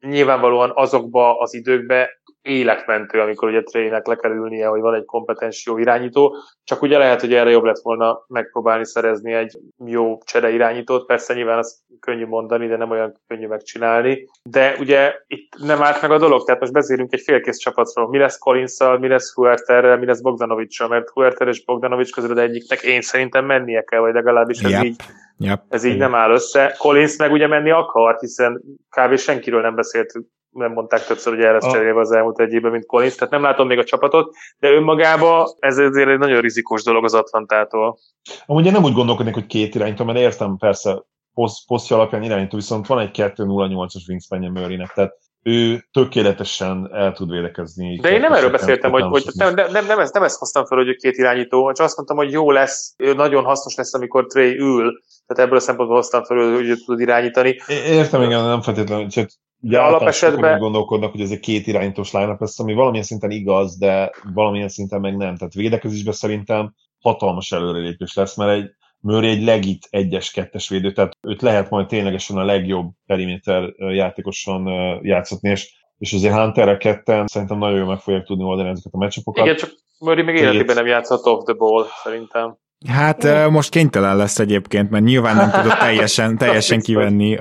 Nyilvánvalóan 0.00 0.72
azokba 0.74 1.38
az 1.38 1.54
időkbe 1.54 2.08
életmentő, 2.42 3.20
amikor 3.20 3.48
ugye 3.48 3.62
trének 3.62 4.06
le 4.06 4.16
kell 4.16 4.30
ülnie, 4.30 4.66
hogy 4.66 4.80
van 4.80 4.94
egy 4.94 5.04
kompetens 5.04 5.66
jó 5.66 5.78
irányító, 5.78 6.36
csak 6.64 6.82
ugye 6.82 6.98
lehet, 6.98 7.20
hogy 7.20 7.34
erre 7.34 7.50
jobb 7.50 7.64
lett 7.64 7.80
volna 7.82 8.24
megpróbálni 8.28 8.86
szerezni 8.86 9.32
egy 9.32 9.58
jó 9.86 10.18
csere 10.24 10.50
irányítót, 10.50 11.06
persze 11.06 11.34
nyilván 11.34 11.58
azt 11.58 11.76
könnyű 12.00 12.26
mondani, 12.26 12.66
de 12.66 12.76
nem 12.76 12.90
olyan 12.90 13.20
könnyű 13.26 13.46
megcsinálni, 13.46 14.28
de 14.42 14.76
ugye 14.78 15.14
itt 15.26 15.52
nem 15.58 15.82
állt 15.82 16.02
meg 16.02 16.10
a 16.10 16.18
dolog, 16.18 16.44
tehát 16.44 16.60
most 16.60 16.72
beszélünk 16.72 17.12
egy 17.12 17.20
félkész 17.20 17.56
csapatról, 17.56 18.08
mi 18.08 18.18
lesz 18.18 18.38
collins 18.38 18.76
mi 19.00 19.08
lesz 19.08 19.34
Huerterrel, 19.34 19.98
mi 19.98 20.06
lesz 20.06 20.20
Bogdanovicsal, 20.20 20.88
mert 20.88 21.10
Huerter 21.10 21.48
és 21.48 21.64
Bogdanovics 21.64 22.12
közül 22.12 22.38
egyiknek 22.38 22.82
én 22.82 23.00
szerintem 23.00 23.44
mennie 23.44 23.82
kell, 23.82 24.00
vagy 24.00 24.14
legalábbis 24.14 24.60
ez 24.60 24.70
yep. 24.70 24.84
így 24.84 24.96
Yep. 25.38 25.62
Ez 25.68 25.84
így 25.84 25.96
nem 25.96 26.14
áll 26.14 26.30
össze. 26.30 26.74
Collins 26.78 27.16
meg 27.16 27.32
ugye 27.32 27.46
menni 27.46 27.70
akart, 27.70 28.20
hiszen 28.20 28.62
kb. 28.90 29.16
senkiről 29.16 29.60
nem 29.60 29.74
beszéltünk 29.74 30.26
nem 30.52 30.72
mondták 30.72 31.06
többször, 31.06 31.34
hogy 31.34 31.44
erre 31.44 31.58
cserélve 31.58 32.00
az 32.00 32.12
elmúlt 32.12 32.40
egy 32.40 32.52
évben, 32.52 32.70
mint 32.70 32.86
Collins, 32.86 33.14
tehát 33.14 33.32
nem 33.32 33.42
látom 33.42 33.66
még 33.66 33.78
a 33.78 33.84
csapatot, 33.84 34.34
de 34.58 34.70
önmagában 34.70 35.46
ez 35.58 35.78
azért 35.78 36.08
egy 36.08 36.18
nagyon 36.18 36.40
rizikós 36.40 36.82
dolog 36.82 37.04
az 37.04 37.14
Atlantától. 37.14 37.98
Amúgy 38.46 38.66
én 38.66 38.72
nem 38.72 38.84
úgy 38.84 38.92
gondolkodnék, 38.92 39.34
hogy 39.34 39.46
két 39.46 39.74
irányító, 39.74 40.04
mert 40.04 40.18
értem 40.18 40.56
persze 40.56 41.04
poszt, 41.34 41.66
posztja 41.66 41.96
alapján 41.96 42.22
irányító, 42.22 42.56
viszont 42.56 42.86
van 42.86 42.98
egy 42.98 43.10
2-0-8-as 43.12 44.08
wingspanje 44.08 44.50
Murraynek, 44.50 44.92
tehát 44.92 45.12
ő 45.42 45.88
tökéletesen 45.92 46.88
el 46.92 47.12
tud 47.12 47.30
védekezni. 47.30 47.98
De 48.00 48.12
én 48.12 48.20
nem 48.20 48.32
erről 48.32 48.50
beszéltem, 48.50 48.90
hogy, 48.90 49.02
hogy 49.02 49.24
nem, 49.34 49.54
nem, 49.54 49.70
nem, 49.70 49.86
nem, 49.86 49.98
ezt, 49.98 50.14
nem 50.14 50.22
ezt 50.22 50.38
hoztam 50.38 50.64
fel, 50.64 50.78
hogy 50.78 50.88
ő 50.88 50.94
két 50.94 51.16
irányító, 51.16 51.72
csak 51.72 51.86
azt 51.86 51.96
mondtam, 51.96 52.16
hogy 52.16 52.32
jó 52.32 52.50
lesz, 52.50 52.94
ő 52.96 53.14
nagyon 53.14 53.44
hasznos 53.44 53.74
lesz, 53.74 53.94
amikor 53.94 54.26
Trey 54.26 54.58
ül, 54.58 55.02
tehát 55.26 55.44
ebből 55.44 55.58
a 55.58 55.60
szempontból 55.60 55.96
hoztam 55.96 56.24
fel, 56.24 56.36
hogy 56.36 56.68
ő 56.68 56.74
tud 56.74 57.00
irányítani. 57.00 57.60
Értem, 57.86 58.22
igen, 58.22 58.44
nem 58.44 58.62
feltétlenül, 58.62 59.08
csak 59.08 59.28
Ugye 59.62 59.78
alapesetben 59.78 60.58
gondolkodnak, 60.58 61.10
hogy 61.10 61.20
ez 61.20 61.30
egy 61.30 61.40
két 61.40 61.66
irányítós 61.66 62.12
line 62.12 62.36
lesz, 62.38 62.60
ami 62.60 62.74
valamilyen 62.74 63.04
szinten 63.04 63.30
igaz, 63.30 63.78
de 63.78 64.10
valamilyen 64.34 64.68
szinten 64.68 65.00
meg 65.00 65.16
nem. 65.16 65.36
Tehát 65.36 65.54
védekezésben 65.54 66.14
szerintem 66.14 66.74
hatalmas 67.00 67.52
előrelépés 67.52 68.14
lesz, 68.14 68.36
mert 68.36 68.50
egy 68.50 68.70
Murray 69.00 69.30
egy 69.30 69.42
legit 69.42 69.86
egyes 69.90 70.30
kettes 70.30 70.68
védő, 70.68 70.92
tehát 70.92 71.16
őt 71.20 71.42
lehet 71.42 71.70
majd 71.70 71.86
ténylegesen 71.86 72.36
a 72.36 72.44
legjobb 72.44 72.90
periméter 73.06 73.74
játékosan 73.76 74.66
játszatni, 75.02 75.50
és, 75.50 75.74
és 75.98 76.12
azért 76.12 76.34
Hunterre 76.34 76.76
ketten 76.76 77.26
szerintem 77.26 77.58
nagyon 77.58 77.78
jól 77.78 77.86
meg 77.86 77.98
fogják 77.98 78.24
tudni 78.24 78.44
oldani 78.44 78.68
ezeket 78.68 78.92
a 78.92 78.98
meccsapokat. 78.98 79.44
Igen, 79.44 79.56
csak 79.56 79.70
Murray 79.98 80.24
még 80.24 80.34
életében 80.34 80.76
nem 80.76 80.86
játszhat 80.86 81.26
off 81.26 81.44
the 81.44 81.52
ball, 81.52 81.86
szerintem. 82.02 82.56
Hát 82.88 83.24
uh, 83.24 83.50
most 83.50 83.70
kénytelen 83.70 84.16
lesz 84.16 84.38
egyébként, 84.38 84.90
mert 84.90 85.04
nyilván 85.04 85.36
nem 85.36 85.50
tudott 85.50 85.78
teljesen, 85.78 86.36
teljesen 86.38 86.80
kivenni 86.80 87.38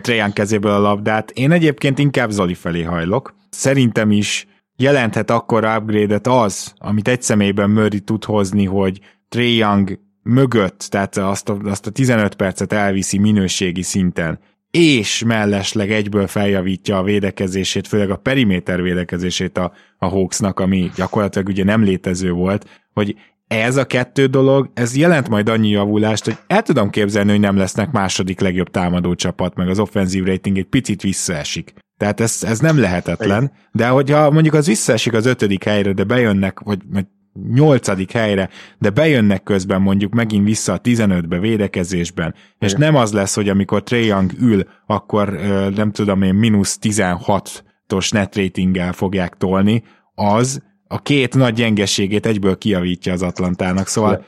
Trajan 0.00 0.32
kezéből 0.32 0.72
a 0.72 0.78
labdát. 0.78 1.30
Én 1.30 1.52
egyébként 1.52 1.98
inkább 1.98 2.30
Zoli 2.30 2.54
felé 2.54 2.82
hajlok. 2.82 3.34
Szerintem 3.50 4.10
is 4.10 4.46
jelenthet 4.76 5.30
akkor 5.30 5.64
upgrade-et 5.64 6.26
az, 6.26 6.74
amit 6.78 7.08
egy 7.08 7.22
személyben 7.22 7.70
Murray 7.70 8.00
tud 8.00 8.24
hozni, 8.24 8.64
hogy 8.64 9.00
Trae 9.28 9.44
Young 9.44 9.98
mögött, 10.22 10.86
tehát 10.88 11.16
azt 11.16 11.48
a, 11.48 11.58
azt 11.64 11.86
a 11.86 11.90
15 11.90 12.34
percet 12.34 12.72
elviszi 12.72 13.18
minőségi 13.18 13.82
szinten, 13.82 14.38
és 14.70 15.24
mellesleg 15.26 15.92
egyből 15.92 16.26
feljavítja 16.26 16.98
a 16.98 17.02
védekezését, 17.02 17.88
főleg 17.88 18.10
a 18.10 18.16
periméter 18.16 18.82
védekezését 18.82 19.58
a, 19.58 19.72
a 19.98 20.06
Hawksnak, 20.06 20.60
ami 20.60 20.90
gyakorlatilag 20.96 21.48
ugye 21.48 21.64
nem 21.64 21.82
létező 21.82 22.30
volt, 22.30 22.66
hogy 22.92 23.16
ez 23.62 23.76
a 23.76 23.84
kettő 23.84 24.26
dolog, 24.26 24.70
ez 24.74 24.96
jelent 24.96 25.28
majd 25.28 25.48
annyi 25.48 25.68
javulást, 25.68 26.24
hogy 26.24 26.36
el 26.46 26.62
tudom 26.62 26.90
képzelni, 26.90 27.30
hogy 27.30 27.40
nem 27.40 27.56
lesznek 27.56 27.90
második 27.90 28.40
legjobb 28.40 28.70
támadó 28.70 29.14
csapat, 29.14 29.54
meg 29.54 29.68
az 29.68 29.78
offenzív 29.78 30.24
rating 30.24 30.58
egy 30.58 30.68
picit 30.68 31.02
visszaesik. 31.02 31.74
Tehát 31.96 32.20
ez, 32.20 32.42
ez 32.42 32.58
nem 32.58 32.78
lehetetlen, 32.78 33.52
de 33.72 33.88
hogyha 33.88 34.30
mondjuk 34.30 34.54
az 34.54 34.66
visszaesik 34.66 35.12
az 35.12 35.26
ötödik 35.26 35.64
helyre, 35.64 35.92
de 35.92 36.04
bejönnek, 36.04 36.60
vagy, 36.60 36.80
vagy 36.92 37.06
nyolcadik 37.54 38.10
helyre, 38.10 38.48
de 38.78 38.90
bejönnek 38.90 39.42
közben 39.42 39.82
mondjuk 39.82 40.12
megint 40.12 40.44
vissza 40.44 40.72
a 40.72 40.80
15-be 40.80 41.38
védekezésben, 41.38 42.34
és 42.58 42.72
Igen. 42.72 42.80
nem 42.80 42.94
az 43.02 43.12
lesz, 43.12 43.34
hogy 43.34 43.48
amikor 43.48 43.82
Trae 43.82 44.00
Young 44.00 44.32
ül, 44.40 44.62
akkor 44.86 45.30
nem 45.74 45.92
tudom 45.92 46.22
én, 46.22 46.34
mínusz 46.34 46.78
16-os 46.82 48.12
net 48.12 48.36
ratinggel 48.36 48.92
fogják 48.92 49.34
tolni, 49.36 49.82
az 50.14 50.62
a 50.88 51.02
két 51.02 51.34
nagy 51.34 51.54
gyengeségét 51.54 52.26
egyből 52.26 52.58
kiavítja 52.58 53.12
az 53.12 53.22
Atlantának, 53.22 53.86
szóval 53.86 54.24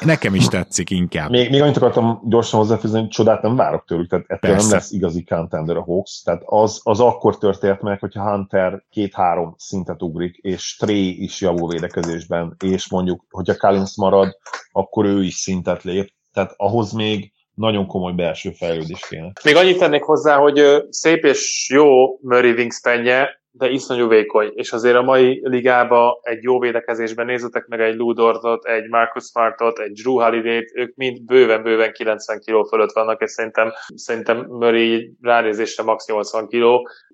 nekem 0.00 0.34
is 0.34 0.48
tetszik 0.48 0.90
inkább. 0.90 1.30
Még, 1.30 1.50
még 1.50 1.62
annyit 1.62 1.76
akartam 1.76 2.22
gyorsan 2.24 2.58
hozzáfűzni, 2.60 2.98
hogy 2.98 3.08
csodát 3.08 3.42
nem 3.42 3.56
várok 3.56 3.84
tőlük, 3.84 4.08
tehát 4.08 4.24
ettől 4.28 4.50
Persze. 4.50 4.66
nem 4.66 4.76
lesz 4.76 4.90
igazi 4.90 5.24
contender 5.24 5.76
a 5.76 5.82
Hawks, 5.82 6.22
tehát 6.22 6.42
az, 6.44 6.80
az 6.82 7.00
akkor 7.00 7.38
történt 7.38 7.80
meg, 7.80 8.00
hogyha 8.00 8.30
Hunter 8.30 8.84
két-három 8.90 9.54
szintet 9.58 10.02
ugrik, 10.02 10.36
és 10.36 10.76
Trey 10.76 11.22
is 11.22 11.40
javul 11.40 11.68
védekezésben, 11.68 12.56
és 12.64 12.90
mondjuk, 12.90 13.24
hogyha 13.30 13.56
Collins 13.56 13.96
marad, 13.96 14.36
akkor 14.72 15.04
ő 15.04 15.24
is 15.24 15.34
szintet 15.34 15.82
lép, 15.82 16.12
tehát 16.32 16.54
ahhoz 16.56 16.92
még 16.92 17.32
nagyon 17.54 17.86
komoly 17.86 18.12
belső 18.12 18.50
fejlődés 18.50 19.06
kéne. 19.08 19.32
Még 19.44 19.56
annyit 19.56 19.78
tennék 19.78 20.02
hozzá, 20.02 20.36
hogy 20.36 20.62
szép 20.88 21.24
és 21.24 21.70
jó 21.74 22.18
Murray 22.20 22.52
Wingspenje, 22.52 23.39
de 23.52 23.70
iszonyú 23.70 24.08
vékony, 24.08 24.50
és 24.54 24.72
azért 24.72 24.96
a 24.96 25.02
mai 25.02 25.40
ligába 25.42 26.20
egy 26.22 26.42
jó 26.42 26.58
védekezésben 26.58 27.26
nézzetek 27.26 27.66
meg 27.66 27.80
egy 27.80 27.96
Ludortot, 27.96 28.64
egy 28.64 28.88
Marcus 28.88 29.24
Smartot, 29.24 29.78
egy 29.78 29.92
Drew 29.92 30.20
holiday 30.20 30.70
ők 30.74 30.94
mind 30.94 31.24
bőven-bőven 31.24 31.92
90 31.92 32.40
kg 32.40 32.68
fölött 32.68 32.92
vannak, 32.92 33.22
és 33.22 33.30
szerintem, 33.30 33.72
szerintem 33.94 34.46
Murray 34.48 35.16
ránézésre 35.20 35.82
max 35.82 36.06
80 36.06 36.46
kg. 36.46 36.64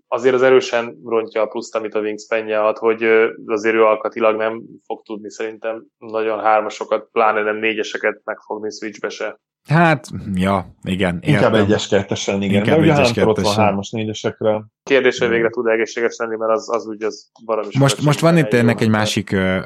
Azért 0.09 0.35
az 0.35 0.42
erősen 0.42 0.99
rontja 1.05 1.42
a 1.42 1.46
pluszt, 1.46 1.75
amit 1.75 1.94
a 1.94 2.01
Wingspanje 2.01 2.64
ad, 2.64 2.79
hogy 2.79 3.03
azért 3.46 3.75
ő 3.75 3.85
alkatilag 3.85 4.37
nem 4.37 4.62
fog 4.87 5.03
tudni 5.03 5.31
szerintem 5.31 5.85
nagyon 5.99 6.40
hármasokat, 6.40 7.09
pláne 7.12 7.42
nem 7.42 7.57
négyeseket 7.57 8.20
megfogni 8.25 8.70
switchbe 8.70 9.09
se. 9.09 9.40
Hát, 9.66 10.09
ja, 10.35 10.74
igen. 10.83 11.18
Inkább 11.20 11.55
egyes 11.55 11.88
kettesen, 11.88 12.42
igen. 12.42 12.57
Inkább 12.57 12.79
De 12.79 12.83
egyes 12.83 13.12
kettesen. 13.12 13.29
ott 13.29 13.40
van 13.40 13.55
hármas, 13.55 13.90
négyesekre. 13.90 14.64
Kérdés, 14.83 15.18
hogy 15.18 15.29
végre 15.29 15.48
tud 15.48 15.66
egészséges 15.66 16.16
lenni, 16.18 16.37
mert 16.37 16.52
az, 16.52 16.68
az 16.70 16.87
úgy 16.87 17.02
az 17.02 17.31
valami 17.44 17.68
Most, 17.79 18.02
most 18.02 18.20
van 18.20 18.37
itt 18.37 18.52
ennek 18.52 18.81
egy 18.81 18.88
másik 18.88 19.33
ö, 19.33 19.59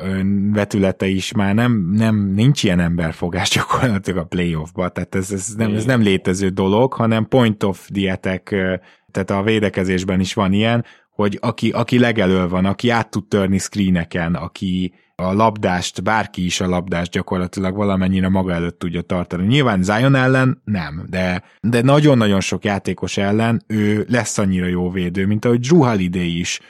vetülete 0.53 1.07
is, 1.07 1.33
már 1.33 1.55
nem, 1.55 1.91
nem, 1.93 2.33
nincs 2.35 2.65
ilyen 2.65 2.81
emberfogás 2.81 3.51
gyakorlatilag 3.55 4.25
a 4.25 4.27
playoffba, 4.27 4.89
tehát 4.89 5.15
ez, 5.15 5.33
ez, 5.33 5.55
nem, 5.57 5.75
ez 5.75 5.85
nem 5.85 6.03
létező 6.03 6.49
dolog, 6.49 6.93
hanem 6.93 7.29
point 7.29 7.63
of 7.63 7.89
attack, 8.11 8.49
tehát 9.11 9.31
a 9.31 9.43
védekezésben 9.43 10.21
is 10.21 10.35
van 10.35 10.53
ilyen, 10.53 10.85
hogy 11.21 11.39
aki, 11.41 11.71
aki 11.71 11.99
legelől 11.99 12.49
van, 12.49 12.65
aki 12.65 12.89
át 12.89 13.11
tud 13.11 13.29
törni 13.29 13.59
screeneken, 13.59 14.35
aki 14.35 14.95
a 15.15 15.33
labdást, 15.33 16.03
bárki 16.03 16.45
is 16.45 16.61
a 16.61 16.69
labdást 16.69 17.11
gyakorlatilag 17.11 17.77
valamennyire 17.77 18.29
maga 18.29 18.53
előtt 18.53 18.79
tudja 18.79 19.01
tartani. 19.01 19.47
Nyilván 19.47 19.83
Zion 19.83 20.15
ellen 20.15 20.63
nem, 20.65 21.05
de, 21.09 21.43
de 21.61 21.83
nagyon-nagyon 21.83 22.41
sok 22.41 22.65
játékos 22.65 23.17
ellen 23.17 23.63
ő 23.67 24.07
lesz 24.09 24.39
annyira 24.39 24.67
jó 24.67 24.91
védő, 24.91 25.27
mint 25.27 25.45
ahogy 25.45 25.61
Drew 25.61 25.83
Holiday 25.83 26.39
is 26.39 26.61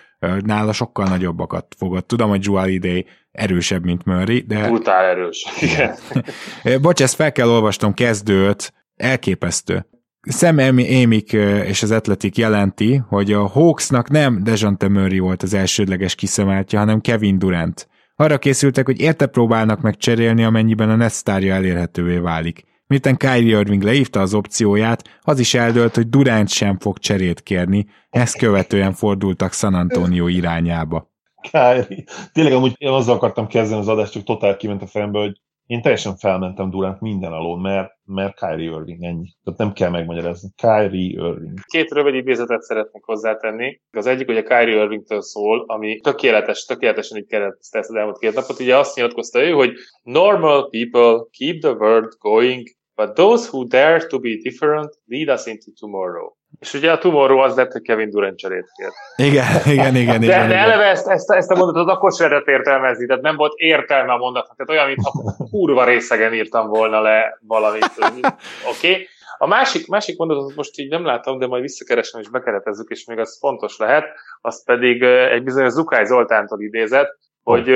nála 0.41 0.73
sokkal 0.73 1.09
nagyobbakat 1.09 1.75
fogott. 1.79 2.09
Tudom, 2.09 2.29
hogy 2.29 2.41
Drew 2.41 2.55
Holiday 2.57 3.07
erősebb, 3.33 3.85
mint 3.85 4.05
Murray, 4.05 4.41
de... 4.41 4.67
Brutál 4.67 5.05
erős, 5.05 5.47
igen. 5.61 5.95
Bocs, 6.83 7.03
ezt 7.03 7.15
fel 7.15 7.33
kell 7.33 7.49
olvasnom 7.49 7.95
kezdőt, 7.95 8.73
elképesztő. 8.97 9.87
Sam 10.29 10.59
Amick 10.59 11.33
és 11.67 11.83
az 11.83 11.91
Atletik 11.91 12.37
jelenti, 12.37 13.03
hogy 13.09 13.33
a 13.33 13.47
Hawksnak 13.47 14.11
nem 14.11 14.43
Dejante 14.43 14.89
Murray 14.89 15.19
volt 15.19 15.43
az 15.43 15.55
elsődleges 15.55 16.15
kiszemeltje, 16.15 16.79
hanem 16.79 17.01
Kevin 17.01 17.39
Durant. 17.39 17.89
Arra 18.17 18.39
készültek, 18.39 18.87
hogy 18.87 19.01
érte 19.01 19.27
próbálnak 19.27 19.81
meg 19.81 19.97
cserélni, 19.97 20.45
amennyiben 20.45 20.91
a 20.91 20.97
Nesztárja 20.97 21.55
elérhetővé 21.55 22.17
válik. 22.17 22.65
Miután 22.87 23.17
Kyrie 23.17 23.59
Irving 23.59 23.83
leívta 23.83 24.21
az 24.21 24.35
opcióját, 24.35 25.19
az 25.21 25.39
is 25.39 25.55
eldőlt, 25.55 25.95
hogy 25.95 26.09
Durant 26.09 26.49
sem 26.49 26.79
fog 26.79 26.99
cserét 26.99 27.41
kérni, 27.41 27.87
ezt 28.11 28.39
követően 28.39 28.93
fordultak 28.93 29.53
San 29.53 29.75
Antonio 29.75 30.27
irányába. 30.27 31.11
Kyrie. 31.51 32.05
Tényleg 32.33 32.53
amúgy 32.53 32.75
én 32.79 32.89
azzal 32.89 33.15
akartam 33.15 33.47
kezdeni 33.47 33.81
az 33.81 33.89
adást, 33.89 34.13
csak 34.13 34.25
totál 34.25 34.57
kiment 34.57 34.83
a 34.83 34.87
fejemből, 34.87 35.23
hogy 35.23 35.41
én 35.71 35.83
teljesen 35.83 36.17
felmentem 36.17 36.71
Durant 36.71 37.01
minden 37.01 37.33
alól, 37.33 37.61
mert, 37.61 37.93
mert 38.05 38.39
Kyrie 38.39 38.71
Irving 38.71 39.03
ennyi. 39.03 39.29
Tehát 39.45 39.59
nem 39.59 39.73
kell 39.73 39.91
megmagyarázni. 39.91 40.49
Kyrie 40.57 41.11
Irving. 41.11 41.59
Két 41.67 41.91
rövid 41.91 42.15
idézetet 42.15 42.63
szeretnék 42.63 43.03
hozzátenni. 43.05 43.81
Az 43.91 44.07
egyik, 44.07 44.27
hogy 44.27 44.37
a 44.37 44.43
Kyrie 44.43 44.83
Irvingtől 44.83 45.23
szól, 45.23 45.65
ami 45.67 46.01
tökéletes, 46.01 46.65
tökéletesen 46.65 47.19
így 47.19 47.27
kereszte 47.27 47.79
ezt 47.79 47.91
az 47.91 47.97
elmúlt 47.97 48.19
két 48.19 48.35
napot. 48.35 48.61
Ugye 48.61 48.77
azt 48.77 48.97
nyilatkozta 48.97 49.43
ő, 49.43 49.51
hogy 49.51 49.73
normal 50.03 50.69
people 50.69 51.27
keep 51.39 51.61
the 51.61 51.73
world 51.73 52.13
going, 52.19 52.63
but 52.95 53.15
those 53.15 53.49
who 53.53 53.65
dare 53.65 54.07
to 54.07 54.19
be 54.19 54.35
different 54.43 54.99
lead 55.07 55.29
us 55.29 55.47
into 55.47 55.71
tomorrow. 55.81 56.39
És 56.61 56.75
ugye 56.75 56.93
a 56.93 56.99
Tomorrow 56.99 57.39
az 57.39 57.57
lett, 57.57 57.73
hogy 57.73 57.83
Kevin 57.83 58.11
Durant 58.11 58.39
cserét 58.39 58.71
kért. 58.75 59.31
Igen, 59.31 59.47
igen, 59.67 59.95
igen. 59.95 60.21
De, 60.21 60.27
igen, 60.27 60.49
de 60.49 60.57
eleve 60.57 60.85
ezt, 60.85 61.09
ezt, 61.09 61.31
ezt 61.31 61.51
a 61.51 61.57
mondatot 61.57 61.89
akkor 61.89 62.13
sem 62.13 62.29
lehetett 62.29 62.55
értelmezni, 62.55 63.07
tehát 63.07 63.23
nem 63.23 63.37
volt 63.37 63.53
értelme 63.57 64.13
a 64.13 64.17
mondatnak. 64.17 64.57
Tehát 64.57 64.71
olyan, 64.71 64.87
mintha 64.87 65.49
kurva 65.51 65.85
részegen 65.85 66.35
írtam 66.35 66.69
volna 66.69 67.01
le 67.01 67.39
valamit. 67.47 67.93
Oké? 67.99 68.91
Okay? 68.91 69.07
A 69.39 69.47
másik, 69.47 69.87
másik 69.87 70.19
mondatot 70.19 70.55
most 70.55 70.79
így 70.79 70.89
nem 70.89 71.05
látom, 71.05 71.39
de 71.39 71.47
majd 71.47 71.63
visszakeresem 71.63 72.21
és 72.21 72.29
bekeretezzük, 72.29 72.91
és 72.91 73.05
még 73.05 73.19
az 73.19 73.39
fontos 73.39 73.77
lehet, 73.77 74.05
az 74.41 74.65
pedig 74.65 75.03
egy 75.03 75.43
bizonyos 75.43 75.73
Zukály 75.73 76.05
Zoltántól 76.05 76.61
idézett, 76.61 77.19
hogy 77.43 77.71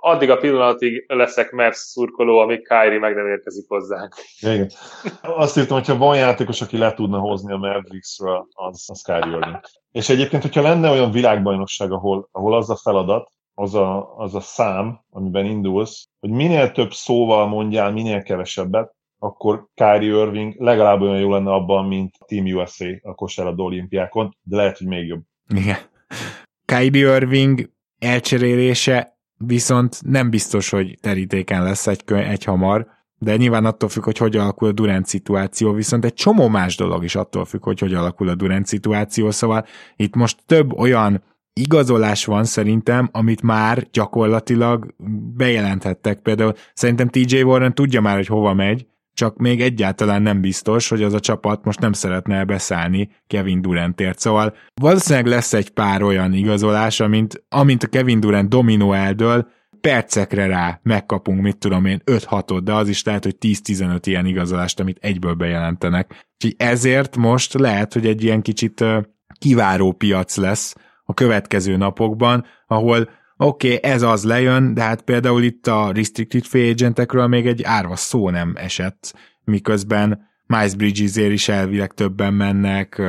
addig 0.00 0.30
a 0.30 0.36
pillanatig 0.36 1.04
leszek 1.06 1.50
Mavs 1.50 1.76
szurkoló, 1.76 2.38
amíg 2.38 2.68
Kyrie 2.68 2.98
meg 2.98 3.14
nem 3.14 3.26
érkezik 3.26 3.64
hozzánk. 3.68 4.14
Igen. 4.40 4.70
Azt 5.22 5.58
írtam, 5.58 5.76
hogyha 5.76 5.96
van 5.96 6.16
játékos, 6.16 6.60
aki 6.60 6.78
le 6.78 6.94
tudna 6.94 7.18
hozni 7.18 7.52
a 7.52 7.56
Mavericksről, 7.56 8.46
az, 8.50 8.84
az 8.86 9.02
Kyrie 9.02 9.36
Irving. 9.36 9.60
És 9.92 10.08
egyébként, 10.08 10.42
hogyha 10.42 10.62
lenne 10.62 10.90
olyan 10.90 11.10
világbajnokság, 11.10 11.92
ahol, 11.92 12.28
ahol 12.32 12.56
az 12.56 12.70
a 12.70 12.76
feladat, 12.76 13.30
az 13.54 13.74
a, 13.74 14.16
az 14.16 14.34
a 14.34 14.40
szám, 14.40 15.00
amiben 15.10 15.44
indulsz, 15.44 16.08
hogy 16.20 16.30
minél 16.30 16.72
több 16.72 16.92
szóval 16.92 17.46
mondjál, 17.46 17.92
minél 17.92 18.22
kevesebbet, 18.22 18.96
akkor 19.18 19.66
Kyrie 19.74 20.22
Irving 20.22 20.54
legalább 20.58 21.00
olyan 21.00 21.18
jó 21.18 21.30
lenne 21.30 21.52
abban, 21.52 21.86
mint 21.86 22.14
Team 22.26 22.44
USA 22.44 22.86
a 23.02 23.14
kosárlabda 23.14 23.62
olimpiákon, 23.62 24.36
de 24.42 24.56
lehet, 24.56 24.78
hogy 24.78 24.86
még 24.86 25.06
jobb. 25.06 25.22
Igen. 25.54 25.76
Kyrie 26.64 27.16
Irving 27.16 27.70
elcserélése 27.98 29.18
viszont 29.36 29.98
nem 30.04 30.30
biztos, 30.30 30.70
hogy 30.70 30.98
terítéken 31.00 31.62
lesz 31.62 31.86
egy, 31.86 32.02
egy 32.12 32.44
hamar, 32.44 32.86
de 33.18 33.36
nyilván 33.36 33.64
attól 33.64 33.88
függ, 33.88 34.04
hogy 34.04 34.18
hogy 34.18 34.36
alakul 34.36 34.68
a 34.68 34.72
Durant 34.72 35.06
szituáció, 35.06 35.72
viszont 35.72 36.04
egy 36.04 36.14
csomó 36.14 36.48
más 36.48 36.76
dolog 36.76 37.04
is 37.04 37.14
attól 37.14 37.44
függ, 37.44 37.64
hogy 37.64 37.78
hogy 37.80 37.94
alakul 37.94 38.28
a 38.28 38.34
Durant 38.34 38.66
szituáció, 38.66 39.30
szóval 39.30 39.66
itt 39.96 40.14
most 40.14 40.38
több 40.46 40.78
olyan 40.78 41.22
igazolás 41.52 42.24
van 42.24 42.44
szerintem, 42.44 43.08
amit 43.12 43.42
már 43.42 43.86
gyakorlatilag 43.90 44.94
bejelenthettek. 45.36 46.20
Például 46.20 46.54
szerintem 46.74 47.08
TJ 47.08 47.42
Warren 47.42 47.74
tudja 47.74 48.00
már, 48.00 48.16
hogy 48.16 48.26
hova 48.26 48.54
megy, 48.54 48.86
csak 49.18 49.36
még 49.36 49.60
egyáltalán 49.60 50.22
nem 50.22 50.40
biztos, 50.40 50.88
hogy 50.88 51.02
az 51.02 51.12
a 51.12 51.20
csapat 51.20 51.64
most 51.64 51.80
nem 51.80 51.92
szeretne 51.92 52.44
beszállni 52.44 53.10
Kevin 53.26 53.60
Durantért. 53.60 54.18
Szóval 54.18 54.54
valószínűleg 54.74 55.26
lesz 55.26 55.52
egy 55.52 55.70
pár 55.70 56.02
olyan 56.02 56.32
igazolás, 56.32 57.00
amint, 57.00 57.44
amint 57.48 57.82
a 57.82 57.86
Kevin 57.86 58.20
Durant 58.20 58.48
dominó 58.48 58.92
eldől, 58.92 59.48
percekre 59.80 60.46
rá 60.46 60.80
megkapunk, 60.82 61.40
mit 61.40 61.58
tudom 61.58 61.84
én, 61.84 62.02
5-6-ot, 62.04 62.60
de 62.64 62.72
az 62.72 62.88
is 62.88 63.02
lehet, 63.04 63.24
hogy 63.24 63.36
10-15 63.40 63.98
ilyen 64.04 64.26
igazolást, 64.26 64.80
amit 64.80 64.98
egyből 65.00 65.34
bejelentenek. 65.34 66.26
Úgyhogy 66.34 66.54
ezért 66.68 67.16
most 67.16 67.54
lehet, 67.54 67.92
hogy 67.92 68.06
egy 68.06 68.24
ilyen 68.24 68.42
kicsit 68.42 68.84
kiváró 69.38 69.92
piac 69.92 70.36
lesz 70.36 70.74
a 71.04 71.14
következő 71.14 71.76
napokban, 71.76 72.44
ahol 72.66 73.08
oké, 73.38 73.74
okay, 73.74 73.90
ez 73.90 74.02
az 74.02 74.24
lejön, 74.24 74.74
de 74.74 74.82
hát 74.82 75.02
például 75.02 75.42
itt 75.42 75.66
a 75.66 75.92
restricted 75.92 76.44
free 76.44 76.70
agentekről 76.70 77.26
még 77.26 77.46
egy 77.46 77.62
árva 77.62 77.96
szó 77.96 78.30
nem 78.30 78.52
esett, 78.56 79.14
miközben 79.44 80.26
Miles 80.46 80.74
Bridgesért 80.74 81.32
is 81.32 81.48
elvileg 81.48 81.92
többen 81.92 82.34
mennek, 82.34 83.02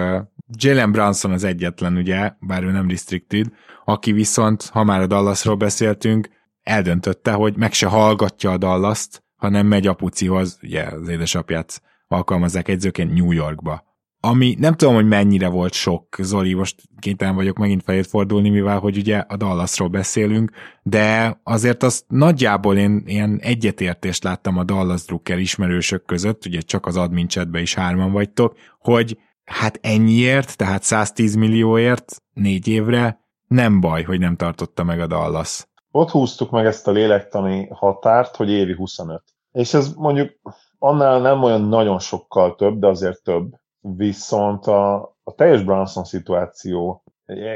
Jalen 0.57 0.91
Brunson 0.91 1.31
az 1.31 1.43
egyetlen, 1.43 1.95
ugye, 1.95 2.31
bár 2.39 2.63
ő 2.63 2.71
nem 2.71 2.89
restricted, 2.89 3.47
aki 3.85 4.11
viszont, 4.11 4.63
ha 4.63 4.83
már 4.83 5.01
a 5.01 5.07
Dallasról 5.07 5.55
beszéltünk, 5.55 6.29
eldöntötte, 6.63 7.31
hogy 7.31 7.57
meg 7.57 7.73
se 7.73 7.87
hallgatja 7.87 8.51
a 8.51 8.57
Dallast, 8.57 9.23
hanem 9.35 9.67
megy 9.67 9.87
apucihoz, 9.87 10.59
ugye 10.61 10.83
az 10.83 11.07
édesapját 11.07 11.81
alkalmazzák 12.07 12.67
egyzőként 12.67 13.13
New 13.13 13.31
Yorkba 13.31 13.88
ami 14.21 14.55
nem 14.59 14.73
tudom, 14.73 14.93
hogy 14.93 15.07
mennyire 15.07 15.47
volt 15.47 15.73
sok, 15.73 16.15
Zoli, 16.19 16.53
most 16.53 16.81
kénytelen 16.99 17.35
vagyok 17.35 17.57
megint 17.57 17.83
fejét 17.83 18.07
fordulni, 18.07 18.49
mivel 18.49 18.79
hogy 18.79 18.97
ugye 18.97 19.17
a 19.17 19.37
Dallasról 19.37 19.87
beszélünk, 19.87 20.51
de 20.83 21.39
azért 21.43 21.83
azt 21.83 22.05
nagyjából 22.07 22.77
én 22.77 23.03
ilyen 23.05 23.39
egyetértést 23.41 24.23
láttam 24.23 24.57
a 24.57 24.63
Dallas 24.63 25.05
Drucker 25.05 25.37
ismerősök 25.37 26.05
között, 26.05 26.45
ugye 26.45 26.59
csak 26.59 26.85
az 26.85 26.97
admin 26.97 27.27
chatbe 27.27 27.61
is 27.61 27.73
hárman 27.73 28.11
vagytok, 28.11 28.55
hogy 28.79 29.17
hát 29.45 29.79
ennyiért, 29.81 30.57
tehát 30.57 30.83
110 30.83 31.35
millióért 31.35 32.21
négy 32.33 32.67
évre 32.67 33.19
nem 33.47 33.79
baj, 33.79 34.03
hogy 34.03 34.19
nem 34.19 34.35
tartotta 34.35 34.83
meg 34.83 34.99
a 34.99 35.07
Dallas. 35.07 35.67
Ott 35.91 36.09
húztuk 36.09 36.51
meg 36.51 36.65
ezt 36.65 36.87
a 36.87 36.91
lélektani 36.91 37.67
határt, 37.71 38.35
hogy 38.35 38.49
évi 38.49 38.73
25. 38.73 39.23
És 39.51 39.73
ez 39.73 39.93
mondjuk 39.93 40.31
annál 40.77 41.21
nem 41.21 41.43
olyan 41.43 41.61
nagyon 41.61 41.99
sokkal 41.99 42.55
több, 42.55 42.79
de 42.79 42.87
azért 42.87 43.23
több 43.23 43.53
viszont 43.81 44.65
a, 44.65 44.95
a 45.23 45.33
teljes 45.35 45.63
Branson 45.63 46.03
szituáció 46.03 47.03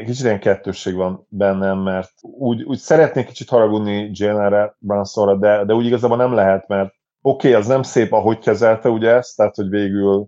kicsit 0.05 0.25
ilyen 0.25 0.39
kettősség 0.39 0.95
van 0.95 1.25
bennem, 1.29 1.77
mert 1.77 2.11
úgy, 2.21 2.63
úgy 2.63 2.77
szeretnék 2.77 3.25
kicsit 3.25 3.49
haragudni 3.49 4.09
Jalenre, 4.13 4.75
Bransonra, 4.79 5.35
de, 5.35 5.65
de 5.65 5.73
úgy 5.73 5.85
igazából 5.85 6.17
nem 6.17 6.33
lehet, 6.33 6.67
mert 6.67 6.93
oké, 7.21 7.47
okay, 7.47 7.59
az 7.59 7.67
nem 7.67 7.81
szép, 7.81 8.11
ahogy 8.11 8.39
kezelte 8.39 8.89
ugye 8.89 9.09
ezt, 9.09 9.37
tehát 9.37 9.55
hogy 9.55 9.69
végül 9.69 10.27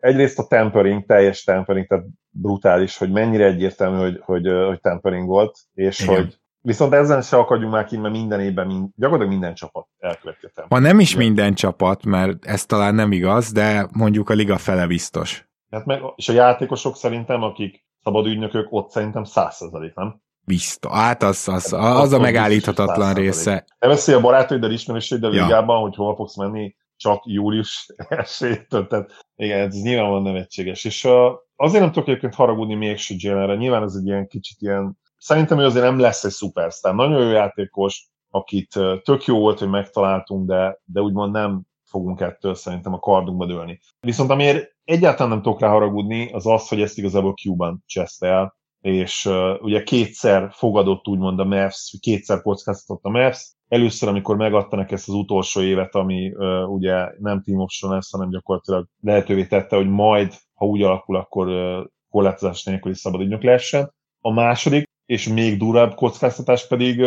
egyrészt 0.00 0.38
a 0.38 0.46
tempering, 0.46 1.06
teljes 1.06 1.44
tempering, 1.44 1.86
tehát 1.86 2.04
brutális, 2.30 2.98
hogy 2.98 3.10
mennyire 3.10 3.44
egyértelmű, 3.44 3.98
hogy, 3.98 4.20
hogy, 4.24 4.46
hogy 4.66 4.80
tempering 4.80 5.26
volt, 5.26 5.58
és 5.74 6.00
Igen. 6.00 6.14
hogy 6.14 6.40
Viszont 6.64 6.92
ezen 6.92 7.22
se 7.22 7.36
akadjunk 7.36 7.72
már 7.72 7.84
ki, 7.84 7.96
mert 7.96 8.14
minden 8.14 8.40
évben, 8.40 8.66
mind, 8.66 8.88
gyakorlatilag 8.96 9.38
minden 9.38 9.54
csapat 9.54 9.86
elköveti 9.98 10.46
a 10.54 10.64
Ma 10.68 10.78
nem 10.78 11.00
is 11.00 11.16
minden 11.16 11.54
csapat, 11.54 12.04
mert 12.04 12.44
ez 12.44 12.66
talán 12.66 12.94
nem 12.94 13.12
igaz, 13.12 13.52
de 13.52 13.88
mondjuk 13.92 14.30
a 14.30 14.34
liga 14.34 14.58
fele 14.58 14.86
biztos. 14.86 15.48
Hát 15.70 15.84
meg, 15.84 16.02
és 16.14 16.28
a 16.28 16.32
játékosok 16.32 16.96
szerintem, 16.96 17.42
akik 17.42 17.84
szabad 18.02 18.26
ügynökök, 18.26 18.66
ott 18.70 18.90
szerintem 18.90 19.24
százszerzalék, 19.24 19.94
nem? 19.94 20.20
Biztos. 20.44 20.92
Hát 20.92 21.22
az, 21.22 21.48
az, 21.48 21.72
az, 21.72 22.00
az 22.00 22.12
a 22.12 22.18
megállíthatatlan 22.18 23.14
része. 23.14 23.64
Nem 23.78 23.90
beszélj 23.90 24.18
a 24.18 24.20
barátaiddal, 24.20 24.70
ismerőseiddel 24.70 25.32
ja. 25.32 25.42
ligában, 25.42 25.80
hogy 25.80 25.94
hova 25.94 26.16
fogsz 26.16 26.36
menni, 26.36 26.74
csak 26.96 27.22
július 27.26 27.86
1 28.38 28.66
Tehát 28.66 29.10
igen, 29.36 29.58
ez 29.58 29.82
nyilvánvalóan 29.82 30.22
nevetséges. 30.22 30.84
És 30.84 31.04
uh, 31.04 31.12
azért 31.56 31.82
nem 31.82 31.92
tudok 31.92 32.08
egyébként 32.08 32.34
haragudni 32.34 32.74
mégső 32.74 33.14
Jalenre. 33.18 33.54
Nyilván 33.54 33.82
ez 33.82 33.94
egy 33.94 34.06
ilyen 34.06 34.26
kicsit 34.26 34.60
ilyen 34.60 34.98
Szerintem 35.22 35.58
ő 35.58 35.64
azért 35.64 35.84
nem 35.84 35.98
lesz 35.98 36.24
egy 36.24 36.30
szupersztár. 36.30 36.94
Nagyon 36.94 37.22
jó 37.22 37.30
játékos, 37.30 38.08
akit 38.30 38.72
tök 39.02 39.24
jó 39.24 39.38
volt, 39.38 39.58
hogy 39.58 39.68
megtaláltunk, 39.68 40.46
de, 40.46 40.80
de 40.84 41.00
úgymond 41.00 41.32
nem 41.32 41.62
fogunk 41.84 42.20
ettől 42.20 42.54
szerintem 42.54 42.92
a 42.92 42.98
kardunkba 42.98 43.46
dőlni. 43.46 43.80
Viszont 44.00 44.30
amiért 44.30 44.74
egyáltalán 44.84 45.32
nem 45.32 45.42
tudok 45.42 45.60
rá 45.60 45.68
haragudni, 45.68 46.32
az 46.32 46.46
az, 46.46 46.68
hogy 46.68 46.80
ezt 46.80 46.98
igazából 46.98 47.34
Q-ban 47.44 47.82
cseszte 47.86 48.26
el, 48.26 48.56
és 48.80 49.26
uh, 49.26 49.62
ugye 49.62 49.82
kétszer 49.82 50.48
fogadott 50.52 51.08
úgymond 51.08 51.38
a 51.38 51.44
Mavs, 51.44 51.96
kétszer 52.00 52.42
kockáztatott 52.42 53.04
a 53.04 53.10
Mavs, 53.10 53.52
először, 53.68 54.08
amikor 54.08 54.36
megadta 54.36 54.84
ezt 54.84 55.08
az 55.08 55.14
utolsó 55.14 55.60
évet, 55.60 55.94
ami 55.94 56.32
uh, 56.32 56.70
ugye 56.70 57.08
nem 57.18 57.42
team 57.42 57.60
option 57.60 57.92
lesz, 57.92 58.12
hanem 58.12 58.30
gyakorlatilag 58.30 58.86
lehetővé 59.00 59.46
tette, 59.46 59.76
hogy 59.76 59.88
majd, 59.88 60.34
ha 60.54 60.66
úgy 60.66 60.82
alakul, 60.82 61.16
akkor 61.16 61.48
uh, 61.48 61.86
korlátozás 62.10 62.64
nélküli 62.64 62.94
szabad 62.94 63.20
ügynök 63.20 63.42
lehessen. 63.42 63.94
A 64.20 64.32
második, 64.32 64.90
és 65.06 65.28
még 65.28 65.58
durvább 65.58 65.94
kockáztatás 65.94 66.66
pedig 66.66 67.04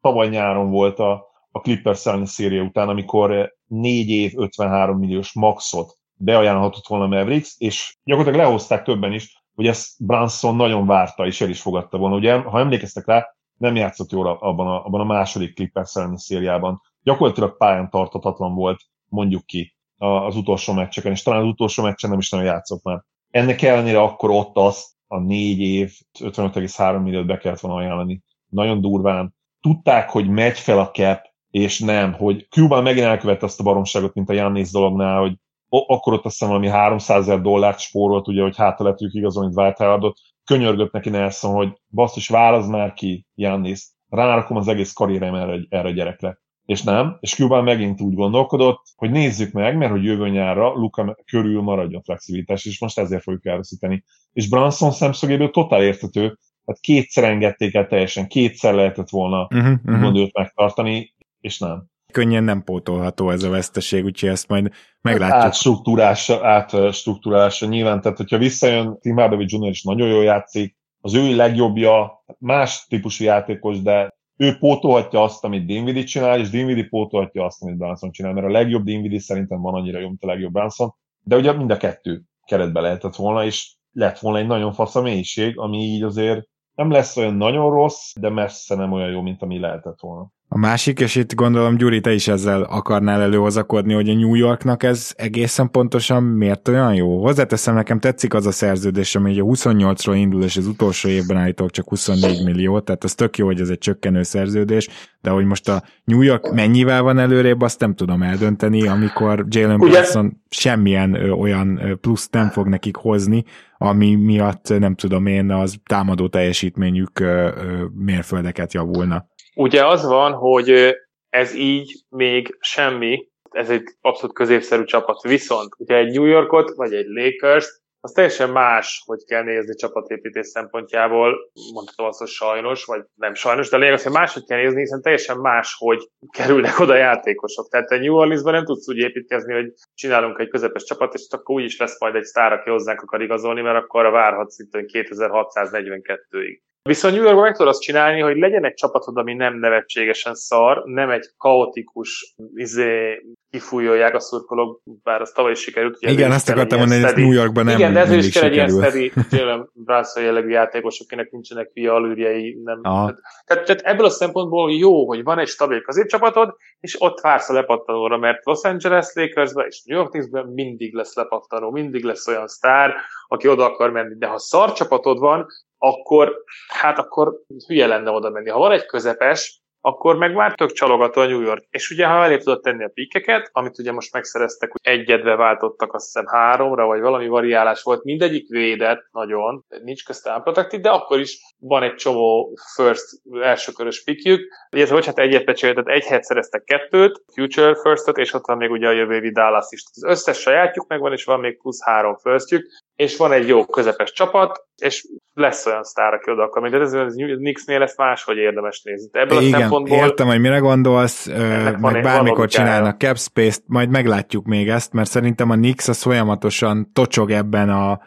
tavaly 0.00 0.28
nyáron 0.28 0.70
volt 0.70 0.98
a, 0.98 1.26
a 1.50 1.60
Clippers 1.60 2.06
elleni 2.06 2.26
széria 2.26 2.62
után, 2.62 2.88
amikor 2.88 3.52
4 3.66 4.08
év 4.08 4.32
53 4.36 4.98
milliós 4.98 5.32
maxot 5.32 5.98
beajánlhatott 6.14 6.86
volna 6.86 7.06
Mavericks, 7.06 7.54
és 7.58 7.96
gyakorlatilag 8.04 8.46
lehozták 8.46 8.82
többen 8.82 9.12
is, 9.12 9.42
hogy 9.54 9.66
ezt 9.66 10.06
Branson 10.06 10.56
nagyon 10.56 10.86
várta, 10.86 11.26
és 11.26 11.40
el 11.40 11.48
is 11.48 11.60
fogadta 11.60 11.98
volna. 11.98 12.16
Ugye, 12.16 12.36
ha 12.36 12.58
emlékeztek 12.58 13.06
rá, 13.06 13.26
nem 13.56 13.76
játszott 13.76 14.10
jól 14.10 14.26
abban 14.26 14.66
a, 14.66 14.84
abban 14.84 15.00
a 15.00 15.04
második 15.04 15.54
Clippers 15.54 15.96
elleni 15.96 16.18
szériában. 16.18 16.80
Gyakorlatilag 17.02 17.56
pályán 17.56 17.90
tartatatlan 17.90 18.54
volt, 18.54 18.80
mondjuk 19.08 19.46
ki, 19.46 19.74
az 19.98 20.36
utolsó 20.36 20.72
meccseken, 20.72 21.12
és 21.12 21.22
talán 21.22 21.40
az 21.40 21.46
utolsó 21.46 21.82
meccsen 21.82 22.10
nem 22.10 22.18
is 22.18 22.30
nagyon 22.30 22.46
játszott 22.46 22.82
már. 22.82 23.02
Ennek 23.30 23.62
ellenére 23.62 24.00
akkor 24.00 24.30
ott 24.30 24.56
azt 24.56 24.88
a 25.08 25.18
négy 25.18 25.58
év 25.58 25.92
55,3 26.18 27.02
milliót 27.02 27.26
be 27.26 27.38
kellett 27.38 27.60
volna 27.60 27.78
ajánlani. 27.78 28.22
Nagyon 28.48 28.80
durván. 28.80 29.34
Tudták, 29.60 30.10
hogy 30.10 30.28
megy 30.28 30.58
fel 30.58 30.78
a 30.78 30.90
cap, 30.90 31.20
és 31.50 31.80
nem, 31.80 32.12
hogy 32.12 32.46
Cuban 32.50 32.82
megint 32.82 33.06
elkövette 33.06 33.46
azt 33.46 33.60
a 33.60 33.62
baromságot, 33.62 34.14
mint 34.14 34.28
a 34.28 34.32
Jannis 34.32 34.70
dolognál, 34.70 35.20
hogy 35.20 35.34
akkor 35.68 36.12
ott 36.12 36.24
azt 36.24 36.38
hiszem 36.38 36.48
valami 36.48 36.68
300 36.68 37.20
ezer 37.20 37.40
dollárt 37.40 37.78
spórolt, 37.78 38.28
ugye, 38.28 38.42
hogy 38.42 38.56
hátra 38.56 38.84
le 38.84 38.94
tudjuk 38.94 39.14
igazolni 39.14 39.54
Dwight 39.54 39.76
Howardot, 39.76 40.18
könyörgött 40.44 40.92
neki 40.92 41.10
Nelson, 41.10 41.54
hogy 41.54 41.72
basszus, 41.88 42.28
válasz 42.28 42.66
már 42.66 42.92
ki 42.92 43.26
Jannis, 43.34 43.88
rárakom 44.08 44.56
az 44.56 44.68
egész 44.68 44.92
karrierem 44.92 45.34
erre, 45.34 45.60
erre 45.68 45.88
a 45.88 45.92
gyerekre 45.92 46.38
és 46.68 46.82
nem, 46.82 47.16
és 47.20 47.34
Cuban 47.34 47.64
megint 47.64 48.00
úgy 48.00 48.14
gondolkodott, 48.14 48.82
hogy 48.96 49.10
nézzük 49.10 49.52
meg, 49.52 49.76
mert 49.76 49.90
hogy 49.90 50.04
jövő 50.04 50.28
nyárra 50.28 50.72
Luka 50.72 51.16
körül 51.24 51.62
maradjon 51.62 52.02
flexibilitás, 52.02 52.64
és 52.64 52.80
most 52.80 52.98
ezért 52.98 53.22
fogjuk 53.22 53.46
elveszíteni. 53.46 54.04
És 54.32 54.48
Branson 54.48 54.90
szemszögéből 54.90 55.50
totál 55.50 55.82
értető, 55.82 56.38
hát 56.66 56.80
kétszer 56.80 57.24
engedték 57.24 57.74
el 57.74 57.86
teljesen, 57.86 58.26
kétszer 58.26 58.74
lehetett 58.74 59.08
volna 59.08 59.42
uh-huh, 59.42 59.78
uh-huh. 59.84 60.16
őt 60.16 60.34
megtartani, 60.34 61.14
és 61.40 61.58
nem. 61.58 61.84
Könnyen 62.12 62.44
nem 62.44 62.62
pótolható 62.62 63.30
ez 63.30 63.42
a 63.42 63.50
veszteség, 63.50 64.04
úgyhogy 64.04 64.28
ezt 64.28 64.48
majd 64.48 64.72
meglátjuk. 65.00 65.42
Átstruktúrása, 65.42 66.46
átstruktúrása 66.46 67.66
nyilván, 67.66 68.00
tehát 68.00 68.16
hogyha 68.16 68.38
visszajön 68.38 68.98
Tim 69.00 69.16
Hardaway 69.16 69.46
Jr. 69.48 69.68
is 69.68 69.82
nagyon 69.82 70.08
jól 70.08 70.24
játszik, 70.24 70.76
az 71.00 71.14
ő 71.14 71.36
legjobbja, 71.36 72.24
más 72.38 72.86
típusú 72.88 73.24
játékos, 73.24 73.82
de 73.82 74.17
ő 74.38 74.58
pótolhatja 74.58 75.22
azt, 75.22 75.44
amit 75.44 75.66
Dinwiddie 75.66 76.04
csinál, 76.04 76.40
és 76.40 76.50
Dinwiddie 76.50 76.88
pótolhatja 76.88 77.44
azt, 77.44 77.62
amit 77.62 77.76
Branson 77.76 78.10
csinál, 78.10 78.32
mert 78.32 78.46
a 78.46 78.50
legjobb 78.50 78.84
Dinwiddie 78.84 79.20
szerintem 79.20 79.60
van 79.60 79.74
annyira 79.74 79.98
jó, 79.98 80.06
mint 80.06 80.22
a 80.22 80.26
legjobb 80.26 80.52
Branson, 80.52 80.94
de 81.22 81.36
ugye 81.36 81.52
mind 81.52 81.70
a 81.70 81.76
kettő 81.76 82.22
keretbe 82.44 82.80
lehetett 82.80 83.16
volna, 83.16 83.44
és 83.44 83.72
lett 83.92 84.18
volna 84.18 84.38
egy 84.38 84.46
nagyon 84.46 84.72
fasz 84.72 84.96
a 84.96 85.00
mélység, 85.00 85.58
ami 85.58 85.78
így 85.78 86.02
azért 86.02 86.48
nem 86.74 86.90
lesz 86.90 87.16
olyan 87.16 87.34
nagyon 87.34 87.70
rossz, 87.70 88.12
de 88.20 88.28
messze 88.28 88.74
nem 88.74 88.92
olyan 88.92 89.10
jó, 89.10 89.20
mint 89.20 89.42
ami 89.42 89.58
lehetett 89.58 90.00
volna. 90.00 90.30
A 90.50 90.58
másik, 90.58 91.00
és 91.00 91.14
itt 91.14 91.34
gondolom 91.34 91.76
Gyuri, 91.76 92.00
te 92.00 92.12
is 92.12 92.28
ezzel 92.28 92.62
akarnál 92.62 93.20
előhozakodni, 93.20 93.92
hogy 93.92 94.08
a 94.08 94.14
New 94.14 94.34
Yorknak 94.34 94.82
ez 94.82 95.12
egészen 95.16 95.70
pontosan 95.70 96.22
miért 96.22 96.68
olyan 96.68 96.94
jó? 96.94 97.20
Hozzáteszem, 97.20 97.74
nekem 97.74 98.00
tetszik 98.00 98.34
az 98.34 98.46
a 98.46 98.50
szerződés, 98.50 99.14
ami 99.14 99.40
a 99.40 99.44
28-ról 99.44 100.14
indul, 100.14 100.42
és 100.42 100.56
az 100.56 100.66
utolsó 100.66 101.08
évben 101.08 101.36
állítók 101.36 101.70
csak 101.70 101.88
24 101.88 102.44
millió, 102.44 102.80
tehát 102.80 103.04
az 103.04 103.14
tök 103.14 103.38
jó, 103.38 103.46
hogy 103.46 103.60
ez 103.60 103.68
egy 103.68 103.78
csökkenő 103.78 104.22
szerződés, 104.22 104.88
de 105.20 105.30
hogy 105.30 105.44
most 105.44 105.68
a 105.68 105.82
New 106.04 106.22
York 106.22 106.52
mennyivel 106.52 107.02
van 107.02 107.18
előrébb, 107.18 107.60
azt 107.60 107.80
nem 107.80 107.94
tudom 107.94 108.22
eldönteni, 108.22 108.86
amikor 108.86 109.44
Jalen 109.48 109.78
Brunson 109.78 110.42
semmilyen 110.48 111.14
ö, 111.14 111.30
olyan 111.30 111.84
ö, 111.84 111.94
plusz 111.94 112.28
nem 112.30 112.48
fog 112.48 112.68
nekik 112.68 112.96
hozni, 112.96 113.44
ami 113.78 114.14
miatt 114.14 114.78
nem 114.78 114.94
tudom 114.94 115.26
én, 115.26 115.50
az 115.50 115.76
támadó 115.86 116.28
teljesítményük 116.28 117.20
ö, 117.20 117.24
ö, 117.24 117.84
mérföldeket 117.94 118.72
javulna. 118.72 119.26
Ugye 119.58 119.86
az 119.86 120.04
van, 120.06 120.32
hogy 120.32 120.96
ez 121.28 121.54
így 121.54 122.02
még 122.08 122.56
semmi, 122.60 123.28
ez 123.50 123.70
egy 123.70 123.84
abszolút 124.00 124.34
középszerű 124.34 124.84
csapat. 124.84 125.22
Viszont 125.22 125.68
ugye 125.78 125.96
egy 125.96 126.12
New 126.12 126.24
Yorkot, 126.24 126.74
vagy 126.74 126.94
egy 126.94 127.06
Lakers, 127.06 127.66
az 128.00 128.12
teljesen 128.12 128.50
más, 128.50 129.02
hogy 129.06 129.24
kell 129.24 129.42
nézni 129.42 129.74
csapatépítés 129.74 130.46
szempontjából, 130.46 131.50
mondhatom 131.72 132.06
azt, 132.06 132.18
hogy 132.18 132.28
sajnos, 132.28 132.84
vagy 132.84 133.02
nem 133.14 133.34
sajnos, 133.34 133.68
de 133.68 133.76
a 133.76 133.78
lényeg 133.78 133.94
az, 133.94 134.02
hogy 134.02 134.12
máshogy 134.12 134.44
kell 134.44 134.58
nézni, 134.58 134.80
hiszen 134.80 135.02
teljesen 135.02 135.38
más, 135.38 135.74
hogy 135.78 136.08
kerülnek 136.30 136.78
oda 136.78 136.94
játékosok. 136.94 137.68
Tehát 137.68 137.90
egy 137.90 138.00
New 138.00 138.14
Orleansban 138.14 138.52
nem 138.52 138.64
tudsz 138.64 138.88
úgy 138.88 138.98
építkezni, 138.98 139.54
hogy 139.54 139.72
csinálunk 139.94 140.38
egy 140.38 140.48
közepes 140.48 140.84
csapat, 140.84 141.14
és 141.14 141.26
akkor 141.30 141.54
úgy 141.54 141.64
is 141.64 141.78
lesz 141.78 142.00
majd 142.00 142.14
egy 142.14 142.24
sztár, 142.24 142.52
aki 142.52 142.70
hozzánk 142.70 143.00
akar 143.00 143.22
igazolni, 143.22 143.60
mert 143.60 143.84
akkor 143.84 144.04
a 144.04 144.10
várhat 144.10 144.50
szintén 144.50 144.84
2642-ig. 144.92 146.58
Viszont 146.82 147.14
New 147.14 147.22
Yorkban 147.22 147.44
meg 147.44 147.56
tudod 147.56 147.72
azt 147.72 147.80
csinálni, 147.80 148.20
hogy 148.20 148.36
legyen 148.36 148.64
egy 148.64 148.74
csapatod, 148.74 149.16
ami 149.16 149.34
nem 149.34 149.58
nevetségesen 149.58 150.34
szar, 150.34 150.82
nem 150.84 151.10
egy 151.10 151.30
kaotikus, 151.36 152.34
izé, 152.54 153.22
kifújolják 153.50 154.14
a 154.14 154.20
szurkolók, 154.20 154.80
bár 155.02 155.20
az 155.20 155.30
tavaly 155.30 155.50
is 155.50 155.58
sikerült. 155.58 155.96
Ugye 155.96 156.10
Igen, 156.10 156.30
azt 156.30 156.48
akartam 156.48 156.78
mondani, 156.78 157.02
hogy 157.02 157.14
New 157.14 157.32
Yorkban 157.32 157.64
nem 157.64 157.76
Igen, 157.76 157.92
de 157.92 158.00
ez 158.00 158.12
is 158.12 158.32
kell 158.32 158.42
egy 158.42 158.54
ilyen 158.54 158.68
steady, 158.68 159.12
Jalen 159.30 159.70
Brunson 159.72 160.22
jellegű 160.22 160.48
játékos, 160.48 161.00
akinek 161.00 161.30
nincsenek 161.30 161.70
fia 161.72 161.94
alűrjei. 161.94 162.58
Nem. 162.64 162.82
Tehát, 162.82 163.18
tehát, 163.44 163.64
tehát, 163.64 163.82
ebből 163.82 164.06
a 164.06 164.10
szempontból 164.10 164.72
jó, 164.72 165.06
hogy 165.06 165.22
van 165.22 165.38
egy 165.38 165.48
stabil 165.48 165.80
középcsapatod, 165.80 166.56
és 166.80 166.96
ott 167.00 167.20
vársz 167.20 167.48
a 167.48 167.52
lepattanóra, 167.52 168.18
mert 168.18 168.44
Los 168.44 168.62
Angeles 168.62 169.06
Lakersben 169.14 169.66
és 169.66 169.82
New 169.84 169.98
York 169.98 170.10
Knicksben 170.10 170.46
mindig 170.46 170.94
lesz 170.94 171.14
lepattanó, 171.14 171.70
mindig 171.70 172.04
lesz 172.04 172.28
olyan 172.28 172.48
sztár, 172.48 172.94
aki 173.28 173.48
oda 173.48 173.64
akar 173.64 173.90
menni. 173.90 174.14
De 174.18 174.26
ha 174.26 174.38
szar 174.38 174.72
csapatod 174.72 175.18
van, 175.18 175.46
akkor, 175.78 176.36
hát 176.68 176.98
akkor 176.98 177.40
hülye 177.66 177.86
lenne 177.86 178.10
oda 178.10 178.30
menni. 178.30 178.48
Ha 178.48 178.58
van 178.58 178.72
egy 178.72 178.86
közepes, 178.86 179.62
akkor 179.80 180.16
meg 180.16 180.34
már 180.34 180.54
tök 180.54 180.72
csalogató 180.72 181.20
a 181.20 181.26
New 181.26 181.40
York. 181.40 181.64
És 181.70 181.90
ugye, 181.90 182.06
ha 182.06 182.24
elé 182.24 182.36
tudod 182.36 182.60
tenni 182.60 182.84
a 182.84 182.90
pikeket, 182.94 183.48
amit 183.52 183.78
ugye 183.78 183.92
most 183.92 184.12
megszereztek, 184.12 184.70
hogy 184.70 184.80
egyedve 184.82 185.36
váltottak, 185.36 185.94
azt 185.94 186.04
hiszem 186.04 186.26
háromra, 186.26 186.86
vagy 186.86 187.00
valami 187.00 187.28
variálás 187.28 187.82
volt, 187.82 188.04
mindegyik 188.04 188.48
védett 188.48 189.08
nagyon, 189.10 189.64
nincs 189.82 190.04
köztem 190.04 190.42
protected, 190.42 190.80
de 190.80 190.90
akkor 190.90 191.18
is 191.20 191.38
van 191.58 191.82
egy 191.82 191.94
csomó 191.94 192.56
first 192.74 193.04
elsőkörös 193.40 194.04
pikjük, 194.04 194.52
illetve 194.76 194.94
hogy 194.94 195.06
hát 195.06 195.18
egyet 195.18 195.44
becseréltet, 195.44 195.88
egy 195.88 196.04
helyet 196.04 196.24
szereztek 196.24 196.64
kettőt, 196.64 197.22
future 197.34 197.74
firstot, 197.74 198.18
és 198.18 198.32
ott 198.32 198.46
van 198.46 198.56
még 198.56 198.70
ugye 198.70 198.88
a 198.88 198.92
jövő 198.92 199.14
évi 199.14 199.32
Dallas 199.32 199.66
is. 199.70 199.82
Az 199.92 200.04
összes 200.04 200.38
sajátjuk 200.38 200.88
megvan, 200.88 201.12
és 201.12 201.24
van 201.24 201.40
még 201.40 201.58
plusz 201.58 201.84
három 201.84 202.16
firstjük, 202.16 202.66
és 202.98 203.16
van 203.16 203.32
egy 203.32 203.48
jó 203.48 203.66
közepes 203.66 204.12
csapat, 204.12 204.64
és 204.82 205.06
lesz 205.32 205.66
olyan 205.66 205.82
sztár, 205.84 206.14
aki 206.14 206.30
oda 206.30 206.42
akar. 206.42 206.70
De 206.70 206.78
ez 206.78 206.92
a 206.92 207.06
Knicksnél 207.36 207.82
ezt 207.82 207.96
máshogy 207.96 208.36
érdemes 208.36 208.82
nézni. 208.82 209.08
Ebből 209.12 209.40
Igen, 209.40 209.54
a 209.54 209.58
szempontból... 209.58 209.98
értem, 209.98 210.26
hogy 210.26 210.40
mire 210.40 210.58
gondolsz, 210.58 211.26
meg 211.26 211.80
van- 211.80 212.02
bármikor 212.02 212.48
csinálnak 212.48 213.00
cap 213.00 213.18
space-t, 213.18 213.62
majd 213.66 213.90
meglátjuk 213.90 214.46
még 214.46 214.68
ezt, 214.68 214.92
mert 214.92 215.08
szerintem 215.08 215.50
a 215.50 215.54
Knicks 215.54 215.88
az 215.88 216.02
folyamatosan 216.02 216.90
tocsog 216.92 217.30
ebben 217.30 217.68
a 217.68 218.00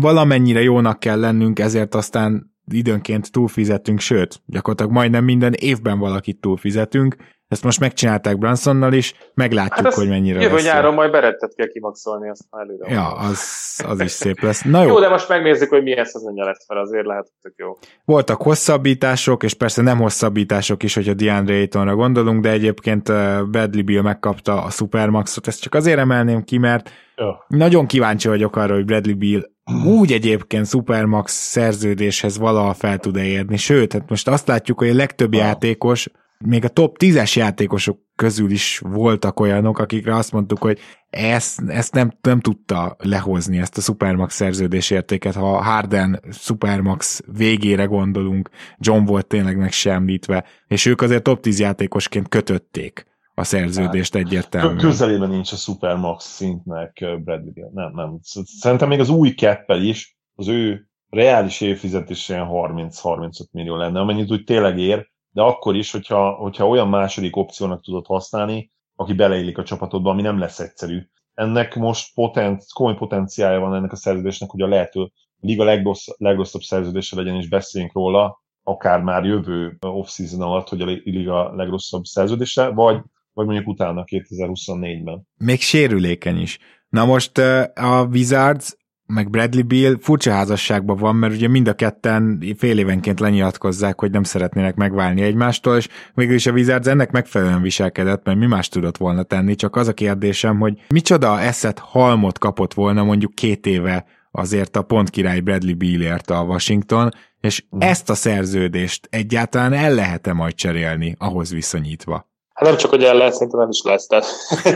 valamennyire 0.00 0.60
jónak 0.60 0.98
kell 0.98 1.20
lennünk, 1.20 1.58
ezért 1.58 1.94
aztán 1.94 2.54
időnként 2.72 3.32
túlfizetünk, 3.32 4.00
sőt, 4.00 4.42
gyakorlatilag 4.46 4.92
majdnem 4.92 5.24
minden 5.24 5.52
évben 5.52 5.98
valakit 5.98 6.40
túlfizetünk, 6.40 7.16
ezt 7.50 7.64
most 7.64 7.80
megcsinálták 7.80 8.38
Brunsonnal 8.38 8.92
is, 8.92 9.14
meglátjuk, 9.34 9.84
Hát 9.86 9.94
hogy 9.94 10.08
mennyire 10.08 10.40
Jövő 10.40 10.54
lesz. 10.54 10.64
jó. 10.64 10.70
nyáron 10.72 10.94
majd 10.94 11.10
berettet 11.10 11.54
kell 11.54 11.66
kimaxolni, 11.66 12.28
azt 12.28 12.44
már 12.50 12.62
előre. 12.62 12.92
Ja, 12.92 13.12
az, 13.12 13.40
az 13.86 14.00
is 14.00 14.10
szép 14.10 14.40
lesz. 14.40 14.62
Na 14.62 14.82
jó, 14.82 14.88
Jó, 14.88 15.00
de 15.00 15.08
most 15.08 15.28
megnézzük, 15.28 15.68
hogy 15.68 15.82
milyen 15.82 16.04
szezonja 16.04 16.44
lesz, 16.44 16.68
mert 16.68 16.80
azért 16.80 17.06
lehet, 17.06 17.22
hogy 17.22 17.32
tök 17.42 17.52
jó. 17.56 17.78
voltak 18.04 18.42
hosszabbítások, 18.42 19.42
és 19.42 19.54
persze 19.54 19.82
nem 19.82 19.98
hosszabbítások 19.98 20.82
is, 20.82 20.94
hogyha 20.94 21.14
DeAndre 21.14 21.54
Aytonra 21.54 21.94
gondolunk, 21.94 22.42
de 22.42 22.50
egyébként 22.50 23.08
eh, 23.08 23.42
Bradley 23.42 23.84
Bill 23.84 24.02
megkapta 24.02 24.62
a 24.62 24.70
Supermaxot, 24.70 25.46
ezt 25.46 25.60
csak 25.60 25.74
azért 25.74 25.98
emelném 25.98 26.42
ki, 26.44 26.58
mert 26.58 26.90
Ja. 27.16 27.44
nagyon 27.48 27.86
kíváncsi 27.86 28.28
vagyok 28.28 28.56
arra, 28.56 28.74
hogy 28.74 28.84
Bradley 28.84 29.16
Bill 29.16 29.40
úgy 29.86 30.12
egyébként 30.12 30.66
Supermax 30.68 31.32
szerződéshez 31.32 32.38
valaha 32.38 32.74
fel 32.74 32.98
tud-e 32.98 33.24
érni. 33.24 33.56
Sőt, 33.56 33.92
hát 33.92 34.08
most 34.08 34.28
azt 34.28 34.48
látjuk, 34.48 34.78
hogy 34.78 34.88
a 34.88 34.94
legtöbb 34.94 35.34
játékos, 35.34 36.08
még 36.44 36.64
a 36.64 36.68
top 36.68 36.96
10-es 36.98 37.36
játékosok 37.36 37.98
közül 38.14 38.50
is 38.50 38.78
voltak 38.78 39.40
olyanok, 39.40 39.78
akikre 39.78 40.14
azt 40.14 40.32
mondtuk, 40.32 40.58
hogy 40.58 40.78
ezt, 41.10 41.60
ezt 41.66 41.94
nem, 41.94 42.12
nem 42.20 42.40
tudta 42.40 42.96
lehozni, 42.98 43.58
ezt 43.58 43.76
a 43.76 43.80
Supermax 43.80 44.34
szerződés 44.34 44.90
értéket, 44.90 45.34
ha 45.34 45.62
Harden 45.62 46.20
Supermax 46.30 47.20
végére 47.36 47.84
gondolunk, 47.84 48.50
John 48.78 49.04
volt 49.04 49.26
tényleg 49.26 49.56
meg 49.56 49.72
sem 49.72 49.94
említve, 49.94 50.44
és 50.66 50.86
ők 50.86 51.00
azért 51.00 51.22
top 51.22 51.40
10 51.40 51.60
játékosként 51.60 52.28
kötötték 52.28 53.06
a 53.34 53.44
szerződést 53.44 54.14
egyértelműen. 54.14 54.78
Közelében 54.78 55.28
nincs 55.28 55.52
a 55.52 55.56
Supermax 55.56 56.24
szintnek 56.24 56.98
Bradley. 57.24 57.70
Nem, 57.72 57.92
nem. 57.94 58.18
Szerintem 58.44 58.88
még 58.88 59.00
az 59.00 59.08
új 59.08 59.34
keppel 59.34 59.82
is 59.82 60.18
az 60.34 60.48
ő 60.48 60.88
reális 61.08 61.60
évfizetés 61.60 62.28
ilyen 62.28 62.46
30-35 62.50 63.30
millió 63.50 63.76
lenne, 63.76 64.00
amennyit 64.00 64.30
úgy 64.30 64.44
tényleg 64.44 64.78
ér, 64.78 65.10
de 65.32 65.42
akkor 65.42 65.76
is, 65.76 65.90
hogyha, 65.90 66.30
hogyha 66.30 66.68
olyan 66.68 66.88
második 66.88 67.36
opciónak 67.36 67.82
tudod 67.82 68.06
használni, 68.06 68.70
aki 68.94 69.12
beleillik 69.12 69.58
a 69.58 69.64
csapatodba, 69.64 70.10
ami 70.10 70.22
nem 70.22 70.38
lesz 70.38 70.58
egyszerű. 70.58 71.00
Ennek 71.34 71.74
most 71.74 72.14
poten, 72.14 72.60
komoly 72.74 72.94
potenciálja 72.94 73.60
van 73.60 73.74
ennek 73.74 73.92
a 73.92 73.96
szerződésnek, 73.96 74.50
hogy 74.50 74.60
a 74.60 74.68
lehető 74.68 75.10
liga 75.40 75.64
legrossz, 75.64 76.06
legrosszabb 76.16 76.60
szerződése 76.60 77.16
legyen, 77.16 77.34
és 77.34 77.48
beszéljünk 77.48 77.94
róla, 77.94 78.42
akár 78.62 79.00
már 79.00 79.24
jövő 79.24 79.76
off-season 79.80 80.42
alatt, 80.42 80.68
hogy 80.68 80.80
a 80.80 80.84
liga 81.04 81.54
legrosszabb 81.54 82.04
szerződése, 82.04 82.68
vagy, 82.68 83.02
vagy 83.32 83.46
mondjuk 83.46 83.68
utána 83.68 84.04
2024-ben. 84.06 85.22
Még 85.36 85.60
sérülékeny 85.60 86.40
is. 86.40 86.58
Na 86.88 87.04
most 87.04 87.38
a 87.74 88.08
Wizards 88.10 88.76
meg 89.10 89.30
Bradley 89.30 89.62
Beal 89.62 89.96
furcsa 90.00 90.32
házasságban 90.32 90.96
van, 90.96 91.16
mert 91.16 91.34
ugye 91.34 91.48
mind 91.48 91.68
a 91.68 91.72
ketten 91.72 92.44
fél 92.56 92.78
évenként 92.78 93.20
lenyilatkozzák, 93.20 94.00
hogy 94.00 94.10
nem 94.10 94.22
szeretnének 94.22 94.74
megválni 94.74 95.22
egymástól, 95.22 95.76
és 95.76 95.88
mégis 96.14 96.46
a 96.46 96.52
Wizards 96.52 96.86
ennek 96.86 97.10
megfelelően 97.10 97.62
viselkedett, 97.62 98.24
mert 98.24 98.38
mi 98.38 98.46
más 98.46 98.68
tudott 98.68 98.96
volna 98.96 99.22
tenni, 99.22 99.54
csak 99.54 99.76
az 99.76 99.88
a 99.88 99.92
kérdésem, 99.92 100.58
hogy 100.58 100.78
micsoda 100.88 101.40
eszet 101.40 101.78
halmot 101.78 102.38
kapott 102.38 102.74
volna 102.74 103.04
mondjuk 103.04 103.34
két 103.34 103.66
éve 103.66 104.04
azért 104.30 104.76
a 104.76 104.82
pontkirály 104.82 105.40
Bradley 105.40 105.76
Bealért 105.76 106.30
a 106.30 106.42
Washington, 106.42 107.10
és 107.40 107.64
ezt 107.78 108.10
a 108.10 108.14
szerződést 108.14 109.06
egyáltalán 109.10 109.72
el 109.72 109.94
lehet-e 109.94 110.32
majd 110.32 110.54
cserélni 110.54 111.14
ahhoz 111.18 111.52
viszonyítva? 111.52 112.29
Hát 112.60 112.68
nem 112.68 112.78
csak, 112.78 112.90
hogy 112.90 113.04
el 113.04 113.16
lehet, 113.16 113.32
szerintem 113.32 113.60
nem 113.60 113.68
is 113.68 113.82
lesz. 113.82 114.06
Tehát 114.06 114.26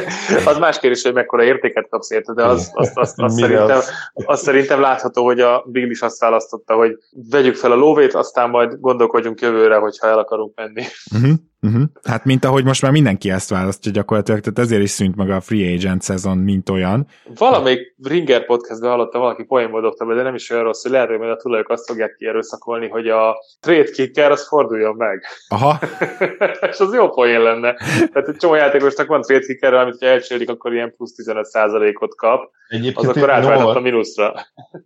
az 0.50 0.58
más 0.58 0.78
kérdés, 0.78 1.02
hogy 1.02 1.12
mekkora 1.12 1.42
értéket 1.42 1.88
kapsz 1.88 2.10
érte, 2.10 2.32
de 2.32 2.44
az, 2.44 2.70
az, 2.72 2.90
az, 2.94 3.14
az, 3.16 3.34
Mire 3.34 3.46
szerintem, 3.46 3.76
az? 3.76 3.90
az 4.24 4.40
szerintem 4.40 4.80
látható, 4.80 5.24
hogy 5.24 5.40
a 5.40 5.64
Bill 5.66 5.90
is 5.90 6.00
azt 6.00 6.20
választotta, 6.20 6.74
hogy 6.74 6.98
vegyük 7.30 7.56
fel 7.56 7.72
a 7.72 7.74
lóvét, 7.74 8.14
aztán 8.14 8.50
majd 8.50 8.80
gondolkodjunk 8.80 9.40
jövőre, 9.40 9.76
hogyha 9.76 10.06
el 10.06 10.18
akarunk 10.18 10.56
menni. 10.56 10.84
Uh-huh, 11.14 11.34
uh-huh. 11.66 11.82
Hát 12.02 12.24
mint 12.24 12.44
ahogy 12.44 12.64
most 12.64 12.82
már 12.82 12.92
mindenki 12.92 13.30
ezt 13.30 13.50
választja 13.50 13.92
gyakorlatilag, 13.92 14.40
tehát 14.40 14.58
ezért 14.58 14.82
is 14.82 14.90
szűnt 14.90 15.16
meg 15.16 15.30
a 15.30 15.40
free 15.40 15.74
agent 15.74 16.02
szezon, 16.02 16.38
mint 16.38 16.68
olyan. 16.68 17.06
Valamelyik 17.34 17.94
Ringer 18.02 18.46
podcastben 18.46 18.90
hallottam, 18.90 19.20
valaki 19.20 19.44
poénból 19.44 19.80
dobta 19.80 20.04
be, 20.04 20.14
de 20.14 20.22
nem 20.22 20.34
is 20.34 20.50
olyan 20.50 20.64
rossz, 20.64 20.82
hogy 20.82 20.90
lehet, 20.90 21.08
hogy 21.08 21.18
majd 21.18 21.30
a 21.30 21.36
tulajok 21.36 21.68
azt 21.68 21.86
fogják 21.86 22.14
kierőszakolni, 22.18 22.88
hogy 22.88 23.08
a 23.08 23.36
trade 23.60 23.90
kicker 23.90 24.30
az 24.30 24.48
forduljon 24.48 24.94
meg. 24.96 25.24
Aha, 25.48 25.78
és 26.70 26.78
az 26.78 26.94
jó 26.94 27.08
poén 27.08 27.42
lenne. 27.42 27.74
Tehát 28.12 28.28
egy 28.28 28.36
csomó 28.36 28.54
játékosnak 28.54 29.06
van 29.06 29.20
trade 29.20 29.46
kicker, 29.46 29.74
amit 29.74 29.96
ha 30.00 30.06
elcsérik, 30.06 30.50
akkor 30.50 30.72
ilyen 30.72 30.94
plusz 30.96 31.14
15%-ot 31.16 32.14
kap, 32.14 32.50
az 32.68 32.76
Egyébként 32.76 33.08
akkor 33.08 33.28
én, 33.28 33.34
átváltott 33.34 33.76
a 33.76 33.80
mínuszra. 33.80 34.34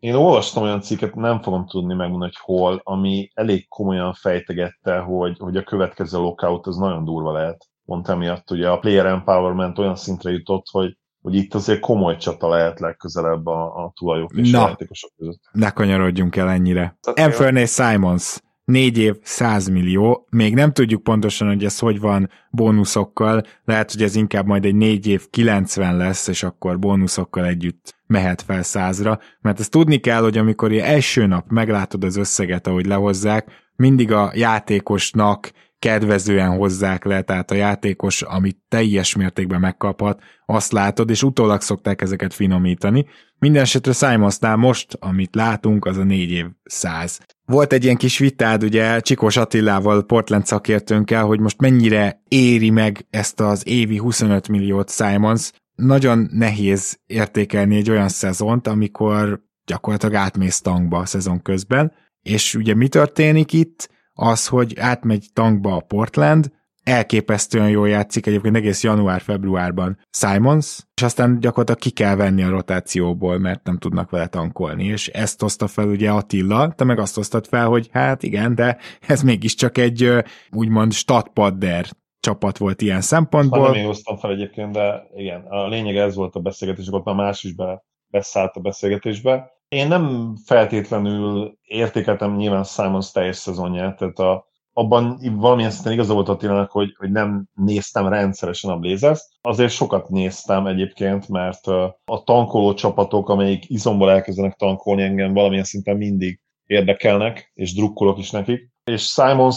én 0.00 0.14
olvastam 0.14 0.62
olyan 0.62 0.80
cikket, 0.80 1.14
nem 1.14 1.42
fogom 1.42 1.66
tudni 1.66 1.94
megmondani, 1.94 2.32
hogy 2.34 2.56
hol, 2.56 2.80
ami 2.84 3.30
elég 3.34 3.68
komolyan 3.68 4.12
fejtegette, 4.12 4.98
hogy, 4.98 5.36
hogy 5.38 5.56
a 5.56 5.62
következő 5.62 6.18
lockout 6.18 6.66
az 6.68 6.76
nagyon 6.76 7.04
durva 7.04 7.32
lehet. 7.32 7.66
Pont 7.84 8.08
emiatt 8.08 8.50
ugye 8.50 8.68
a 8.68 8.78
player 8.78 9.06
empowerment 9.06 9.78
olyan 9.78 9.96
szintre 9.96 10.30
jutott, 10.30 10.66
hogy, 10.70 10.98
hogy 11.22 11.34
itt 11.34 11.54
azért 11.54 11.80
komoly 11.80 12.16
csata 12.16 12.48
lehet 12.48 12.80
legközelebb 12.80 13.46
a, 13.46 13.84
a 13.84 13.92
tulajok 13.94 14.32
és 14.32 14.50
Na. 14.50 14.64
a 14.64 14.68
játékosok 14.68 15.10
között. 15.16 15.40
ne 15.52 15.70
kanyarodjunk 15.70 16.36
el 16.36 16.48
ennyire. 16.48 16.98
Anthony 17.14 17.66
Simons 17.66 18.40
négy 18.68 18.98
év 18.98 19.16
100 19.22 19.68
millió, 19.68 20.26
még 20.30 20.54
nem 20.54 20.72
tudjuk 20.72 21.02
pontosan, 21.02 21.48
hogy 21.48 21.64
ez 21.64 21.78
hogy 21.78 22.00
van 22.00 22.30
bónuszokkal, 22.50 23.42
lehet, 23.64 23.92
hogy 23.92 24.02
ez 24.02 24.14
inkább 24.14 24.46
majd 24.46 24.64
egy 24.64 24.74
négy 24.74 25.06
év 25.06 25.30
90 25.30 25.96
lesz, 25.96 26.28
és 26.28 26.42
akkor 26.42 26.78
bónuszokkal 26.78 27.44
együtt 27.44 27.96
mehet 28.06 28.42
fel 28.42 28.62
százra, 28.62 29.18
mert 29.40 29.60
ezt 29.60 29.70
tudni 29.70 29.98
kell, 29.98 30.22
hogy 30.22 30.38
amikor 30.38 30.72
első 30.72 31.26
nap 31.26 31.44
meglátod 31.50 32.04
az 32.04 32.16
összeget, 32.16 32.66
ahogy 32.66 32.86
lehozzák, 32.86 33.50
mindig 33.76 34.12
a 34.12 34.32
játékosnak 34.34 35.50
kedvezően 35.78 36.56
hozzák 36.56 37.04
le, 37.04 37.22
tehát 37.22 37.50
a 37.50 37.54
játékos, 37.54 38.22
amit 38.22 38.58
teljes 38.68 39.16
mértékben 39.16 39.60
megkaphat, 39.60 40.22
azt 40.46 40.72
látod, 40.72 41.10
és 41.10 41.22
utólag 41.22 41.60
szokták 41.60 42.02
ezeket 42.02 42.34
finomítani. 42.34 43.06
Mindenesetre 43.38 43.92
Simonsnál 43.92 44.56
most, 44.56 44.96
amit 45.00 45.34
látunk, 45.34 45.84
az 45.84 45.96
a 45.96 46.04
négy 46.04 46.30
év 46.30 46.46
száz. 46.64 47.20
Volt 47.44 47.72
egy 47.72 47.84
ilyen 47.84 47.96
kis 47.96 48.18
vitád, 48.18 48.62
ugye 48.62 49.00
Csikos 49.00 49.36
Attilával, 49.36 50.06
Portland 50.06 50.46
szakértőnkkel, 50.46 51.24
hogy 51.24 51.40
most 51.40 51.60
mennyire 51.60 52.22
éri 52.28 52.70
meg 52.70 53.06
ezt 53.10 53.40
az 53.40 53.66
évi 53.66 53.96
25 53.96 54.48
milliót 54.48 54.90
Simons. 54.90 55.52
Nagyon 55.74 56.28
nehéz 56.32 56.98
értékelni 57.06 57.76
egy 57.76 57.90
olyan 57.90 58.08
szezont, 58.08 58.66
amikor 58.66 59.42
gyakorlatilag 59.64 60.14
átmész 60.14 60.60
tankba 60.60 60.98
a 60.98 61.06
szezon 61.06 61.42
közben, 61.42 61.92
és 62.22 62.54
ugye 62.54 62.74
mi 62.74 62.88
történik 62.88 63.52
itt? 63.52 63.88
Az, 64.20 64.46
hogy 64.46 64.78
átmegy 64.78 65.26
tankba 65.32 65.76
a 65.76 65.80
Portland, 65.80 66.50
elképesztően 66.82 67.68
jól 67.68 67.88
játszik 67.88 68.26
egyébként 68.26 68.56
egész 68.56 68.82
január-februárban 68.82 69.98
Simons, 70.10 70.78
és 70.94 71.02
aztán 71.02 71.40
gyakorlatilag 71.40 71.80
ki 71.80 71.90
kell 71.90 72.14
venni 72.14 72.42
a 72.42 72.50
rotációból, 72.50 73.38
mert 73.38 73.64
nem 73.64 73.78
tudnak 73.78 74.10
vele 74.10 74.26
tankolni, 74.26 74.84
és 74.84 75.08
ezt 75.08 75.40
hozta 75.40 75.66
fel 75.66 75.88
ugye 75.88 76.10
Attila, 76.10 76.72
te 76.76 76.84
meg 76.84 76.98
azt 76.98 77.14
hoztad 77.14 77.46
fel, 77.46 77.66
hogy 77.66 77.88
hát 77.92 78.22
igen, 78.22 78.54
de 78.54 78.78
ez 79.06 79.22
mégiscsak 79.22 79.78
egy 79.78 80.12
úgymond 80.50 80.92
statpadder 80.92 81.86
csapat 82.20 82.58
volt 82.58 82.82
ilyen 82.82 83.00
szempontból. 83.00 83.60
Ha 83.60 83.66
nem 83.66 83.74
én 83.74 83.86
hoztam 83.86 84.16
fel 84.16 84.30
egyébként, 84.30 84.72
de 84.72 85.02
igen, 85.14 85.40
a 85.48 85.68
lényeg 85.68 85.96
ez 85.96 86.14
volt 86.14 86.34
a 86.34 86.40
beszélgetés, 86.40 86.88
ott 86.90 87.04
már 87.04 87.14
más 87.14 87.44
is 87.44 87.54
be, 87.54 87.84
beszállt 88.10 88.56
a 88.56 88.60
beszélgetésbe. 88.60 89.56
Én 89.68 89.88
nem 89.88 90.34
feltétlenül 90.44 91.58
értékeltem 91.62 92.36
nyilván 92.36 92.64
Simons 92.64 93.10
teljes 93.10 93.36
szezonját, 93.36 93.98
tehát 93.98 94.18
a, 94.18 94.46
abban 94.72 95.18
valamilyen 95.36 95.70
szinten 95.70 95.92
igaza 95.92 96.14
volt 96.14 96.28
Attilának, 96.28 96.70
hogy, 96.70 96.94
hogy 96.98 97.10
nem 97.10 97.46
néztem 97.54 98.08
rendszeresen 98.08 98.70
a 98.70 98.78
blazers 98.78 99.20
Azért 99.40 99.72
sokat 99.72 100.08
néztem 100.08 100.66
egyébként, 100.66 101.28
mert 101.28 101.66
a 102.04 102.22
tankoló 102.24 102.74
csapatok, 102.74 103.28
amelyik 103.28 103.70
izomból 103.70 104.10
elkezdenek 104.10 104.56
tankolni 104.56 105.02
engem 105.02 105.32
valamilyen 105.32 105.64
szinten 105.64 105.96
mindig 105.96 106.40
érdekelnek, 106.66 107.50
és 107.54 107.74
drukkolok 107.74 108.18
is 108.18 108.30
nekik. 108.30 108.70
És 108.84 109.02
Simons 109.02 109.56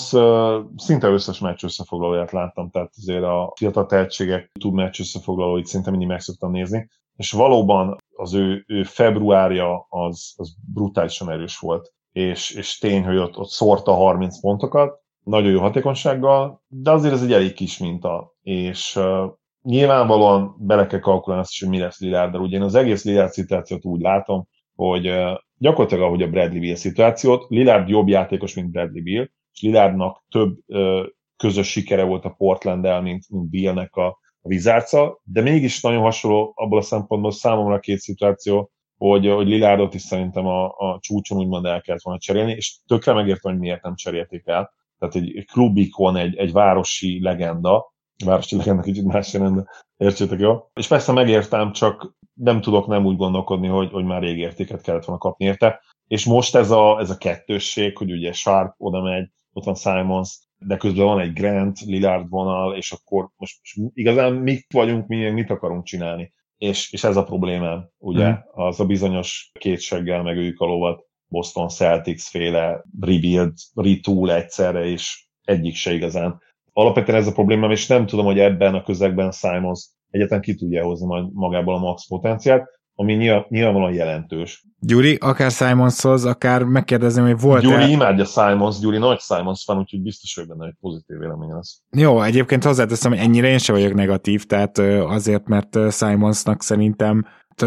szinte 0.76 1.08
összes 1.08 1.40
meccs 1.40 1.64
összefoglalóját 1.64 2.32
láttam, 2.32 2.70
tehát 2.70 2.92
azért 2.98 3.24
a 3.24 3.54
fiatal 3.56 3.86
tehetségek 3.86 4.50
YouTube 4.54 4.84
meccs 4.84 5.00
összefoglalóit 5.00 5.66
szinte 5.66 5.90
mindig 5.90 6.08
meg 6.08 6.20
szoktam 6.20 6.52
nézni. 6.52 6.90
És 7.16 7.32
valóban 7.32 7.98
az 8.16 8.34
ő, 8.34 8.64
ő 8.68 8.84
februárja 8.84 9.86
az, 9.90 10.34
az 10.38 10.56
brutálisan 10.74 11.30
erős 11.30 11.58
volt, 11.58 11.94
és, 12.12 12.52
és 12.52 12.78
tény, 12.78 13.04
hogy 13.04 13.18
ott, 13.18 13.38
ott 13.38 13.50
szórta 13.50 13.94
30 13.94 14.40
pontokat, 14.40 15.00
nagyon 15.24 15.52
jó 15.52 15.60
hatékonysággal, 15.60 16.62
de 16.68 16.92
azért 16.92 17.14
ez 17.14 17.24
egy 17.24 17.34
elég 17.34 17.54
kis 17.54 17.78
minta, 17.78 18.34
és 18.42 18.96
uh, 18.96 19.32
nyilvánvalóan 19.62 20.56
bele 20.60 20.88
kell 20.88 21.00
kalkulálni 21.00 21.44
azt 21.44 21.52
is, 21.52 21.60
hogy 21.60 21.70
mi 21.70 21.80
lesz 21.80 22.00
Lillarddal. 22.00 22.42
Ugye 22.42 22.58
én 22.58 22.64
az 22.64 22.76
egész 22.76 23.04
Lillard 23.04 23.32
szituációt 23.32 23.86
úgy 23.86 24.02
látom, 24.02 24.48
hogy 24.76 25.08
uh, 25.08 25.38
gyakorlatilag 25.58 26.04
ahogy 26.04 26.22
a 26.22 26.30
Bradley 26.30 26.60
Bill 26.60 26.76
szituációt, 26.76 27.46
Lillard 27.50 27.90
jobb 27.90 28.08
játékos, 28.08 28.56
mint 28.56 28.72
Bradley 28.72 29.04
Bill, 29.04 29.28
és 29.54 29.62
Lillardnak 29.62 30.24
több 30.30 30.58
uh, 30.68 31.06
közös 31.38 31.72
sikere 31.72 32.04
volt 32.04 32.26
a 32.26 32.36
Portland-el, 32.38 33.02
mint, 33.02 33.30
mint 33.30 33.50
Billnek 33.50 33.96
a, 33.96 34.20
a 34.42 34.48
vizárca, 34.48 35.22
de 35.24 35.42
mégis 35.42 35.82
nagyon 35.82 36.02
hasonló 36.02 36.54
abból 36.56 36.78
a 36.78 36.82
szempontból 36.82 37.32
számomra 37.32 37.74
a 37.74 37.80
két 37.80 38.00
szituáció, 38.00 38.72
hogy, 38.98 39.28
hogy 39.28 39.48
Lilárdot 39.48 39.94
is 39.94 40.02
szerintem 40.02 40.46
a, 40.46 40.66
a 40.66 40.98
csúcson 41.00 41.38
úgymond 41.38 41.66
el 41.66 41.82
kellett 41.82 42.02
volna 42.02 42.20
cserélni, 42.20 42.52
és 42.52 42.78
tökre 42.88 43.14
megértem, 43.14 43.52
hogy 43.52 43.62
miért 43.62 43.84
nem 43.84 43.96
cserélték 43.96 44.48
el. 44.48 44.74
Tehát 45.00 45.16
egy 45.16 45.46
klubikon, 45.52 46.16
egy, 46.16 46.36
egy 46.36 46.52
városi 46.52 47.22
legenda, 47.22 47.94
városi 48.26 48.56
legenda 48.56 48.82
kicsit 48.82 49.06
más 49.06 49.34
jelent, 49.34 49.68
értsétek 49.98 50.40
jó? 50.40 50.70
És 50.74 50.88
persze 50.88 51.12
megértem, 51.12 51.72
csak 51.72 52.16
nem 52.34 52.62
tudok 52.62 52.88
nem 52.88 53.06
úgy 53.06 53.18
gondolkodni, 53.18 53.68
hogy, 53.68 53.92
hogy 53.92 54.04
már 54.04 54.22
rég 54.22 54.38
értéket 54.38 54.82
kellett 54.82 55.06
volna 55.06 55.22
kapni 55.22 55.46
érte. 55.46 55.82
És 56.08 56.26
most 56.26 56.56
ez 56.56 56.72
a, 56.72 57.00
ez 57.00 57.10
a 57.10 57.18
kettősség, 57.18 57.98
hogy 57.98 58.12
ugye 58.12 58.32
Sharp 58.32 58.74
oda 58.78 59.02
megy, 59.02 59.30
ott 59.54 59.64
van 59.64 59.76
Simons, 59.76 60.40
de 60.66 60.78
közben 60.78 61.06
van 61.06 61.20
egy 61.20 61.34
Grant, 61.34 61.80
Lillard 61.80 62.30
vonal, 62.30 62.76
és 62.76 62.92
akkor 62.92 63.30
most, 63.38 63.60
most 63.62 63.92
igazán 63.94 64.34
mit 64.34 64.66
vagyunk, 64.74 65.08
mi, 65.08 65.30
mit 65.30 65.50
akarunk 65.50 65.84
csinálni. 65.84 66.34
És, 66.58 66.92
és 66.92 67.04
ez 67.04 67.18
a 67.18 67.24
problémám, 67.24 67.90
ugye, 67.98 68.30
mm. 68.30 68.34
az 68.52 68.80
a 68.80 68.86
bizonyos 68.86 69.52
kétseggel 69.60 70.24
meg 70.24 70.38
ők 70.38 70.60
a 70.60 70.66
lovat, 70.66 71.10
Boston 71.28 71.68
Celtics 71.68 72.22
féle 72.22 72.84
rebuild, 73.00 73.54
retool 73.76 74.32
egyszerre, 74.32 74.86
és 74.86 75.26
egyik 75.44 75.76
se 75.76 75.94
igazán. 75.94 76.42
Alapvetően 76.74 77.18
ez 77.18 77.28
a 77.28 77.32
problémám, 77.32 77.72
és 77.72 77.88
nem 77.88 78.06
tudom, 78.06 78.26
hogy 78.26 78.40
ebben 78.40 78.74
a 78.74 78.84
közegben 78.84 79.32
Simons 79.32 79.90
egyetlen 80.10 80.42
ki 80.42 80.56
tudja 80.56 80.84
hozni 80.84 81.06
majd 81.06 81.34
magából 81.34 81.76
a 81.76 81.80
max 81.80 82.08
potenciált 82.08 82.81
ami 83.02 83.14
nyilván, 83.14 83.46
nyilvánvalóan 83.50 83.94
jelentős. 83.94 84.66
Gyuri, 84.80 85.18
akár 85.22 85.52
Simonshoz, 85.52 86.26
akár 86.26 86.64
megkérdezem, 86.64 87.26
hogy 87.26 87.40
volt 87.40 87.62
Gyuri 87.62 87.92
imádja 87.92 88.26
Simons, 88.26 88.80
Gyuri 88.80 88.98
nagy 88.98 89.20
Simons 89.20 89.64
fan, 89.64 89.78
úgyhogy 89.78 90.02
biztos, 90.02 90.36
hogy 90.36 90.48
benne 90.48 90.66
egy 90.66 90.76
pozitív 90.80 91.18
vélemény 91.18 91.50
lesz. 91.50 91.82
Jó, 91.92 92.22
egyébként 92.22 92.64
hozzáteszem, 92.64 93.12
hogy 93.12 93.20
ennyire 93.20 93.48
én 93.48 93.58
sem 93.58 93.76
vagyok 93.76 93.94
negatív, 93.94 94.46
tehát 94.46 94.78
azért, 95.08 95.48
mert 95.48 95.78
Simonsnak 95.92 96.62
szerintem 96.62 97.26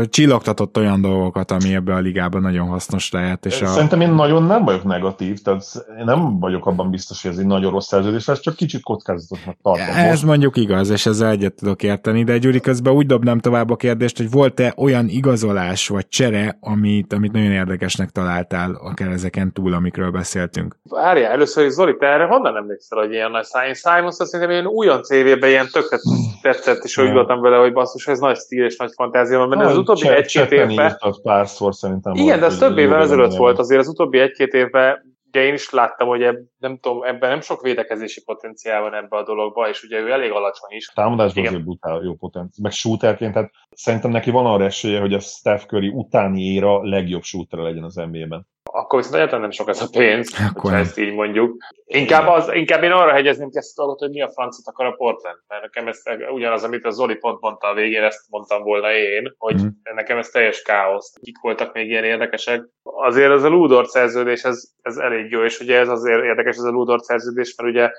csillogtatott 0.08 0.76
olyan 0.78 1.00
dolgokat, 1.00 1.50
ami 1.50 1.74
ebbe 1.74 1.94
a 1.94 1.98
ligában 1.98 2.40
nagyon 2.40 2.68
hasznos 2.68 3.10
lehet. 3.10 3.46
És 3.46 3.62
a... 3.62 3.66
Szerintem 3.66 4.00
én 4.00 4.10
nagyon 4.10 4.42
nem 4.42 4.64
vagyok 4.64 4.84
negatív, 4.84 5.38
tehát 5.42 5.64
én 5.98 6.04
nem 6.04 6.38
vagyok 6.38 6.66
abban 6.66 6.90
biztos, 6.90 7.22
hogy 7.22 7.30
ez 7.30 7.38
egy 7.38 7.46
nagyon 7.46 7.72
rossz 7.72 7.86
szerződés 7.86 8.26
lesz, 8.26 8.40
csak 8.40 8.56
kicsit 8.56 8.82
kockázatosnak 8.82 9.56
tartom. 9.62 9.94
Ez 9.96 10.10
most. 10.10 10.24
mondjuk 10.24 10.56
igaz, 10.56 10.90
és 10.90 11.06
ezzel 11.06 11.30
egyet 11.30 11.54
tudok 11.54 11.82
érteni, 11.82 12.24
de 12.24 12.38
Gyuri 12.38 12.60
közben 12.60 12.92
úgy 12.92 13.06
dobnám 13.06 13.38
tovább 13.38 13.70
a 13.70 13.76
kérdést, 13.76 14.16
hogy 14.16 14.30
volt-e 14.30 14.74
olyan 14.76 15.08
igazolás 15.08 15.88
vagy 15.88 16.08
csere, 16.08 16.58
amit, 16.60 17.12
amit 17.12 17.32
nagyon 17.32 17.52
érdekesnek 17.52 18.10
találtál, 18.10 18.78
akár 18.82 19.08
ezeken 19.08 19.52
túl, 19.52 19.72
amikről 19.72 20.10
beszéltünk? 20.10 20.76
Várjál, 20.82 21.32
először 21.32 21.64
is 21.64 21.72
Zoli, 21.72 21.96
te 21.96 22.06
erre 22.06 22.24
honnan 22.24 22.56
emlékszel, 22.56 22.98
hogy 22.98 23.12
ilyen 23.12 23.30
nagy? 23.30 23.46
Simons 23.72 24.18
azt 24.18 24.30
szerintem 24.30 24.50
ilyen 24.50 24.66
újon 24.66 25.02
CV-ben 25.02 25.50
ilyen 25.50 25.66
tökre 25.72 25.98
tetszett, 26.42 26.84
és 26.84 26.98
úgy 26.98 27.12
voltam 27.12 27.40
vele, 27.40 27.56
hogy 27.56 27.72
basszus, 27.72 28.06
ez 28.06 28.18
nagy 28.18 28.36
stíl 28.36 28.64
és 28.64 28.76
nagy 28.76 28.92
fantázia, 28.94 29.46
mert 29.46 29.70
az 29.70 29.76
utóbbi 29.88 30.08
egy-két 30.08 30.50
évben... 30.50 30.98
párszor 31.22 31.74
szerintem. 31.74 32.14
Igen, 32.14 32.40
de 32.40 32.46
ez 32.46 32.58
több 32.58 32.78
évvel 32.78 33.00
ezelőtt 33.00 33.34
volt, 33.34 33.58
azért 33.58 33.80
az 33.80 33.88
utóbbi 33.88 34.18
egy-két 34.18 34.52
évben 34.52 35.12
ugye 35.34 35.46
én 35.46 35.54
is 35.54 35.70
láttam, 35.70 36.08
hogy 36.08 36.22
ebb, 36.22 36.38
nem 36.58 36.78
tudom, 36.78 37.02
ebben 37.02 37.30
nem 37.30 37.40
sok 37.40 37.62
védekezési 37.62 38.22
potenciál 38.24 38.80
van 38.80 38.94
ebbe 38.94 39.16
a 39.16 39.24
dologba, 39.24 39.68
és 39.68 39.82
ugye 39.82 40.00
ő 40.00 40.10
elég 40.10 40.30
alacsony 40.30 40.76
is. 40.76 40.86
Támadásban 40.86 41.46
azért 41.46 41.62
brutál 41.64 42.02
jó 42.02 42.14
potenciál. 42.14 42.62
Meg 42.62 42.72
shooterként, 42.72 43.32
tehát 43.32 43.50
szerintem 43.70 44.10
neki 44.10 44.30
van 44.30 44.46
arra 44.46 44.64
esélye, 44.64 45.00
hogy 45.00 45.14
a 45.14 45.18
Steph 45.18 45.64
Curry 45.64 45.88
utáni 45.88 46.42
éra 46.42 46.82
legjobb 46.82 47.22
shooter 47.22 47.58
legyen 47.58 47.84
az 47.84 47.94
NBA-ben 47.94 48.46
akkor 48.76 48.98
viszont 48.98 49.14
egyáltalán 49.14 49.40
nem 49.40 49.50
sok 49.50 49.68
ez 49.68 49.82
a 49.82 49.88
pénz, 49.92 50.34
akkor 50.54 50.70
ha 50.70 50.76
ezt 50.76 50.98
így 50.98 51.14
mondjuk. 51.14 51.56
Inkább, 51.84 52.26
az, 52.26 52.50
inkább 52.52 52.82
én 52.82 52.90
arra 52.90 53.12
hegyezném 53.12 53.50
ki 53.50 53.56
ezt 53.56 53.78
a 53.78 53.82
dolgot, 53.82 53.98
hogy 53.98 54.10
mi 54.10 54.22
a 54.22 54.30
francot 54.30 54.66
akar 54.66 54.86
a 54.86 54.92
Portland. 54.92 55.38
Mert 55.48 55.62
nekem 55.62 55.88
ez 55.88 56.02
ugyanaz, 56.32 56.64
amit 56.64 56.84
a 56.84 56.90
Zoli 56.90 57.14
pont 57.14 57.40
mondta 57.40 57.68
a 57.68 57.74
végén, 57.74 58.02
ezt 58.02 58.30
mondtam 58.30 58.62
volna 58.62 58.92
én, 58.92 59.34
hogy 59.38 59.62
mm. 59.62 59.66
nekem 59.94 60.18
ez 60.18 60.28
teljes 60.28 60.62
káosz. 60.62 61.12
Kik 61.22 61.40
voltak 61.40 61.72
még 61.74 61.88
ilyen 61.88 62.04
érdekesek? 62.04 62.64
Azért 62.82 63.32
ez 63.32 63.42
a 63.42 63.48
Ludort 63.48 63.88
szerződés, 63.88 64.42
ez, 64.42 64.62
ez 64.82 64.96
elég 64.96 65.30
jó, 65.30 65.44
és 65.44 65.60
ugye 65.60 65.78
ez 65.78 65.88
azért 65.88 66.22
érdekes 66.22 66.56
ez 66.56 66.62
a 66.62 66.70
Ludort 66.70 67.04
szerződés, 67.04 67.54
mert 67.56 67.70
ugye 67.70 67.90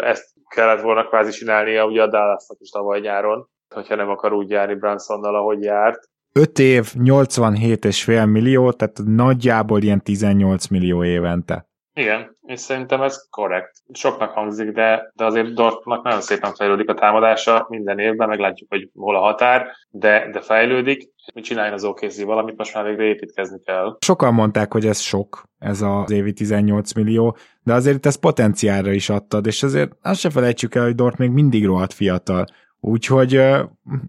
ezt 0.00 0.24
kellett 0.54 0.82
volna 0.82 1.06
kvázi 1.06 1.30
csinálnia 1.30 1.86
ugye 1.86 2.02
a 2.02 2.08
Dallasnak 2.08 2.58
is 2.60 2.70
tavaly 2.70 3.00
nyáron 3.00 3.48
hogyha 3.74 3.94
nem 3.94 4.08
akar 4.08 4.32
úgy 4.32 4.50
járni 4.50 4.74
Bransonnal, 4.74 5.34
ahogy 5.34 5.62
járt. 5.62 6.08
5 6.36 6.58
év, 6.58 6.92
87,5 6.98 8.30
millió, 8.30 8.72
tehát 8.72 9.00
nagyjából 9.04 9.82
ilyen 9.82 10.02
18 10.02 10.66
millió 10.66 11.04
évente. 11.04 11.68
Igen, 11.92 12.36
és 12.42 12.60
szerintem 12.60 13.02
ez 13.02 13.28
korrekt. 13.30 13.70
Soknak 13.92 14.30
hangzik, 14.30 14.70
de, 14.72 15.12
de 15.14 15.24
azért 15.24 15.54
Dortnak 15.54 16.04
nagyon 16.04 16.20
szépen 16.20 16.54
fejlődik 16.54 16.88
a 16.88 16.94
támadása 16.94 17.66
minden 17.68 17.98
évben, 17.98 18.28
meglátjuk, 18.28 18.70
hogy 18.70 18.90
hol 18.94 19.16
a 19.16 19.20
határ, 19.20 19.66
de, 19.88 20.30
de 20.32 20.40
fejlődik. 20.40 21.10
Mit 21.34 21.44
csináljon 21.44 21.74
az 21.74 21.84
OKC 21.84 22.22
valamit, 22.22 22.56
most 22.56 22.74
már 22.74 22.84
végre 22.84 23.04
építkezni 23.04 23.60
kell. 23.64 23.96
Sokan 24.00 24.34
mondták, 24.34 24.72
hogy 24.72 24.86
ez 24.86 24.98
sok, 24.98 25.42
ez 25.58 25.82
az 25.82 26.10
évi 26.10 26.32
18 26.32 26.92
millió, 26.92 27.36
de 27.62 27.72
azért 27.72 28.06
ez 28.06 28.16
potenciálra 28.16 28.92
is 28.92 29.08
adtad, 29.08 29.46
és 29.46 29.62
azért 29.62 29.92
azt 30.02 30.20
se 30.20 30.30
felejtsük 30.30 30.74
el, 30.74 30.84
hogy 30.84 30.94
Dort 30.94 31.18
még 31.18 31.30
mindig 31.30 31.66
rohadt 31.66 31.92
fiatal. 31.92 32.44
Úgyhogy 32.80 33.36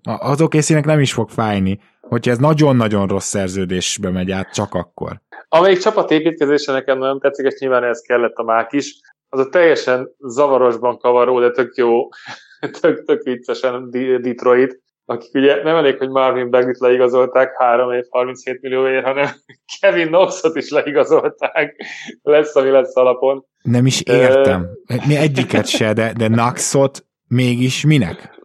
az 0.04 0.42
okc 0.42 0.70
nem 0.86 1.00
is 1.00 1.14
fog 1.14 1.30
fájni, 1.30 1.80
hogyha 2.10 2.32
ez 2.32 2.38
nagyon-nagyon 2.38 3.08
rossz 3.08 3.28
szerződésbe 3.28 4.10
megy 4.10 4.32
át, 4.32 4.54
csak 4.54 4.74
akkor. 4.74 5.22
Amelyik 5.50 5.80
csapatépítkezése 5.80 6.72
nekem 6.72 6.98
nagyon 6.98 7.20
tetszik, 7.20 7.46
és 7.46 7.60
nyilván 7.60 7.84
ez 7.84 8.02
kellett 8.02 8.36
a 8.36 8.44
mák 8.44 8.74
is, 8.74 9.00
az 9.30 9.40
a 9.40 9.50
teljesen 9.50 10.10
zavarosban 10.20 10.98
kavaró, 10.98 11.40
de 11.40 11.52
tök 11.52 11.76
jó, 11.76 12.08
tök, 12.82 13.04
tök 13.04 13.24
viccesen 13.24 13.90
Detroit, 14.22 14.82
akik 15.10 15.34
ugye 15.34 15.64
nem 15.64 15.76
elég, 15.76 15.98
hogy 15.98 16.10
Marvin 16.10 16.50
Bagley-t 16.50 16.80
leigazolták 16.80 17.58
3 17.58 17.92
év 17.92 18.04
37 18.10 18.62
millióért, 18.62 19.06
hanem 19.06 19.28
Kevin 19.80 20.08
Knoxot 20.08 20.56
is 20.56 20.70
leigazolták. 20.70 21.86
Lesz, 22.22 22.56
ami 22.56 22.70
lesz 22.70 22.96
alapon. 22.96 23.46
Nem 23.62 23.86
is 23.86 24.02
értem. 24.02 24.68
Mi 25.08 25.16
egyiket 25.16 25.68
se, 25.68 25.94
de, 25.94 26.14
de 26.14 26.28
Knoxot 26.28 27.07
mégis 27.28 27.86
minek? 27.86 28.40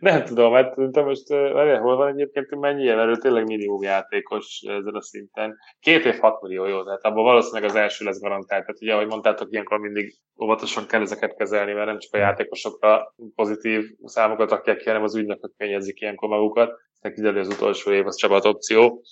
Nem 0.00 0.24
tudom, 0.24 0.52
mert 0.52 0.74
szerintem 0.74 1.04
most 1.04 1.30
uh, 1.30 1.78
hol 1.78 1.96
van 1.96 2.08
egyébként, 2.08 2.60
mennyi 2.60 2.88
erről 2.88 3.16
tényleg 3.16 3.46
minimum 3.46 3.82
játékos 3.82 4.60
ezen 4.60 4.94
a 4.94 5.02
szinten. 5.02 5.56
Két 5.80 6.04
év 6.04 6.18
6 6.18 6.42
millió 6.42 6.66
jó, 6.66 6.84
tehát 6.84 7.04
abban 7.04 7.24
valószínűleg 7.24 7.70
az 7.70 7.76
első 7.76 8.04
lesz 8.04 8.20
garantált. 8.20 8.64
Tehát 8.64 8.82
ugye, 8.82 8.94
ahogy 8.94 9.06
mondtátok, 9.06 9.48
ilyenkor 9.50 9.78
mindig 9.78 10.14
óvatosan 10.42 10.86
kell 10.86 11.00
ezeket 11.00 11.36
kezelni, 11.36 11.72
mert 11.72 11.86
nem 11.86 11.98
csak 11.98 12.14
a 12.14 12.18
játékosokra 12.18 13.14
pozitív 13.34 13.84
számokat 14.04 14.50
rakják 14.50 14.76
ki, 14.76 14.86
hanem 14.86 15.02
az 15.02 15.16
ügynökök 15.16 15.52
kényezik 15.56 16.00
ilyenkor 16.00 16.28
magukat. 16.28 16.70
Tehát 17.00 17.16
kiderül 17.16 17.40
az 17.40 17.48
utolsó 17.48 17.90
év, 17.90 18.06
az 18.06 18.16
csapat 18.16 18.44
opció. 18.44 19.02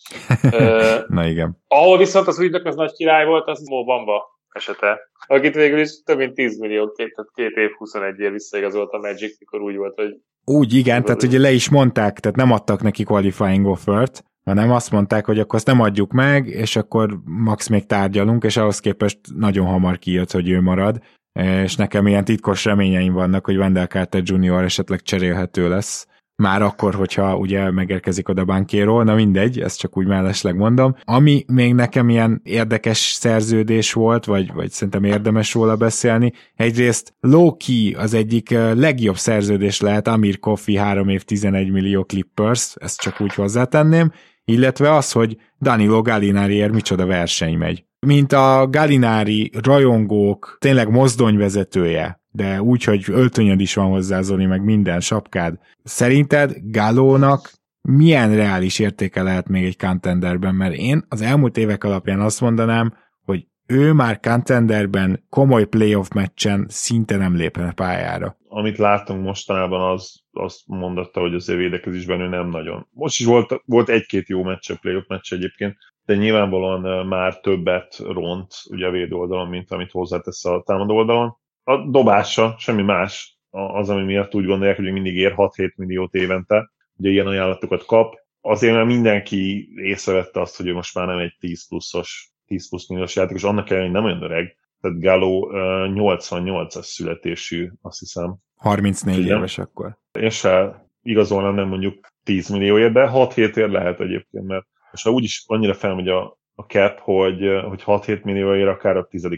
Na 1.07 1.27
igen. 1.27 1.62
Ahol 1.68 1.99
viszont 1.99 2.27
az 2.27 2.41
ügynök 2.41 2.66
az 2.66 2.75
nagy 2.75 2.93
király 2.93 3.27
volt, 3.27 3.49
az 3.49 3.68
Mo 3.68 3.85
Bamba 3.85 4.34
esete, 4.55 4.99
akit 5.27 5.55
végül 5.55 5.79
is 5.79 6.03
több 6.03 6.19
mint 6.19 6.35
10 6.35 6.59
millió, 6.59 6.93
két, 6.93 7.15
tehát 7.15 7.31
két 7.35 7.57
év 7.57 7.71
21 7.71 8.19
év 8.19 8.33
visszaigazolt 8.33 8.93
a 8.93 8.99
Magic, 8.99 9.39
mikor 9.39 9.61
úgy 9.61 9.77
volt, 9.77 9.95
hogy... 9.95 10.17
Úgy, 10.45 10.75
igen, 10.75 11.05
tehát 11.05 11.23
ugye 11.23 11.39
le 11.39 11.53
is 11.53 11.69
mondták, 11.69 12.21
tehát 12.21 12.37
nem 12.37 12.53
adtak 12.53 12.83
neki 12.83 13.05
qualifying 13.05 13.67
offert, 13.67 14.25
hanem 14.45 14.71
azt 14.71 14.91
mondták, 14.91 15.25
hogy 15.27 15.39
akkor 15.39 15.55
azt 15.55 15.67
nem 15.67 15.81
adjuk 15.81 16.13
meg, 16.13 16.47
és 16.47 16.77
akkor 16.77 17.21
max 17.25 17.69
még 17.69 17.87
tárgyalunk, 17.87 18.45
és 18.45 18.57
ahhoz 18.57 18.81
képest 18.81 19.19
nagyon 19.37 19.67
hamar 19.67 19.99
kijött, 19.99 20.31
hogy 20.31 20.49
ő 20.49 20.61
marad, 20.61 20.99
és 21.33 21.77
nekem 21.77 22.07
ilyen 22.07 22.25
titkos 22.25 22.65
reményeim 22.65 23.13
vannak, 23.13 23.45
hogy 23.45 23.57
Wendell 23.57 23.87
Carter 23.87 24.23
Jr. 24.25 24.63
esetleg 24.63 25.03
cserélhető 25.03 25.69
lesz, 25.69 26.07
már 26.37 26.62
akkor, 26.62 26.95
hogyha 26.95 27.37
ugye 27.37 27.70
megérkezik 27.70 28.28
oda 28.28 28.45
bankéról, 28.45 29.05
na 29.05 29.14
mindegy, 29.14 29.61
ezt 29.61 29.78
csak 29.78 29.97
úgy 29.97 30.07
mellesleg 30.07 30.57
mondom. 30.57 30.97
Ami 31.05 31.45
még 31.53 31.74
nekem 31.74 32.09
ilyen 32.09 32.41
érdekes 32.45 32.99
szerződés 32.99 33.93
volt, 33.93 34.24
vagy, 34.24 34.53
vagy 34.53 34.70
szerintem 34.70 35.05
érdemes 35.05 35.55
róla 35.55 35.76
beszélni, 35.76 36.32
egyrészt 36.55 37.14
Loki 37.20 37.97
az 37.99 38.14
egyik 38.14 38.51
legjobb 38.74 39.16
szerződés 39.16 39.80
lehet, 39.80 40.09
Amir 40.09 40.39
Kofi 40.39 40.76
3 40.76 41.09
év 41.09 41.22
11 41.22 41.70
millió 41.70 42.05
Clippers, 42.05 42.74
ezt 42.80 43.01
csak 43.01 43.20
úgy 43.20 43.35
hozzátenném, 43.35 44.12
illetve 44.45 44.95
az, 44.95 45.12
hogy 45.12 45.37
Danilo 45.61 46.03
Gallinariért 46.03 46.72
micsoda 46.72 47.07
verseny 47.07 47.57
megy. 47.57 47.85
Mint 48.07 48.32
a 48.32 48.68
Gallinari 48.70 49.51
rajongók 49.62 50.57
tényleg 50.61 50.91
mozdonyvezetője, 50.91 52.24
de 52.35 52.62
úgy, 52.62 52.85
hogy 52.85 53.05
öltönyöd 53.09 53.61
is 53.61 53.74
van 53.74 53.89
hozzá, 53.89 54.20
Zoli, 54.20 54.47
meg 54.47 54.64
minden 54.64 55.01
sapkád. 55.01 55.59
Szerinted 55.82 56.53
Gálónak 56.62 57.53
milyen 57.82 58.37
reális 58.37 58.78
értéke 58.78 59.22
lehet 59.22 59.49
még 59.49 59.64
egy 59.64 59.78
contenderben? 59.78 60.55
Mert 60.55 60.74
én 60.74 61.05
az 61.09 61.20
elmúlt 61.20 61.57
évek 61.57 61.85
alapján 61.85 62.20
azt 62.20 62.41
mondanám, 62.41 62.95
hogy 63.24 63.47
ő 63.66 63.93
már 63.93 64.20
contenderben 64.20 65.24
komoly 65.28 65.64
playoff 65.64 66.09
meccsen 66.14 66.66
szinte 66.68 67.16
nem 67.16 67.37
lépne 67.37 67.72
pályára. 67.72 68.37
Amit 68.49 68.78
láttunk 68.78 69.24
mostanában, 69.24 69.93
az 69.93 70.22
azt 70.32 70.61
mondatta, 70.66 71.20
hogy 71.20 71.35
az 71.35 71.47
védekezésben 71.47 72.20
ő 72.20 72.28
nem 72.28 72.49
nagyon. 72.49 72.89
Most 72.91 73.20
is 73.20 73.26
volt, 73.26 73.62
volt 73.64 73.89
egy-két 73.89 74.28
jó 74.28 74.43
meccs, 74.43 74.72
playoff 74.72 75.07
meccs 75.09 75.32
egyébként, 75.32 75.76
de 76.05 76.14
nyilvánvalóan 76.14 77.07
már 77.07 77.41
többet 77.41 77.99
ront 77.99 78.53
ugye 78.70 78.87
a 78.87 78.91
véd 78.91 79.12
oldalon, 79.12 79.49
mint 79.49 79.70
amit 79.70 79.91
hozzátesz 79.91 80.45
a 80.45 80.62
támadó 80.66 80.97
oldalon 80.97 81.43
a 81.65 81.77
dobása, 81.77 82.55
semmi 82.59 82.83
más 82.83 83.39
az, 83.51 83.89
ami 83.91 84.03
miatt 84.03 84.35
úgy 84.35 84.47
gondolják, 84.47 84.77
hogy 84.77 84.93
mindig 84.93 85.17
ér 85.17 85.35
6-7 85.37 85.77
milliót 85.77 86.15
évente, 86.15 86.71
ugye 86.97 87.11
ilyen 87.11 87.27
ajánlatokat 87.27 87.85
kap. 87.85 88.15
Azért 88.41 88.75
mert 88.75 88.87
mindenki 88.87 89.69
észrevette 89.77 90.41
azt, 90.41 90.57
hogy 90.57 90.67
ő 90.67 90.73
most 90.73 90.95
már 90.95 91.07
nem 91.07 91.19
egy 91.19 91.37
10 91.41 91.69
pluszos, 91.69 92.31
10 92.47 92.69
plusz 92.69 92.89
milliós 92.89 93.17
játékos, 93.17 93.45
annak 93.45 93.71
ellenére 93.71 93.93
nem 93.93 94.05
olyan 94.05 94.23
öreg. 94.23 94.57
Tehát 94.81 95.01
Galo 95.01 95.49
88-as 95.53 96.83
születésű, 96.83 97.71
azt 97.83 97.99
hiszem. 97.99 98.37
34 98.57 99.19
Ugye? 99.19 99.37
éves 99.37 99.59
akkor. 99.59 99.99
Én 100.21 100.31
se 100.31 100.85
igazolnám 101.03 101.55
nem 101.55 101.69
mondjuk 101.69 102.07
10 102.25 102.49
millióért, 102.49 102.93
de 102.93 103.11
6-7 103.12 103.57
ér 103.57 103.69
lehet 103.69 104.01
egyébként, 104.01 104.47
mert 104.47 104.67
most 104.91 105.05
már 105.05 105.15
úgyis 105.15 105.45
annyira 105.47 105.75
felmegy 105.75 106.09
a 106.09 106.39
a 106.57 106.63
cap, 106.63 106.99
hogy, 106.99 107.39
hogy 107.69 107.83
6-7 107.87 108.23
millióért 108.23 108.69
akár 108.69 108.97
a 108.97 109.07
10 109.07 109.29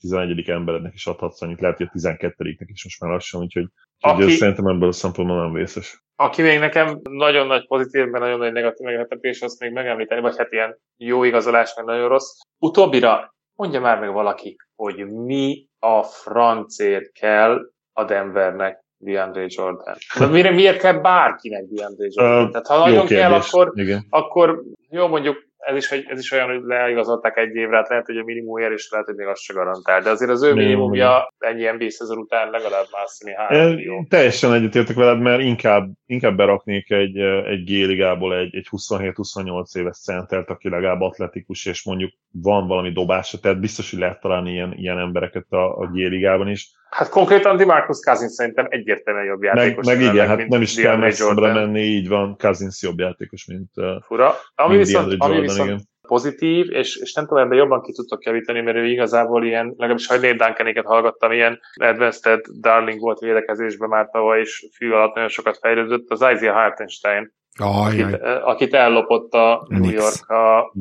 11 0.00 0.48
emberednek 0.48 0.94
is 0.94 1.06
adhatsz 1.06 1.42
annyit, 1.42 1.60
lehet, 1.60 1.76
hogy 1.76 1.86
a 1.86 1.92
12 1.92 2.56
is 2.66 2.84
most 2.84 3.00
már 3.00 3.10
lassan, 3.10 3.40
úgyhogy, 3.40 3.66
aki, 4.00 4.16
úgyhogy 4.16 4.36
szerintem 4.36 4.66
ebből 4.66 4.88
a 4.88 4.92
szempontból 4.92 5.42
nem 5.42 5.52
vészes. 5.52 6.02
Aki 6.16 6.42
még 6.42 6.58
nekem 6.58 7.00
nagyon 7.02 7.46
nagy 7.46 7.66
pozitív, 7.66 8.06
mert 8.06 8.24
nagyon 8.24 8.38
nagy 8.38 8.52
negatív 8.52 8.86
meglepetés, 8.86 9.40
azt 9.40 9.60
még 9.60 9.72
megemlíteni, 9.72 10.20
vagy 10.20 10.36
hát 10.36 10.52
ilyen 10.52 10.78
jó 10.96 11.24
igazolás, 11.24 11.74
meg 11.76 11.84
nagyon 11.84 12.08
rossz. 12.08 12.38
Utóbbira 12.58 13.34
mondja 13.54 13.80
már 13.80 14.00
meg 14.00 14.12
valaki, 14.12 14.56
hogy 14.74 15.06
mi 15.06 15.66
a 15.78 16.02
francért 16.02 17.12
kell 17.12 17.58
a 17.92 18.04
Denvernek 18.04 18.84
DeAndre 18.96 19.44
Jordan. 19.48 19.96
De 20.18 20.26
miért, 20.26 20.54
miért 20.54 20.78
kell 20.78 21.00
bárkinek 21.00 21.64
DeAndre 21.64 22.06
Jordan? 22.10 22.44
Uh, 22.44 22.50
Tehát 22.50 22.66
ha 22.66 22.78
nagyon 22.78 23.06
kell, 23.06 23.32
akkor, 23.32 23.72
akkor 24.08 24.62
jó 24.90 25.08
mondjuk 25.08 25.50
ez 25.62 25.76
is, 25.76 25.90
ez 25.90 26.18
is 26.18 26.32
olyan, 26.32 26.46
hogy 26.46 26.60
leigazolták 26.62 27.36
egy 27.36 27.54
évre, 27.54 27.76
hát 27.76 27.88
lehet, 27.88 28.06
hogy 28.06 28.16
a 28.16 28.24
minimumért, 28.24 28.72
és 28.72 28.90
lehet, 28.90 29.06
hogy 29.06 29.16
még 29.16 29.26
azt 29.26 29.42
se 29.42 29.52
garantál. 29.52 30.00
De 30.00 30.10
azért 30.10 30.30
az 30.30 30.42
ő 30.42 30.54
minimumja 30.54 31.32
ennyi 31.38 31.70
NBA 31.70 31.90
szezon 31.90 32.18
után 32.18 32.50
legalább 32.50 32.86
Massimi 32.90 33.32
3 33.34 33.68
millió. 33.68 34.06
Teljesen 34.08 34.52
egyetértek 34.52 34.96
veled, 34.96 35.20
mert 35.20 35.40
inkább, 35.40 35.90
inkább 36.06 36.36
beraknék 36.36 36.90
egy, 36.90 37.16
egy 37.18 37.64
G-ligából 37.64 38.36
egy, 38.36 38.54
egy 38.54 38.68
27-28 38.70 39.76
éves 39.78 39.98
centert, 39.98 40.50
aki 40.50 40.68
legalább 40.68 41.00
atletikus, 41.00 41.66
és 41.66 41.84
mondjuk 41.84 42.12
van 42.32 42.66
valami 42.66 42.92
dobása, 42.92 43.38
tehát 43.38 43.60
biztos, 43.60 43.90
hogy 43.90 44.00
lehet 44.00 44.20
találni 44.20 44.52
ilyen, 44.52 44.72
ilyen 44.76 44.98
embereket 44.98 45.46
a, 45.52 45.78
a 45.78 45.86
G-ligában 45.86 46.48
is. 46.48 46.70
Hát 46.92 47.08
konkrétan 47.08 47.56
Dimarcus 47.56 47.98
Cousins 48.00 48.32
szerintem 48.32 48.66
egyértelműen 48.68 49.26
jobb 49.26 49.42
játékos. 49.42 49.86
Meg, 49.86 49.98
meg 49.98 50.14
igen, 50.14 50.26
hát 50.28 50.48
nem 50.48 50.62
is 50.62 50.74
kell 50.74 50.96
messzebbre 50.96 51.52
menni, 51.52 51.80
így 51.80 52.08
van, 52.08 52.36
Cousins 52.38 52.82
jobb 52.82 52.98
játékos, 52.98 53.46
mint 53.46 53.70
Fura. 54.06 54.34
Ami 54.54 54.74
mint 54.74 54.86
viszont, 54.86 55.10
Jordan, 55.10 55.30
ami 55.30 55.40
viszont 55.40 55.68
igen. 55.68 55.80
pozitív, 56.08 56.70
és, 56.70 56.96
és 56.96 57.12
nem 57.12 57.26
tudom, 57.26 57.44
ebben 57.44 57.58
jobban 57.58 57.82
ki 57.82 57.92
tudtok 57.92 58.24
javítani, 58.24 58.60
mert 58.60 58.76
ő 58.76 58.86
igazából 58.86 59.44
ilyen, 59.44 59.66
legalábbis 59.76 60.06
ha 60.06 60.14
Nate 60.14 60.34
Duncanéket 60.34 60.84
hallgattam, 60.84 61.32
ilyen 61.32 61.60
advanced 61.74 62.40
darling 62.60 63.00
volt 63.00 63.18
védekezésben 63.18 63.88
már 63.88 64.08
tavaly, 64.12 64.40
és 64.40 64.68
fű 64.76 64.90
alatt 64.90 65.14
nagyon 65.14 65.28
sokat 65.28 65.58
fejlődött, 65.58 66.10
az 66.10 66.24
Isaiah 66.34 66.54
Hartenstein, 66.54 67.32
akit, 67.58 68.16
akit 68.42 68.74
ellopott 68.74 69.32
a 69.32 69.66
New 69.68 69.90
York 69.90 70.28
a 70.28 70.72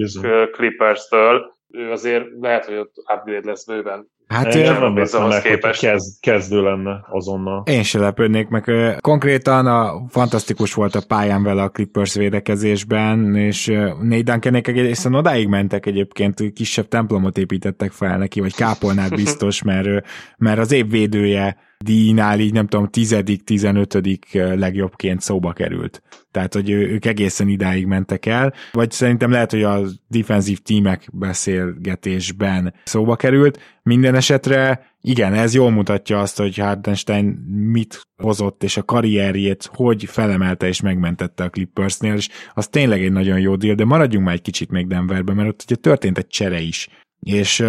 Clippers-től, 0.52 1.60
ő 1.74 1.92
azért 1.92 2.26
lehet, 2.40 2.66
hogy 2.66 2.78
ott 2.78 2.94
upgrade 3.16 3.50
lesz 3.50 3.66
bőven. 3.66 4.08
Hát 4.32 4.56
én 4.56 4.72
nem 4.72 4.96
hiszem 4.96 5.28
meg, 5.28 5.42
képest. 5.42 5.80
hogy 5.80 5.90
kezd, 5.90 6.20
kezdő 6.20 6.62
lenne 6.62 7.06
azonnal. 7.10 7.64
Én 7.66 7.84
se 7.84 8.00
lepődnék 8.00 8.48
meg. 8.48 8.72
Konkrétan 9.00 9.68
a, 9.68 10.04
fantasztikus 10.10 10.74
volt 10.74 10.96
a 10.96 11.02
pályán 11.08 11.44
vele 11.44 11.64
a 11.64 11.70
Clippers 11.70 12.14
védekezésben, 12.14 13.36
és 13.36 13.68
Nate 14.02 14.22
Duncanék 14.22 14.68
egészen 14.68 15.14
odáig 15.14 15.48
mentek 15.48 15.86
egyébként, 15.86 16.54
kisebb 16.54 16.88
templomot 16.88 17.38
építettek 17.38 17.92
fel 17.92 18.18
neki, 18.18 18.40
vagy 18.40 18.56
kápolnát 18.56 19.16
biztos, 19.16 19.62
mert, 19.72 20.06
mert 20.38 20.60
az 20.60 20.72
év 20.72 20.90
védője 20.90 21.58
díjnál 21.82 22.40
így 22.40 22.54
nem 22.54 22.68
tudom, 22.68 22.88
tizedik, 22.88 23.44
tizenötödik 23.44 24.26
legjobbként 24.34 25.22
szóba 25.22 25.54
került. 25.54 26.02
Tehát, 26.32 26.54
hogy 26.54 26.70
ők 26.70 27.06
egészen 27.06 27.48
idáig 27.48 27.86
mentek 27.86 28.26
el, 28.26 28.54
vagy 28.72 28.92
szerintem 28.92 29.32
lehet, 29.32 29.52
hogy 29.52 29.64
a 29.64 29.82
defensív 30.08 30.60
tímek 30.60 31.10
beszélgetésben 31.14 32.74
szóba 32.84 33.16
került. 33.16 33.60
Minden 33.84 34.16
esetre 34.22 34.90
igen, 35.02 35.34
ez 35.34 35.54
jól 35.54 35.72
mutatja 35.72 36.20
azt, 36.20 36.38
hogy 36.38 36.58
Hardenstein 36.58 37.26
mit 37.72 38.08
hozott, 38.24 38.64
és 38.64 38.78
a 38.78 38.84
karrierjét 38.84 39.70
hogy 39.74 40.06
felemelte 40.06 40.68
és 40.68 40.82
megmentette 40.82 41.44
a 41.44 41.50
Clippersnél, 41.50 42.14
és 42.14 42.30
az 42.54 42.68
tényleg 42.68 43.04
egy 43.04 43.12
nagyon 43.12 43.40
jó 43.40 43.56
deal, 43.56 43.76
de 43.76 43.86
maradjunk 43.86 44.26
már 44.26 44.34
egy 44.34 44.42
kicsit 44.42 44.72
még 44.72 44.88
Denverben, 44.88 45.36
mert 45.36 45.50
ott 45.50 45.64
ugye 45.66 45.76
történt 45.76 46.18
egy 46.18 46.28
csere 46.28 46.60
is. 46.60 46.90
És 47.20 47.62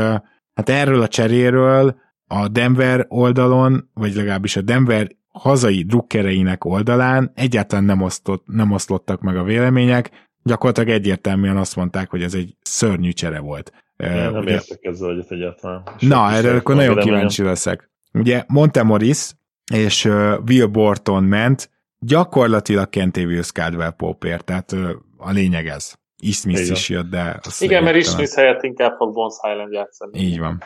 hát 0.54 0.68
erről 0.68 1.02
a 1.02 1.08
cseréről 1.08 1.96
a 2.26 2.48
Denver 2.48 3.06
oldalon, 3.08 3.90
vagy 3.94 4.14
legalábbis 4.14 4.56
a 4.56 4.60
Denver 4.60 5.08
hazai 5.28 5.82
drukkereinek 5.82 6.64
oldalán 6.64 7.32
egyáltalán 7.34 7.84
nem, 7.84 8.02
osztott, 8.02 8.46
nem 8.46 8.70
oszlottak 8.70 9.20
meg 9.20 9.36
a 9.36 9.42
vélemények, 9.42 10.10
gyakorlatilag 10.42 10.88
egyértelműen 10.88 11.56
azt 11.56 11.76
mondták, 11.76 12.10
hogy 12.10 12.22
ez 12.22 12.34
egy 12.34 12.56
szörnyű 12.62 13.10
csere 13.10 13.38
volt. 13.38 13.72
Nem 14.08 14.36
Ugye, 14.36 14.52
értek 14.52 14.84
ezzel 14.84 15.10
egyet 15.10 15.30
egyáltalán. 15.30 15.82
Na, 15.98 16.30
erre 16.30 16.54
akkor 16.54 16.74
nagyon 16.74 16.98
kíváncsi 16.98 17.42
leszek. 17.42 17.90
Ugye 18.12 18.44
Montemoris 18.46 19.32
és 19.72 20.04
Will 20.46 20.66
Borton 20.66 21.24
ment, 21.24 21.70
gyakorlatilag 21.98 22.88
Kentavious 22.88 23.52
Caldwell 23.52 23.90
Popper, 23.90 24.40
tehát 24.40 24.72
a 25.16 25.30
lényeg 25.30 25.66
ez. 25.66 25.94
Ismith 26.22 26.70
is 26.70 26.88
jött, 26.88 27.10
de... 27.10 27.40
Igen, 27.60 27.82
mert 27.82 27.96
Ismith 27.96 28.34
helyett 28.34 28.62
inkább 28.62 28.96
fog 28.96 29.12
Bones 29.14 29.34
Highland 29.42 29.72
játszani. 29.72 30.18
Így 30.18 30.38
van. 30.38 30.62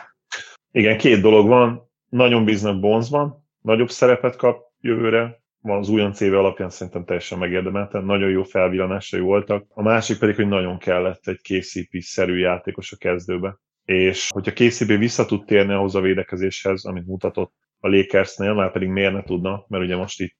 Igen, 0.71 0.97
két 0.97 1.21
dolog 1.21 1.47
van. 1.47 1.89
Nagyon 2.09 2.45
bíznak 2.45 2.79
Bonesban, 2.79 3.45
nagyobb 3.61 3.89
szerepet 3.89 4.35
kap 4.35 4.57
jövőre, 4.81 5.41
az 5.69 5.89
újon 5.89 6.13
CV 6.13 6.33
alapján 6.33 6.69
szerintem 6.69 7.05
teljesen 7.05 7.37
megérdemelte, 7.37 7.99
nagyon 7.99 8.29
jó 8.29 8.43
felvillanásai 8.43 9.19
voltak. 9.19 9.65
A 9.69 9.81
másik 9.81 10.19
pedig, 10.19 10.35
hogy 10.35 10.47
nagyon 10.47 10.77
kellett 10.77 11.27
egy 11.27 11.41
KCP-szerű 11.41 12.37
játékos 12.37 12.91
a 12.91 12.97
kezdőbe. 12.97 13.57
És 13.85 14.29
hogyha 14.33 14.53
KCP 14.53 14.97
vissza 14.97 15.25
tud 15.25 15.45
térni 15.45 15.73
ahhoz 15.73 15.95
a 15.95 16.01
védekezéshez, 16.01 16.85
amit 16.85 17.05
mutatott 17.05 17.53
a 17.79 17.87
Lakersnél, 17.87 18.53
már 18.53 18.71
pedig 18.71 18.89
miért 18.89 19.13
ne 19.13 19.23
tudna, 19.23 19.65
mert 19.67 19.83
ugye 19.83 19.95
most 19.95 20.21
itt 20.21 20.39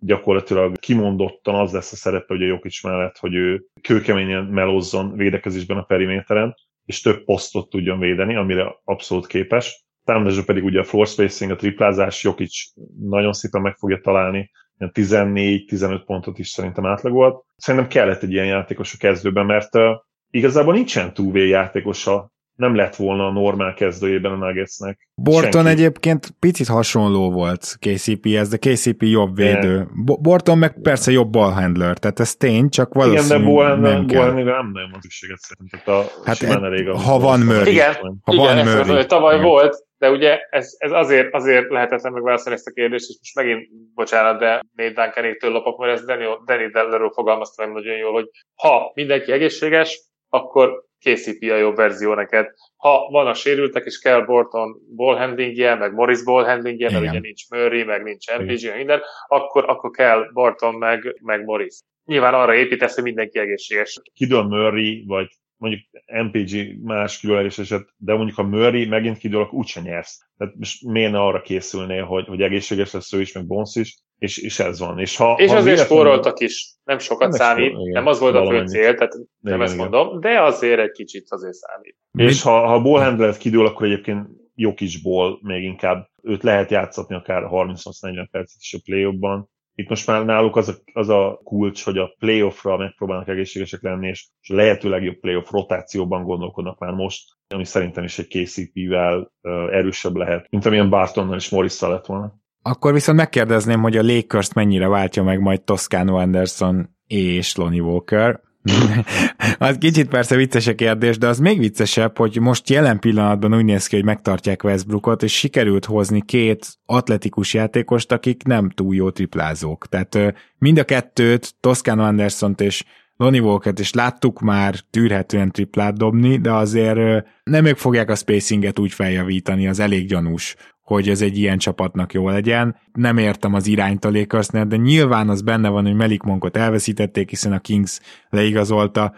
gyakorlatilag 0.00 0.78
kimondottan 0.78 1.54
az 1.54 1.72
lesz 1.72 1.92
a 1.92 1.96
szerepe 1.96 2.34
ugye 2.34 2.46
Jokic 2.46 2.82
mellett, 2.82 3.18
hogy 3.18 3.34
ő 3.34 3.64
kőkeményen 3.80 4.44
melozzon 4.44 5.16
védekezésben 5.16 5.76
a 5.76 5.82
periméteren, 5.82 6.54
és 6.84 7.00
több 7.00 7.24
posztot 7.24 7.68
tudjon 7.68 7.98
védeni, 7.98 8.36
amire 8.36 8.80
abszolút 8.84 9.26
képes. 9.26 9.86
Támadásban 10.08 10.44
pedig 10.44 10.64
ugye 10.64 10.80
a 10.80 10.84
floor 10.84 11.06
spacing, 11.06 11.50
a 11.50 11.56
triplázás, 11.56 12.24
Jokic 12.24 12.52
nagyon 13.00 13.32
szépen 13.32 13.60
meg 13.60 13.74
fogja 13.76 14.00
találni, 14.02 14.50
14-15 14.78 16.02
pontot 16.06 16.38
is 16.38 16.48
szerintem 16.48 16.86
átlag 16.86 17.12
volt. 17.12 17.44
Szerintem 17.56 17.88
kellett 17.88 18.22
egy 18.22 18.32
ilyen 18.32 18.46
játékos 18.46 18.92
a 18.94 18.96
kezdőben, 18.98 19.46
mert 19.46 19.74
uh, 19.74 19.82
igazából 20.30 20.74
nincsen 20.74 21.14
túvé 21.14 21.48
játékosa 21.48 22.30
nem 22.54 22.74
lett 22.74 22.96
volna 22.96 23.26
a 23.26 23.32
normál 23.32 23.74
kezdőjében 23.74 24.32
a 24.32 24.36
Nuggetsnek. 24.46 25.08
Borton 25.14 25.50
Senki. 25.64 25.68
egyébként 25.68 26.34
picit 26.38 26.66
hasonló 26.68 27.30
volt 27.30 27.76
KCP-hez, 27.80 28.48
de 28.48 28.56
KCP 28.56 29.02
jobb 29.02 29.36
védő. 29.36 29.88
Bo- 30.04 30.20
Borton 30.20 30.58
meg 30.58 30.80
persze 30.82 31.10
jobb 31.10 31.30
ballhandler, 31.30 31.98
tehát 31.98 32.20
ez 32.20 32.36
tény, 32.36 32.68
csak 32.68 32.94
valószínűleg 32.94 33.38
Igen, 33.40 33.40
de 33.48 33.54
ballhandler, 33.54 33.92
nem 33.92 34.06
kell. 34.06 34.32
nem 34.32 34.70
nagyon 34.72 34.90
van 34.90 35.00
szükséget 35.00 35.38
szerintem. 35.38 35.80
Tehát 35.84 36.06
a, 36.06 36.22
Hát 36.24 36.42
e- 36.42 36.64
elég 36.66 36.88
a 36.88 36.96
ha 36.98 37.18
van 37.18 37.40
Murray. 37.40 37.72
Igen, 37.72 37.94
Ha 38.24 38.32
igen, 38.32 38.64
van 38.66 38.86
Murray. 38.86 39.06
tavaly 39.06 39.34
Igen. 39.34 39.46
volt, 39.46 39.86
de 39.98 40.10
ugye 40.10 40.38
ez, 40.50 40.74
ez 40.78 40.90
azért, 40.90 41.34
azért 41.34 41.70
lehetetlen 41.70 42.12
megválaszolni 42.12 42.58
ezt 42.58 42.66
a 42.66 42.72
kérdést, 42.72 43.08
és 43.08 43.16
most 43.18 43.34
megint, 43.34 43.94
bocsánat, 43.94 44.38
de 44.38 44.62
Nate 44.74 45.02
Duncanéktől 45.02 45.50
lopok, 45.50 45.78
mert 45.78 45.92
ez 45.92 46.04
Danny, 46.04 46.24
Danny 46.44 46.70
Dellerről 46.70 47.10
fogalmazta 47.10 47.66
meg 47.66 47.74
nagyon 47.74 47.96
jól, 47.96 48.12
hogy 48.12 48.30
ha 48.54 48.90
mindenki 48.94 49.32
egészséges, 49.32 50.00
akkor 50.28 50.86
KCP 51.00 51.42
a 51.50 51.56
jobb 51.56 51.76
verzió 51.76 52.14
neked. 52.14 52.46
Ha 52.76 53.08
van 53.10 53.26
a 53.26 53.34
sérültek, 53.34 53.84
és 53.84 53.98
kell 53.98 54.24
Borton 54.24 54.76
ballhandlingje, 54.96 55.74
meg 55.74 55.92
Morris 55.92 56.22
ballhandlingje, 56.22 56.90
mert 56.90 57.02
Igen. 57.02 57.10
ugye 57.10 57.20
nincs 57.20 57.48
Murray, 57.50 57.84
meg 57.84 58.02
nincs 58.02 58.36
MPG, 58.38 58.76
minden, 58.76 59.00
akkor, 59.26 59.68
akkor 59.68 59.90
kell 59.90 60.30
Borton, 60.32 60.74
meg, 60.74 61.16
meg 61.22 61.44
Morris. 61.44 61.78
Nyilván 62.04 62.34
arra 62.34 62.54
építesz, 62.54 62.94
hogy 62.94 63.04
mindenki 63.04 63.38
egészséges. 63.38 64.00
kidől 64.14 64.42
Murray, 64.42 65.04
vagy 65.06 65.28
mondjuk 65.58 65.82
MPG 66.06 66.82
más 66.82 67.20
különleges 67.20 67.58
eset, 67.58 67.88
de 67.96 68.14
mondjuk 68.14 68.36
ha 68.36 68.42
Murray 68.42 68.86
megint 68.86 69.18
kidől, 69.18 69.40
akkor 69.40 69.58
úgyse 69.58 69.80
nyersz. 69.80 70.18
Tehát 70.36 70.54
most 70.56 70.84
miért 70.84 71.12
ne 71.12 71.20
arra 71.20 71.40
készülnél, 71.40 72.04
hogy, 72.04 72.26
hogy 72.26 72.40
egészséges 72.40 72.92
lesz 72.92 73.12
ő 73.12 73.20
is, 73.20 73.32
meg 73.32 73.46
Bones 73.46 73.74
is, 73.74 73.98
és, 74.18 74.38
és 74.38 74.58
ez 74.58 74.78
van. 74.78 74.98
És, 74.98 75.16
ha, 75.16 75.34
És 75.38 75.50
ha 75.50 75.56
azért 75.56 75.84
spóroltak 75.84 76.40
is. 76.40 76.74
Nem 76.84 76.98
sokat 76.98 77.28
Nem 77.28 77.38
számít, 77.38 77.66
spórol- 77.66 77.88
igen, 77.88 78.02
nem 78.02 78.12
az 78.12 78.18
volt 78.18 78.34
a 78.34 78.48
fő 78.50 78.66
cél, 78.66 78.94
tehát 78.94 79.12
nem 79.40 79.54
Igen, 79.54 79.62
ezt 79.62 79.74
igen. 79.74 79.88
mondom, 79.88 80.20
de 80.20 80.42
azért 80.42 80.80
egy 80.80 80.90
kicsit 80.90 81.26
azért 81.28 81.54
számít. 81.54 81.96
És 82.12 82.42
ha, 82.42 82.66
ha 82.66 82.82
ballhandler 82.82 83.36
kidől, 83.36 83.66
akkor 83.66 83.86
egyébként 83.86 84.26
Jokicból 84.54 85.38
még 85.42 85.62
inkább 85.62 86.08
őt 86.22 86.42
lehet 86.42 86.70
játszatni 86.70 87.14
akár 87.14 87.42
38-40 87.50 88.28
percet 88.30 88.60
is 88.60 88.74
a 88.74 88.78
play-offban. 88.84 89.50
Itt 89.78 89.88
most 89.88 90.06
már 90.06 90.24
náluk 90.24 90.56
az 90.56 90.68
a, 90.68 90.74
az 90.92 91.08
a 91.08 91.40
kulcs, 91.44 91.84
hogy 91.84 91.98
a 91.98 92.14
playoffra 92.18 92.76
megpróbálnak 92.76 93.28
egészségesek 93.28 93.82
lenni, 93.82 94.08
és, 94.08 94.28
és 94.40 94.48
lehető 94.48 94.88
legjobb 94.88 95.20
playoff 95.20 95.50
rotációban 95.50 96.24
gondolkodnak 96.24 96.78
már 96.78 96.92
most, 96.92 97.24
ami 97.54 97.64
szerintem 97.64 98.04
is 98.04 98.18
egy 98.18 98.26
KCP-vel 98.26 99.32
erősebb 99.70 100.14
lehet, 100.14 100.46
mint 100.50 100.66
amilyen 100.66 100.90
Bartonnal 100.90 101.36
és 101.36 101.48
morris 101.48 101.80
lett 101.80 102.06
volna. 102.06 102.32
Akkor 102.62 102.92
viszont 102.92 103.18
megkérdezném, 103.18 103.80
hogy 103.80 103.96
a 103.96 104.02
Lakers 104.02 104.52
mennyire 104.52 104.88
váltja 104.88 105.22
meg 105.22 105.40
majd 105.40 105.62
Toscano 105.62 106.16
Anderson 106.16 106.88
és 107.06 107.56
Lonnie 107.56 107.82
Walker. 107.82 108.40
az 109.58 109.76
kicsit 109.78 110.08
persze 110.08 110.36
vicces 110.36 110.66
a 110.66 110.74
kérdés, 110.74 111.18
de 111.18 111.26
az 111.26 111.38
még 111.38 111.58
viccesebb, 111.58 112.16
hogy 112.16 112.40
most 112.40 112.70
jelen 112.70 112.98
pillanatban 112.98 113.54
úgy 113.54 113.64
néz 113.64 113.86
ki, 113.86 113.94
hogy 113.94 114.04
megtartják 114.04 114.64
Westbrookot, 114.64 115.22
és 115.22 115.32
sikerült 115.32 115.84
hozni 115.84 116.22
két 116.24 116.66
atletikus 116.86 117.54
játékost, 117.54 118.12
akik 118.12 118.42
nem 118.42 118.70
túl 118.70 118.94
jó 118.94 119.10
triplázók. 119.10 119.86
Tehát 119.86 120.34
mind 120.58 120.78
a 120.78 120.84
kettőt, 120.84 121.54
Toscano 121.60 122.02
Andersont 122.02 122.60
és 122.60 122.84
Lonnie 123.16 123.40
Walkert 123.40 123.78
is 123.78 123.92
láttuk 123.92 124.40
már 124.40 124.74
tűrhetően 124.90 125.50
triplát 125.50 125.96
dobni, 125.96 126.36
de 126.36 126.52
azért 126.52 127.26
nem 127.42 127.64
ők 127.64 127.76
fogják 127.76 128.10
a 128.10 128.14
spacinget 128.14 128.78
úgy 128.78 128.92
feljavítani, 128.92 129.68
az 129.68 129.80
elég 129.80 130.06
gyanús 130.06 130.56
hogy 130.88 131.08
ez 131.08 131.22
egy 131.22 131.38
ilyen 131.38 131.58
csapatnak 131.58 132.12
jó 132.12 132.28
legyen. 132.28 132.76
Nem 132.92 133.18
értem 133.18 133.54
az 133.54 133.66
irányt 133.66 134.04
a 134.04 134.10
Lakersnél, 134.10 134.64
de 134.64 134.76
nyilván 134.76 135.28
az 135.28 135.42
benne 135.42 135.68
van, 135.68 135.84
hogy 135.84 135.94
Melik 135.94 136.22
Monkot 136.22 136.56
elveszítették, 136.56 137.28
hiszen 137.28 137.52
a 137.52 137.58
Kings 137.58 138.00
leigazolta. 138.30 139.14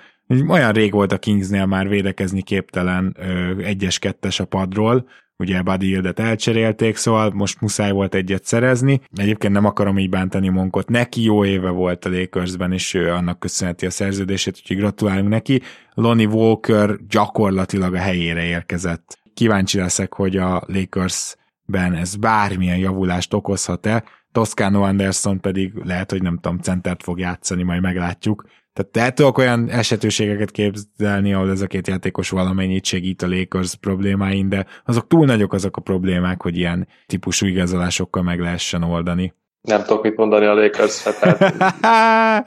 Olyan 0.48 0.72
rég 0.72 0.92
volt 0.92 1.12
a 1.12 1.18
Kingsnél 1.18 1.66
már 1.66 1.88
védekezni 1.88 2.42
képtelen 2.42 3.16
egyes-kettes 3.58 4.40
a 4.40 4.44
padról, 4.44 5.08
ugye 5.36 5.62
Buddy 5.62 5.86
Hildet 5.86 6.18
elcserélték, 6.18 6.96
szóval 6.96 7.30
most 7.34 7.60
muszáj 7.60 7.90
volt 7.90 8.14
egyet 8.14 8.44
szerezni. 8.44 9.00
Egyébként 9.14 9.52
nem 9.52 9.64
akarom 9.64 9.98
így 9.98 10.08
bántani 10.08 10.48
Monkot, 10.48 10.88
neki 10.88 11.22
jó 11.22 11.44
éve 11.44 11.70
volt 11.70 12.04
a 12.04 12.10
Lakersben, 12.10 12.72
és 12.72 12.94
ő 12.94 13.10
annak 13.10 13.38
köszönheti 13.38 13.86
a 13.86 13.90
szerződését, 13.90 14.56
úgyhogy 14.60 14.76
gratulálunk 14.76 15.28
neki. 15.28 15.62
Lonnie 15.94 16.26
Walker 16.26 16.96
gyakorlatilag 17.08 17.94
a 17.94 17.98
helyére 17.98 18.44
érkezett. 18.44 19.18
Kíváncsi 19.34 19.78
leszek, 19.78 20.14
hogy 20.14 20.36
a 20.36 20.62
Lakers 20.66 21.38
ben 21.70 21.94
ez 21.94 22.16
bármilyen 22.16 22.78
javulást 22.78 23.34
okozhat-e, 23.34 24.04
Toscano 24.32 24.82
Anderson 24.82 25.40
pedig 25.40 25.72
lehet, 25.84 26.10
hogy 26.10 26.22
nem 26.22 26.38
tudom, 26.38 26.58
centert 26.58 27.02
fog 27.02 27.18
játszani, 27.18 27.62
majd 27.62 27.82
meglátjuk. 27.82 28.44
Tehát 28.72 29.08
el 29.08 29.14
tudok 29.14 29.38
olyan 29.38 29.68
esetőségeket 29.68 30.50
képzelni, 30.50 31.34
ahol 31.34 31.50
ez 31.50 31.60
a 31.60 31.66
két 31.66 31.88
játékos 31.88 32.30
valamennyit 32.30 32.84
segít 32.84 33.22
a 33.22 33.28
Lakers 33.28 33.76
problémáin, 33.76 34.48
de 34.48 34.66
azok 34.84 35.06
túl 35.06 35.26
nagyok 35.26 35.52
azok 35.52 35.76
a 35.76 35.80
problémák, 35.80 36.42
hogy 36.42 36.56
ilyen 36.56 36.88
típusú 37.06 37.46
igazolásokkal 37.46 38.22
meg 38.22 38.40
lehessen 38.40 38.82
oldani. 38.82 39.34
Nem 39.60 39.82
tudok 39.82 40.02
mit 40.02 40.16
mondani 40.16 40.46
a 40.46 40.54
lakers 40.54 41.02
tehát 41.02 42.44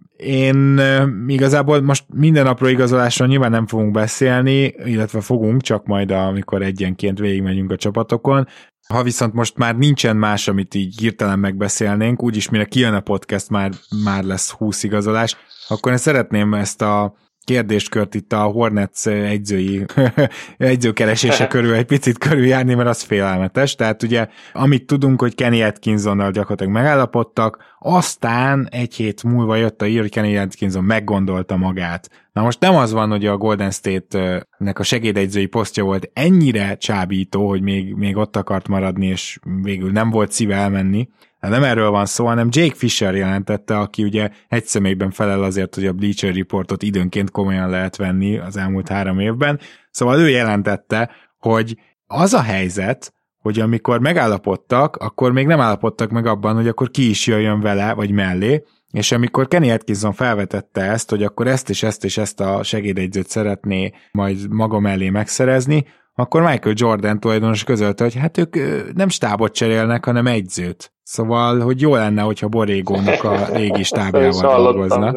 én 0.16 0.80
igazából 1.26 1.80
most 1.80 2.04
minden 2.14 2.44
napról 2.44 2.70
igazolásról 2.70 3.28
nyilván 3.28 3.50
nem 3.50 3.66
fogunk 3.66 3.90
beszélni, 3.90 4.74
illetve 4.84 5.20
fogunk, 5.20 5.62
csak 5.62 5.86
majd 5.86 6.10
amikor 6.10 6.62
egyenként 6.62 7.18
végigmegyünk 7.18 7.70
a 7.70 7.76
csapatokon. 7.76 8.46
Ha 8.88 9.02
viszont 9.02 9.32
most 9.32 9.56
már 9.56 9.76
nincsen 9.76 10.16
más, 10.16 10.48
amit 10.48 10.74
így 10.74 10.98
hirtelen 10.98 11.38
megbeszélnénk, 11.38 12.22
úgyis 12.22 12.48
mire 12.48 12.64
kijön 12.64 12.94
a 12.94 13.00
podcast, 13.00 13.50
már, 13.50 13.70
már 14.04 14.24
lesz 14.24 14.50
20 14.50 14.82
igazolás, 14.82 15.36
akkor 15.68 15.92
én 15.92 15.98
szeretném 15.98 16.54
ezt 16.54 16.82
a 16.82 17.14
kérdéskört 17.46 18.14
itt 18.14 18.32
a 18.32 18.42
Hornets 18.42 19.06
egyzői 19.06 19.84
egyzőkeresése 20.56 21.46
körül 21.54 21.74
egy 21.74 21.84
picit 21.84 22.18
körüljárni, 22.18 22.74
mert 22.74 22.88
az 22.88 23.02
félelmetes. 23.02 23.74
Tehát 23.74 24.02
ugye, 24.02 24.28
amit 24.52 24.86
tudunk, 24.86 25.20
hogy 25.20 25.34
Kenny 25.34 25.62
Atkinsonnal 25.62 26.30
gyakorlatilag 26.30 26.72
megállapodtak, 26.72 27.58
aztán 27.78 28.68
egy 28.70 28.94
hét 28.94 29.22
múlva 29.22 29.56
jött 29.56 29.82
a 29.82 29.84
hír, 29.84 30.00
hogy 30.00 30.10
Kenny 30.10 30.36
Atkinson 30.36 30.84
meggondolta 30.84 31.56
magát. 31.56 32.10
Na 32.32 32.42
most 32.42 32.60
nem 32.60 32.76
az 32.76 32.92
van, 32.92 33.10
hogy 33.10 33.26
a 33.26 33.36
Golden 33.36 33.70
State-nek 33.70 34.78
a 34.78 34.82
segédegyzői 34.82 35.46
posztja 35.46 35.84
volt 35.84 36.10
ennyire 36.12 36.76
csábító, 36.76 37.48
hogy 37.48 37.62
még, 37.62 37.94
még 37.94 38.16
ott 38.16 38.36
akart 38.36 38.68
maradni, 38.68 39.06
és 39.06 39.38
végül 39.62 39.90
nem 39.90 40.10
volt 40.10 40.32
szíve 40.32 40.54
elmenni, 40.54 41.08
de 41.48 41.52
nem 41.52 41.64
erről 41.64 41.90
van 41.90 42.06
szó, 42.06 42.26
hanem 42.26 42.48
Jake 42.50 42.74
Fisher 42.74 43.14
jelentette, 43.14 43.78
aki 43.78 44.02
ugye 44.02 44.30
egy 44.48 44.64
személyben 44.64 45.10
felel 45.10 45.42
azért, 45.42 45.74
hogy 45.74 45.86
a 45.86 45.92
Bleacher 45.92 46.34
Reportot 46.34 46.82
időnként 46.82 47.30
komolyan 47.30 47.70
lehet 47.70 47.96
venni 47.96 48.38
az 48.38 48.56
elmúlt 48.56 48.88
három 48.88 49.18
évben. 49.18 49.60
Szóval 49.90 50.20
ő 50.20 50.28
jelentette, 50.28 51.10
hogy 51.38 51.78
az 52.06 52.34
a 52.34 52.42
helyzet, 52.42 53.14
hogy 53.38 53.60
amikor 53.60 54.00
megállapodtak, 54.00 54.96
akkor 54.96 55.32
még 55.32 55.46
nem 55.46 55.60
állapodtak 55.60 56.10
meg 56.10 56.26
abban, 56.26 56.54
hogy 56.54 56.68
akkor 56.68 56.90
ki 56.90 57.08
is 57.08 57.26
jöjjön 57.26 57.60
vele, 57.60 57.92
vagy 57.92 58.10
mellé, 58.10 58.62
és 58.90 59.12
amikor 59.12 59.48
Kenny 59.48 59.70
Atkinson 59.70 60.12
felvetette 60.12 60.80
ezt, 60.80 61.10
hogy 61.10 61.22
akkor 61.22 61.46
ezt 61.46 61.70
és 61.70 61.82
ezt 61.82 62.04
és 62.04 62.18
ezt 62.18 62.40
a 62.40 62.62
segédegyzőt 62.62 63.28
szeretné 63.28 63.92
majd 64.12 64.48
maga 64.48 64.78
mellé 64.78 65.10
megszerezni, 65.10 65.86
akkor 66.18 66.42
Michael 66.42 66.74
Jordan 66.78 67.20
tulajdonos 67.20 67.64
közölte, 67.64 68.04
hogy 68.04 68.14
hát 68.14 68.38
ők 68.38 68.56
nem 68.94 69.08
stábot 69.08 69.54
cserélnek, 69.54 70.04
hanem 70.04 70.26
egyzőt. 70.26 70.92
Szóval, 71.02 71.60
hogy 71.60 71.80
jó 71.80 71.94
lenne, 71.94 72.22
hogyha 72.22 72.48
Borégónak 72.48 73.24
a 73.24 73.46
régi 73.58 73.82
stábjával 73.82 74.62
dolgozna. 74.62 75.14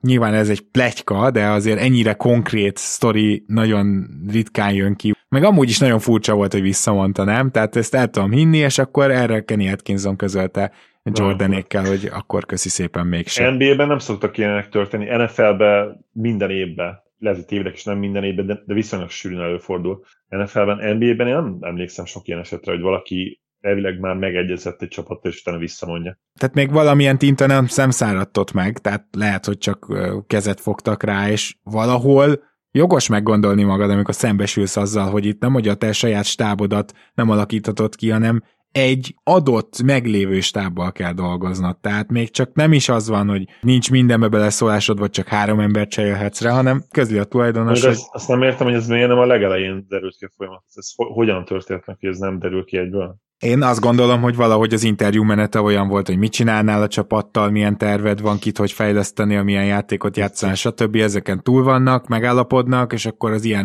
Nyilván 0.00 0.34
ez 0.34 0.48
egy 0.48 0.60
pletyka, 0.60 1.30
de 1.30 1.46
azért 1.46 1.78
ennyire 1.78 2.12
konkrét 2.12 2.76
sztori 2.76 3.44
nagyon 3.46 4.06
ritkán 4.30 4.72
jön 4.72 4.96
ki. 4.96 5.14
Meg 5.28 5.44
amúgy 5.44 5.68
is 5.68 5.78
nagyon 5.78 5.98
furcsa 5.98 6.34
volt, 6.34 6.52
hogy 6.52 6.62
visszamondta, 6.62 7.24
nem? 7.24 7.50
Tehát 7.50 7.76
ezt 7.76 7.94
el 7.94 8.08
tudom 8.08 8.30
hinni, 8.30 8.56
és 8.56 8.78
akkor 8.78 9.10
erre 9.10 9.44
Kenny 9.44 9.68
Atkinson 9.68 10.16
közölte 10.16 10.72
Jordanékkel, 11.02 11.84
hogy 11.84 12.10
akkor 12.12 12.46
köszi 12.46 12.68
szépen 12.68 13.06
mégsem. 13.06 13.54
NBA-ben 13.54 13.88
nem 13.88 13.98
szoktak 13.98 14.38
ilyenek 14.38 14.68
történni, 14.68 15.16
NFL-ben 15.16 16.06
minden 16.12 16.50
évben, 16.50 17.02
lehet, 17.20 17.38
hogy 17.38 17.46
tévedek 17.46 17.74
is 17.74 17.84
nem 17.84 17.98
minden 17.98 18.24
évben, 18.24 18.46
de, 18.46 18.62
de 18.66 18.74
viszonylag 18.74 19.10
sűrűn 19.10 19.40
előfordul. 19.40 20.04
NFL-ben, 20.28 20.96
NBA-ben 20.96 21.26
én 21.26 21.34
nem 21.34 21.58
emlékszem 21.60 22.04
sok 22.04 22.28
ilyen 22.28 22.40
esetre, 22.40 22.72
hogy 22.72 22.80
valaki 22.80 23.40
elvileg 23.60 24.00
már 24.00 24.16
megegyezett 24.16 24.82
egy 24.82 24.88
csapattal, 24.88 25.30
és 25.30 25.40
utána 25.40 25.58
visszamondja. 25.58 26.18
Tehát 26.38 26.54
még 26.54 26.70
valamilyen 26.70 27.18
tinta 27.18 27.46
nem 27.46 27.66
szemszáradtott 27.66 28.52
meg, 28.52 28.78
tehát 28.78 29.06
lehet, 29.16 29.44
hogy 29.44 29.58
csak 29.58 29.86
kezet 30.26 30.60
fogtak 30.60 31.02
rá, 31.02 31.30
és 31.30 31.56
valahol 31.62 32.42
jogos 32.70 33.08
meggondolni 33.08 33.62
magad, 33.62 33.90
amikor 33.90 34.14
szembesülsz 34.14 34.76
azzal, 34.76 35.10
hogy 35.10 35.26
itt 35.26 35.40
nem, 35.40 35.52
hogy 35.52 35.68
a 35.68 35.74
te 35.74 35.92
saját 35.92 36.24
stábodat 36.24 36.92
nem 37.14 37.30
alakíthatod 37.30 37.94
ki, 37.94 38.10
hanem 38.10 38.42
egy 38.72 39.14
adott 39.24 39.82
meglévő 39.82 40.40
stábbal 40.40 40.92
kell 40.92 41.12
dolgoznod. 41.12 41.78
Tehát 41.78 42.10
még 42.10 42.30
csak 42.30 42.54
nem 42.54 42.72
is 42.72 42.88
az 42.88 43.08
van, 43.08 43.28
hogy 43.28 43.44
nincs 43.60 43.90
mindenbe 43.90 44.28
beleszólásod, 44.28 44.98
vagy 44.98 45.10
csak 45.10 45.28
három 45.28 45.60
embert 45.60 45.90
cserélhetsz 45.90 46.40
rá, 46.40 46.52
hanem 46.52 46.84
közli 46.90 47.18
a 47.18 47.24
tulajdonos. 47.24 47.80
Hogy... 47.80 47.90
Azt, 47.90 48.08
azt 48.12 48.28
nem 48.28 48.42
értem, 48.42 48.66
hogy 48.66 48.76
ez 48.76 48.86
miért 48.86 49.08
nem 49.08 49.18
a 49.18 49.26
legelején 49.26 49.86
derült 49.88 50.16
ki 50.16 50.24
a 50.24 50.30
folyamat. 50.36 50.62
Ez 50.74 50.92
hogyan 50.96 51.44
történt 51.44 51.86
meg, 51.86 51.96
hogy 52.00 52.08
ez 52.08 52.18
nem 52.18 52.38
derül 52.38 52.64
ki 52.64 52.76
egyből? 52.76 53.16
Én 53.38 53.62
azt 53.62 53.80
gondolom, 53.80 54.20
hogy 54.20 54.36
valahogy 54.36 54.72
az 54.72 54.82
interjú 54.82 55.22
menete 55.22 55.60
olyan 55.60 55.88
volt, 55.88 56.06
hogy 56.06 56.18
mit 56.18 56.32
csinálnál 56.32 56.82
a 56.82 56.88
csapattal, 56.88 57.50
milyen 57.50 57.78
terved 57.78 58.20
van, 58.20 58.38
kit 58.38 58.58
hogy 58.58 58.72
fejleszteni, 58.72 59.36
milyen 59.36 59.66
játékot 59.66 60.16
játszani, 60.16 60.54
stb. 60.54 60.96
Ezeken 60.96 61.42
túl 61.42 61.62
vannak, 61.62 62.08
megállapodnak, 62.08 62.92
és 62.92 63.06
akkor 63.06 63.30
az 63.30 63.44
ilyen 63.44 63.64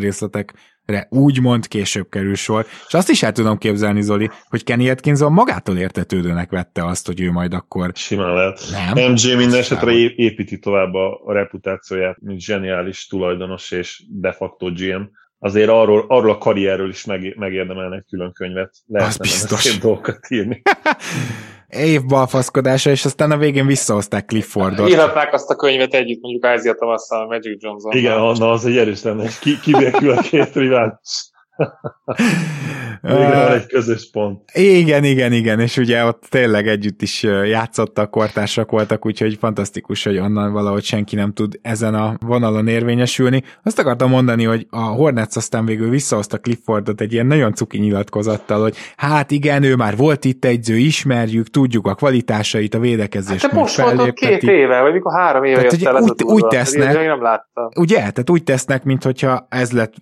részletekre 0.86 1.08
úgymond 1.10 1.68
később 1.68 2.10
kerül 2.10 2.36
sor. 2.36 2.66
És 2.88 2.94
azt 2.94 3.10
is 3.10 3.24
el 3.24 3.32
tudom 3.32 3.58
képzelni, 3.58 4.02
Zoli, 4.02 4.30
hogy 4.50 4.64
Kenny 4.64 4.90
Atkinson 4.90 5.32
magától 5.32 5.78
értetődőnek 5.78 6.50
vette 6.50 6.86
azt, 6.86 7.06
hogy 7.06 7.22
ő 7.22 7.32
majd 7.32 7.54
akkor... 7.54 7.92
Simán 7.96 8.34
lehet. 8.34 8.62
Nem? 8.72 9.12
MJ 9.12 9.36
minden 9.36 9.60
esetre 9.60 9.92
építi 10.16 10.60
tovább 10.60 10.94
a, 10.94 11.22
a 11.26 11.34
reputációját, 11.34 12.18
mint 12.22 12.40
zseniális 12.40 13.08
tulajdonos 13.08 13.72
és 13.72 14.04
de 14.10 14.32
facto 14.32 14.72
GM 14.72 15.02
azért 15.40 15.70
arról, 15.70 16.06
arról 16.08 16.32
a 16.32 16.38
karrierről 16.38 16.90
is 16.90 17.06
meg, 17.06 17.36
megérdemelnek 17.38 18.06
külön 18.10 18.32
könyvet. 18.34 18.74
Lehet 18.88 19.08
az 19.08 19.18
biztos. 19.18 19.78
dolgokat 19.78 20.30
írni. 20.30 20.62
Év 21.70 22.06
balfaszkodása, 22.06 22.90
és 22.90 23.06
aztán 23.06 23.32
a 23.32 23.38
végén 23.38 23.66
visszahozták 23.66 24.26
Cliffordot. 24.26 24.90
Írhatnák 24.90 25.34
azt 25.34 25.50
a 25.50 25.56
könyvet 25.56 25.94
együtt, 25.94 26.22
mondjuk 26.22 26.46
Ázia 26.46 26.74
tavasszal, 26.74 27.28
Magic 27.28 27.64
Johnson. 27.64 27.98
Igen, 27.98 28.18
na, 28.18 28.52
az 28.52 28.66
egy 28.66 28.78
erős 28.78 29.04
lenne, 29.04 29.28
ki, 29.42 29.60
kibékül 29.60 30.12
a 30.12 30.22
két 30.22 30.54
rivális. 30.54 31.30
Végre 33.02 33.44
van 33.44 33.52
egy 33.52 33.68
közös 33.68 34.10
pont. 34.12 34.42
Igen, 34.54 35.04
igen, 35.04 35.34
igen, 35.34 35.60
és 35.60 35.78
ugye 35.78 36.06
ott 36.06 36.24
tényleg 36.30 36.68
együtt 36.68 37.02
is 37.02 37.24
játszottak, 37.24 38.12
kortársak 38.12 38.72
voltak, 38.72 39.06
úgyhogy 39.06 39.38
fantasztikus, 39.40 40.04
hogy 40.04 40.18
onnan 40.18 40.52
valahogy 40.52 40.84
senki 40.84 41.16
nem 41.16 41.34
tud 41.34 41.60
ezen 41.62 41.96
a 41.96 42.14
vonalon 42.20 42.68
érvényesülni. 42.68 43.44
Azt 43.64 43.80
akartam 43.80 44.10
mondani, 44.10 44.44
hogy 44.44 44.68
a 44.70 44.80
Hornets 44.80 45.36
aztán 45.36 45.66
végül 45.66 45.90
visszahozta 45.90 46.38
Cliffordot 46.38 47.02
egy 47.02 47.14
ilyen 47.14 47.26
nagyon 47.26 47.54
cuki 47.54 47.78
nyilatkozattal, 47.78 48.62
hogy 48.62 48.76
hát 48.96 49.32
igen, 49.32 49.64
ő 49.64 49.76
már 49.76 49.96
volt 49.96 50.26
itt 50.26 50.46
egyző, 50.46 50.76
ismerjük, 50.76 51.50
tudjuk 51.50 51.88
a 51.88 51.96
kvalitásait, 51.96 52.74
a 52.74 52.80
védekezés. 52.80 53.42
Hát 53.42 53.52
te 53.52 53.58
most 53.58 53.82
volt 53.82 54.14
két 54.14 54.44
éve, 54.44 54.82
vagy 54.82 54.94
mikor 54.94 55.14
három 55.14 55.44
éve 55.44 55.56
tehát, 55.56 55.72
jött 55.72 55.96
el 55.96 56.02
úgy, 56.02 56.24
úgy 56.24 56.48
tesznek, 56.48 56.96
én 56.96 57.08
nem 57.08 57.22
láttam. 57.22 57.70
Ugye, 57.76 57.96
tehát 57.96 58.30
úgy 58.30 58.44
tesznek, 58.44 58.84
mintha 58.84 59.48
ez 59.50 59.72
lett, 59.72 59.94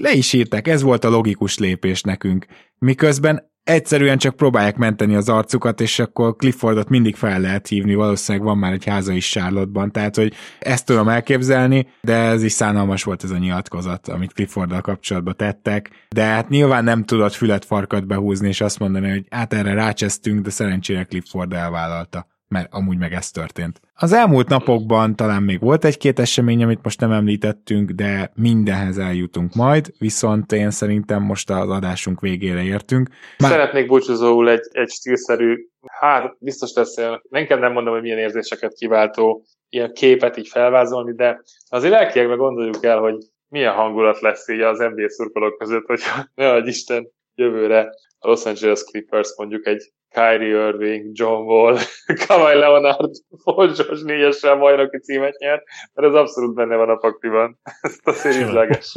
le 0.00 0.12
is 0.12 0.32
írták, 0.32 0.68
ez 0.68 0.82
volt 0.82 0.91
a 1.04 1.08
logikus 1.08 1.58
lépés 1.58 2.02
nekünk. 2.02 2.46
Miközben 2.78 3.50
egyszerűen 3.64 4.18
csak 4.18 4.36
próbálják 4.36 4.76
menteni 4.76 5.14
az 5.14 5.28
arcukat, 5.28 5.80
és 5.80 5.98
akkor 5.98 6.36
Cliffordot 6.36 6.88
mindig 6.88 7.16
fel 7.16 7.40
lehet 7.40 7.68
hívni, 7.68 7.94
valószínűleg 7.94 8.46
van 8.46 8.58
már 8.58 8.72
egy 8.72 8.84
háza 8.84 9.12
is 9.12 9.30
Charlotte-ban, 9.30 9.92
tehát 9.92 10.16
hogy 10.16 10.34
ezt 10.58 10.86
tudom 10.86 11.08
elképzelni, 11.08 11.88
de 12.00 12.14
ez 12.14 12.42
is 12.42 12.52
szánalmas 12.52 13.02
volt 13.02 13.24
ez 13.24 13.30
a 13.30 13.38
nyilatkozat, 13.38 14.08
amit 14.08 14.32
Clifforddal 14.32 14.80
kapcsolatban 14.80 15.36
tettek, 15.36 15.90
de 16.08 16.24
hát 16.24 16.48
nyilván 16.48 16.84
nem 16.84 17.04
tudott 17.04 17.34
fület 17.34 17.64
farkat 17.64 18.06
behúzni, 18.06 18.48
és 18.48 18.60
azt 18.60 18.78
mondani, 18.78 19.10
hogy 19.10 19.26
hát 19.30 19.52
erre 19.52 19.74
rácsesztünk, 19.74 20.40
de 20.40 20.50
szerencsére 20.50 21.04
Clifford 21.04 21.52
elvállalta 21.52 22.26
mert 22.52 22.74
amúgy 22.74 22.98
meg 22.98 23.12
ez 23.12 23.30
történt. 23.30 23.80
Az 23.94 24.12
elmúlt 24.12 24.48
napokban 24.48 25.16
talán 25.16 25.42
még 25.42 25.60
volt 25.60 25.84
egy-két 25.84 26.18
esemény, 26.18 26.62
amit 26.62 26.82
most 26.82 27.00
nem 27.00 27.12
említettünk, 27.12 27.90
de 27.90 28.32
mindenhez 28.34 28.98
eljutunk 28.98 29.54
majd, 29.54 29.92
viszont 29.98 30.52
én 30.52 30.70
szerintem 30.70 31.22
most 31.22 31.50
az 31.50 31.68
adásunk 31.68 32.20
végére 32.20 32.62
értünk. 32.62 33.08
Már... 33.38 33.50
Szeretnék 33.50 33.86
búcsúzóul 33.86 34.50
egy, 34.50 34.68
egy 34.70 34.90
stílszerű, 34.90 35.66
hát 35.86 36.36
biztos 36.38 36.72
lesz, 36.74 36.94
nem 37.28 37.46
kell 37.46 37.58
nem 37.58 37.72
mondom, 37.72 37.92
hogy 37.92 38.02
milyen 38.02 38.18
érzéseket 38.18 38.72
kiváltó 38.72 39.44
ilyen 39.68 39.92
képet 39.92 40.36
így 40.36 40.48
felvázolni, 40.48 41.14
de 41.14 41.42
azért 41.68 41.92
lelkiekben 41.92 42.38
gondoljuk 42.38 42.84
el, 42.84 42.98
hogy 42.98 43.16
milyen 43.48 43.74
hangulat 43.74 44.20
lesz 44.20 44.48
így 44.48 44.60
az 44.60 44.78
NBA 44.78 45.08
szurkolók 45.08 45.58
között, 45.58 45.86
hogy 45.86 46.00
ne 46.34 46.50
adj 46.50 46.68
Isten 46.68 47.08
jövőre 47.34 47.90
a 48.18 48.28
Los 48.28 48.44
Angeles 48.44 48.84
Clippers 48.84 49.34
mondjuk 49.36 49.66
egy 49.66 49.92
Kyrie 50.12 50.66
Irving, 50.66 51.10
John 51.12 51.42
Wall, 51.42 51.78
Kawhi 52.26 52.54
Leonard, 52.58 53.10
Paul 53.44 53.66
George 53.66 54.02
négyessel 54.04 54.56
bajnoki 54.56 54.98
címet 54.98 55.38
nyert, 55.38 55.62
mert 55.94 56.08
ez 56.08 56.14
abszolút 56.14 56.54
benne 56.54 56.76
van 56.76 56.88
a 56.88 56.96
pakliban. 56.96 57.58
Ezt 57.80 58.06
a 58.06 58.12
szérizleges. 58.12 58.94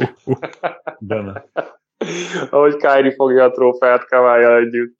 benne. 0.98 1.44
Ahogy 2.50 2.76
Kyrie 2.76 3.14
fogja 3.14 3.44
a 3.44 3.50
trófeát 3.50 4.08
kawhi 4.08 4.44
együtt. 4.44 4.96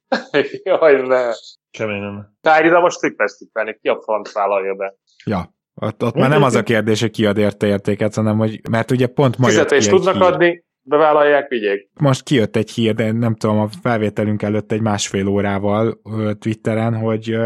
Jaj, 0.63 1.07
ne. 1.07 1.33
Kemény 1.71 2.01
lenne. 2.01 2.33
Kyrie-ra 2.41 2.81
most 2.81 2.99
Clippers 2.99 3.37
tippelni, 3.37 3.79
ki 3.81 3.89
a 3.89 4.01
front 4.03 4.33
vállalja 4.33 4.75
be. 4.75 4.95
Ja, 5.25 5.55
ott, 5.75 6.03
ott 6.03 6.15
már 6.15 6.29
nem 6.29 6.43
az 6.43 6.55
a 6.55 6.63
kérdés, 6.63 7.01
hogy 7.01 7.11
ki 7.11 7.27
ad 7.27 7.39
érte 7.39 7.67
értéket, 7.67 8.15
hanem 8.15 8.39
hogy, 8.39 8.61
mert 8.71 8.91
ugye 8.91 9.07
pont 9.07 9.39
ma 9.39 9.47
Fizetést 9.47 9.91
tudnak 9.91 10.15
hír. 10.15 10.23
adni, 10.23 10.65
bevállalják, 10.89 11.49
vigyék. 11.49 11.89
Most 12.01 12.23
kijött 12.23 12.57
egy 12.57 12.71
hír, 12.71 12.95
de 12.95 13.13
nem 13.13 13.35
tudom, 13.35 13.59
a 13.59 13.69
felvételünk 13.83 14.43
előtt 14.43 14.73
egy 14.73 14.81
másfél 14.81 15.27
órával 15.27 16.01
Twitteren, 16.39 16.95
hogy 16.95 17.37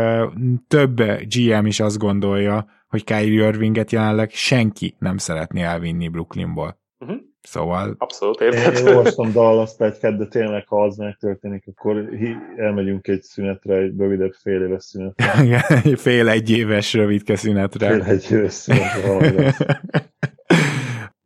több 0.69 0.97
GM 1.29 1.67
is 1.67 1.81
azt 1.81 1.99
gondolja, 1.99 2.67
hogy 2.89 3.05
Kyrie 3.05 3.47
Irvinget 3.47 3.93
jelenleg 3.93 4.31
senki 4.31 4.95
nem 4.99 5.17
szeretné 5.17 5.63
elvinni 5.63 6.09
Brooklynból. 6.09 6.79
Uh-huh. 6.99 7.19
Szóval... 7.43 7.95
Abszolút 7.99 8.41
érthető. 8.41 8.89
Én 8.89 8.97
olvastam 8.97 9.33
Dallas 9.33 9.77
plegykát, 9.77 10.17
de 10.17 10.27
tényleg, 10.27 10.69
ha 10.69 10.83
az 10.83 10.97
megtörténik, 10.97 11.65
akkor 11.67 12.09
elmegyünk 12.57 13.09
egy 13.09 13.23
szünetre, 13.23 13.77
egy 13.77 13.99
rövidebb 13.99 14.33
fél 14.33 14.63
éves 14.63 14.85
szünetre. 14.85 15.59
fél 15.97 16.29
egy 16.29 16.51
éves 16.51 16.95
rövidke 16.95 17.37
szünetre. 17.37 17.89
Fél 17.89 18.03
egy 18.03 18.27
éves 18.31 18.53
szünetre. 18.53 19.55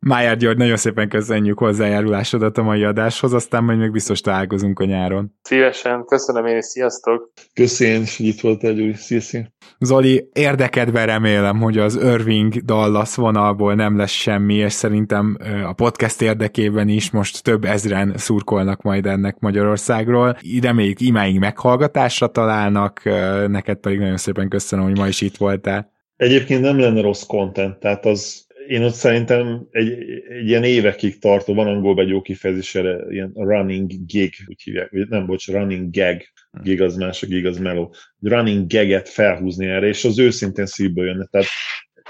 Májár 0.07 0.37
György, 0.37 0.57
nagyon 0.57 0.75
szépen 0.75 1.09
köszönjük 1.09 1.57
hozzájárulásodat 1.57 2.57
a 2.57 2.63
mai 2.63 2.83
adáshoz, 2.83 3.33
aztán 3.33 3.63
majd 3.63 3.79
még 3.79 3.91
biztos 3.91 4.21
találkozunk 4.21 4.79
a 4.79 4.85
nyáron. 4.85 5.31
Szívesen, 5.41 6.05
köszönöm 6.05 6.45
én, 6.45 6.61
sziasztok! 6.61 7.31
Köszönöm, 7.53 8.03
hogy 8.17 8.25
itt 8.25 8.39
voltál, 8.39 8.73
Gyuri, 8.73 8.93
sziasztok! 8.93 9.41
Zoli, 9.79 10.29
érdekedve 10.33 11.05
remélem, 11.05 11.61
hogy 11.61 11.77
az 11.77 11.95
Irving 11.95 12.53
Dallas 12.55 13.15
vonalból 13.15 13.75
nem 13.75 13.97
lesz 13.97 14.11
semmi, 14.11 14.53
és 14.53 14.73
szerintem 14.73 15.37
a 15.65 15.73
podcast 15.73 16.21
érdekében 16.21 16.87
is 16.87 17.11
most 17.11 17.43
több 17.43 17.63
ezren 17.63 18.13
szurkolnak 18.17 18.81
majd 18.81 19.05
ennek 19.05 19.39
Magyarországról. 19.39 20.37
Reméljük 20.61 21.01
imáig 21.01 21.39
meghallgatásra 21.39 22.27
találnak, 22.27 23.01
neked 23.47 23.77
pedig 23.77 23.99
nagyon 23.99 24.17
szépen 24.17 24.49
köszönöm, 24.49 24.85
hogy 24.85 24.97
ma 24.97 25.07
is 25.07 25.21
itt 25.21 25.37
voltál. 25.37 25.93
Egyébként 26.15 26.61
nem 26.61 26.79
lenne 26.79 27.01
rossz 27.01 27.23
content, 27.23 27.79
tehát 27.79 28.05
az 28.05 28.44
én 28.67 28.83
ott 28.83 28.93
szerintem 28.93 29.67
egy, 29.71 29.91
egy 30.29 30.47
ilyen 30.47 30.63
évekig 30.63 31.19
tartó, 31.19 31.53
van 31.53 31.67
angolban 31.67 32.03
egy 32.03 32.09
jó 32.09 32.21
kifejezés 32.21 32.73
ilyen 33.09 33.31
running 33.33 33.91
gig, 34.05 34.33
úgy 34.47 34.61
hívják, 34.63 34.91
nem, 34.91 35.25
bocs, 35.25 35.47
running 35.47 35.95
gag, 35.95 36.21
gig 36.63 36.81
az 36.81 36.95
más, 36.95 37.23
a 37.23 37.27
gig 37.27 37.45
az 37.45 37.57
meló. 37.57 37.95
Running 38.19 38.71
gaget 38.71 39.09
felhúzni 39.09 39.65
erre, 39.65 39.87
és 39.87 40.05
az 40.05 40.19
őszintén 40.19 40.65
szívből 40.65 41.05
jönne. 41.05 41.25
Tehát 41.25 41.47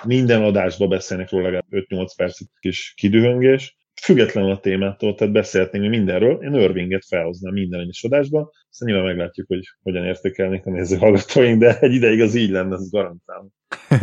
minden 0.04 0.44
adásban 0.44 0.90
beszélnek 0.90 1.30
róla 1.30 1.44
legalább 1.44 1.66
5-8 1.72 2.08
percig 2.16 2.48
kis 2.60 2.94
kidühöngés, 2.96 3.76
függetlenül 4.02 4.52
a 4.52 4.60
témától, 4.60 5.16
tehát 5.16 5.34
beszélhetnénk 5.34 5.90
mindenről, 5.90 6.44
én 6.44 6.54
Irvinget 6.54 7.06
felhoznám 7.08 7.54
minden 7.54 7.80
egyes 7.80 8.04
adásban, 8.04 8.50
aztán 8.70 8.90
nyilván 8.90 9.06
meglátjuk, 9.06 9.48
hogy 9.48 9.64
hogyan 9.82 10.06
értékelnék 10.06 10.66
a 10.66 10.72
nézőhallgatóink, 10.72 11.60
de 11.60 11.80
egy 11.80 11.94
ideig 11.94 12.22
az 12.22 12.36
így 12.36 12.50
lenne, 12.50 12.76
ez 12.76 12.90
garantálom. 12.90 13.52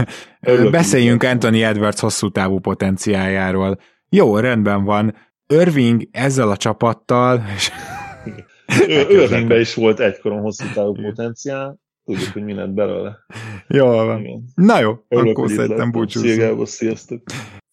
Beszéljünk 0.70 1.22
Anthony 1.22 1.62
Edwards 1.62 2.00
hosszú 2.00 2.30
távú 2.30 2.58
potenciáljáról. 2.58 3.78
Jó, 4.08 4.38
rendben 4.38 4.84
van. 4.84 5.14
Irving 5.46 6.08
ezzel 6.10 6.50
a 6.50 6.56
csapattal... 6.56 7.42
Irvingben 9.08 9.60
is 9.60 9.74
volt 9.74 10.00
egykoron 10.00 10.40
hosszú 10.40 10.64
távú 10.74 10.92
potenciál, 10.92 11.78
tudjuk, 12.04 12.32
hogy 12.32 12.42
mi 12.42 12.54
lett 12.54 12.70
belőle. 12.70 13.18
Jó 13.68 13.86
van. 13.86 14.20
Igen. 14.20 14.44
Na 14.54 14.80
jó, 14.80 14.92
Örülök, 15.08 15.38
akkor 15.38 15.50
szerintem 15.50 15.90
búcsúzzunk. 15.90 16.66
sziasztok. 16.66 17.22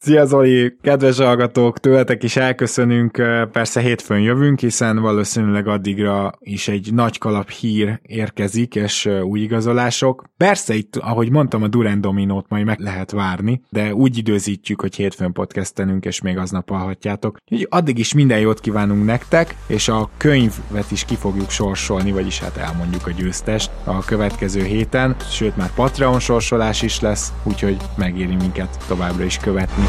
Szia 0.01 0.25
Zoli, 0.25 0.77
kedves 0.81 1.17
hallgatók, 1.17 1.79
tőletek 1.79 2.23
is 2.23 2.35
elköszönünk, 2.35 3.11
persze 3.51 3.79
hétfőn 3.79 4.19
jövünk, 4.19 4.59
hiszen 4.59 4.99
valószínűleg 4.99 5.67
addigra 5.67 6.31
is 6.39 6.67
egy 6.67 6.93
nagy 6.93 7.17
kalap 7.17 7.49
hír 7.49 7.99
érkezik, 8.01 8.75
és 8.75 9.09
új 9.23 9.39
igazolások. 9.39 10.23
Persze 10.37 10.73
itt, 10.73 10.95
ahogy 10.95 11.31
mondtam, 11.31 11.63
a 11.63 11.67
Durán 11.67 12.01
Dominót 12.01 12.45
majd 12.49 12.65
meg 12.65 12.79
lehet 12.79 13.11
várni, 13.11 13.61
de 13.69 13.93
úgy 13.93 14.17
időzítjük, 14.17 14.81
hogy 14.81 14.95
hétfőn 14.95 15.31
podcastelünk, 15.31 16.05
és 16.05 16.21
még 16.21 16.37
aznap 16.37 16.69
hallhatjátok. 16.69 17.37
Úgyhogy 17.51 17.67
addig 17.69 17.97
is 17.97 18.13
minden 18.13 18.39
jót 18.39 18.59
kívánunk 18.59 19.05
nektek, 19.05 19.55
és 19.67 19.87
a 19.87 20.09
könyvet 20.17 20.91
is 20.91 21.05
ki 21.05 21.15
fogjuk 21.15 21.49
sorsolni, 21.49 22.11
vagyis 22.11 22.39
hát 22.39 22.57
elmondjuk 22.57 23.07
a 23.07 23.11
győztest 23.11 23.71
a 23.83 23.99
következő 23.99 24.63
héten, 24.63 25.15
sőt 25.31 25.57
már 25.57 25.73
Patreon 25.73 26.19
sorsolás 26.19 26.81
is 26.81 26.99
lesz, 26.99 27.33
úgyhogy 27.43 27.77
megéri 27.97 28.35
minket 28.35 28.77
továbbra 28.87 29.23
is 29.23 29.37
követni. 29.37 29.88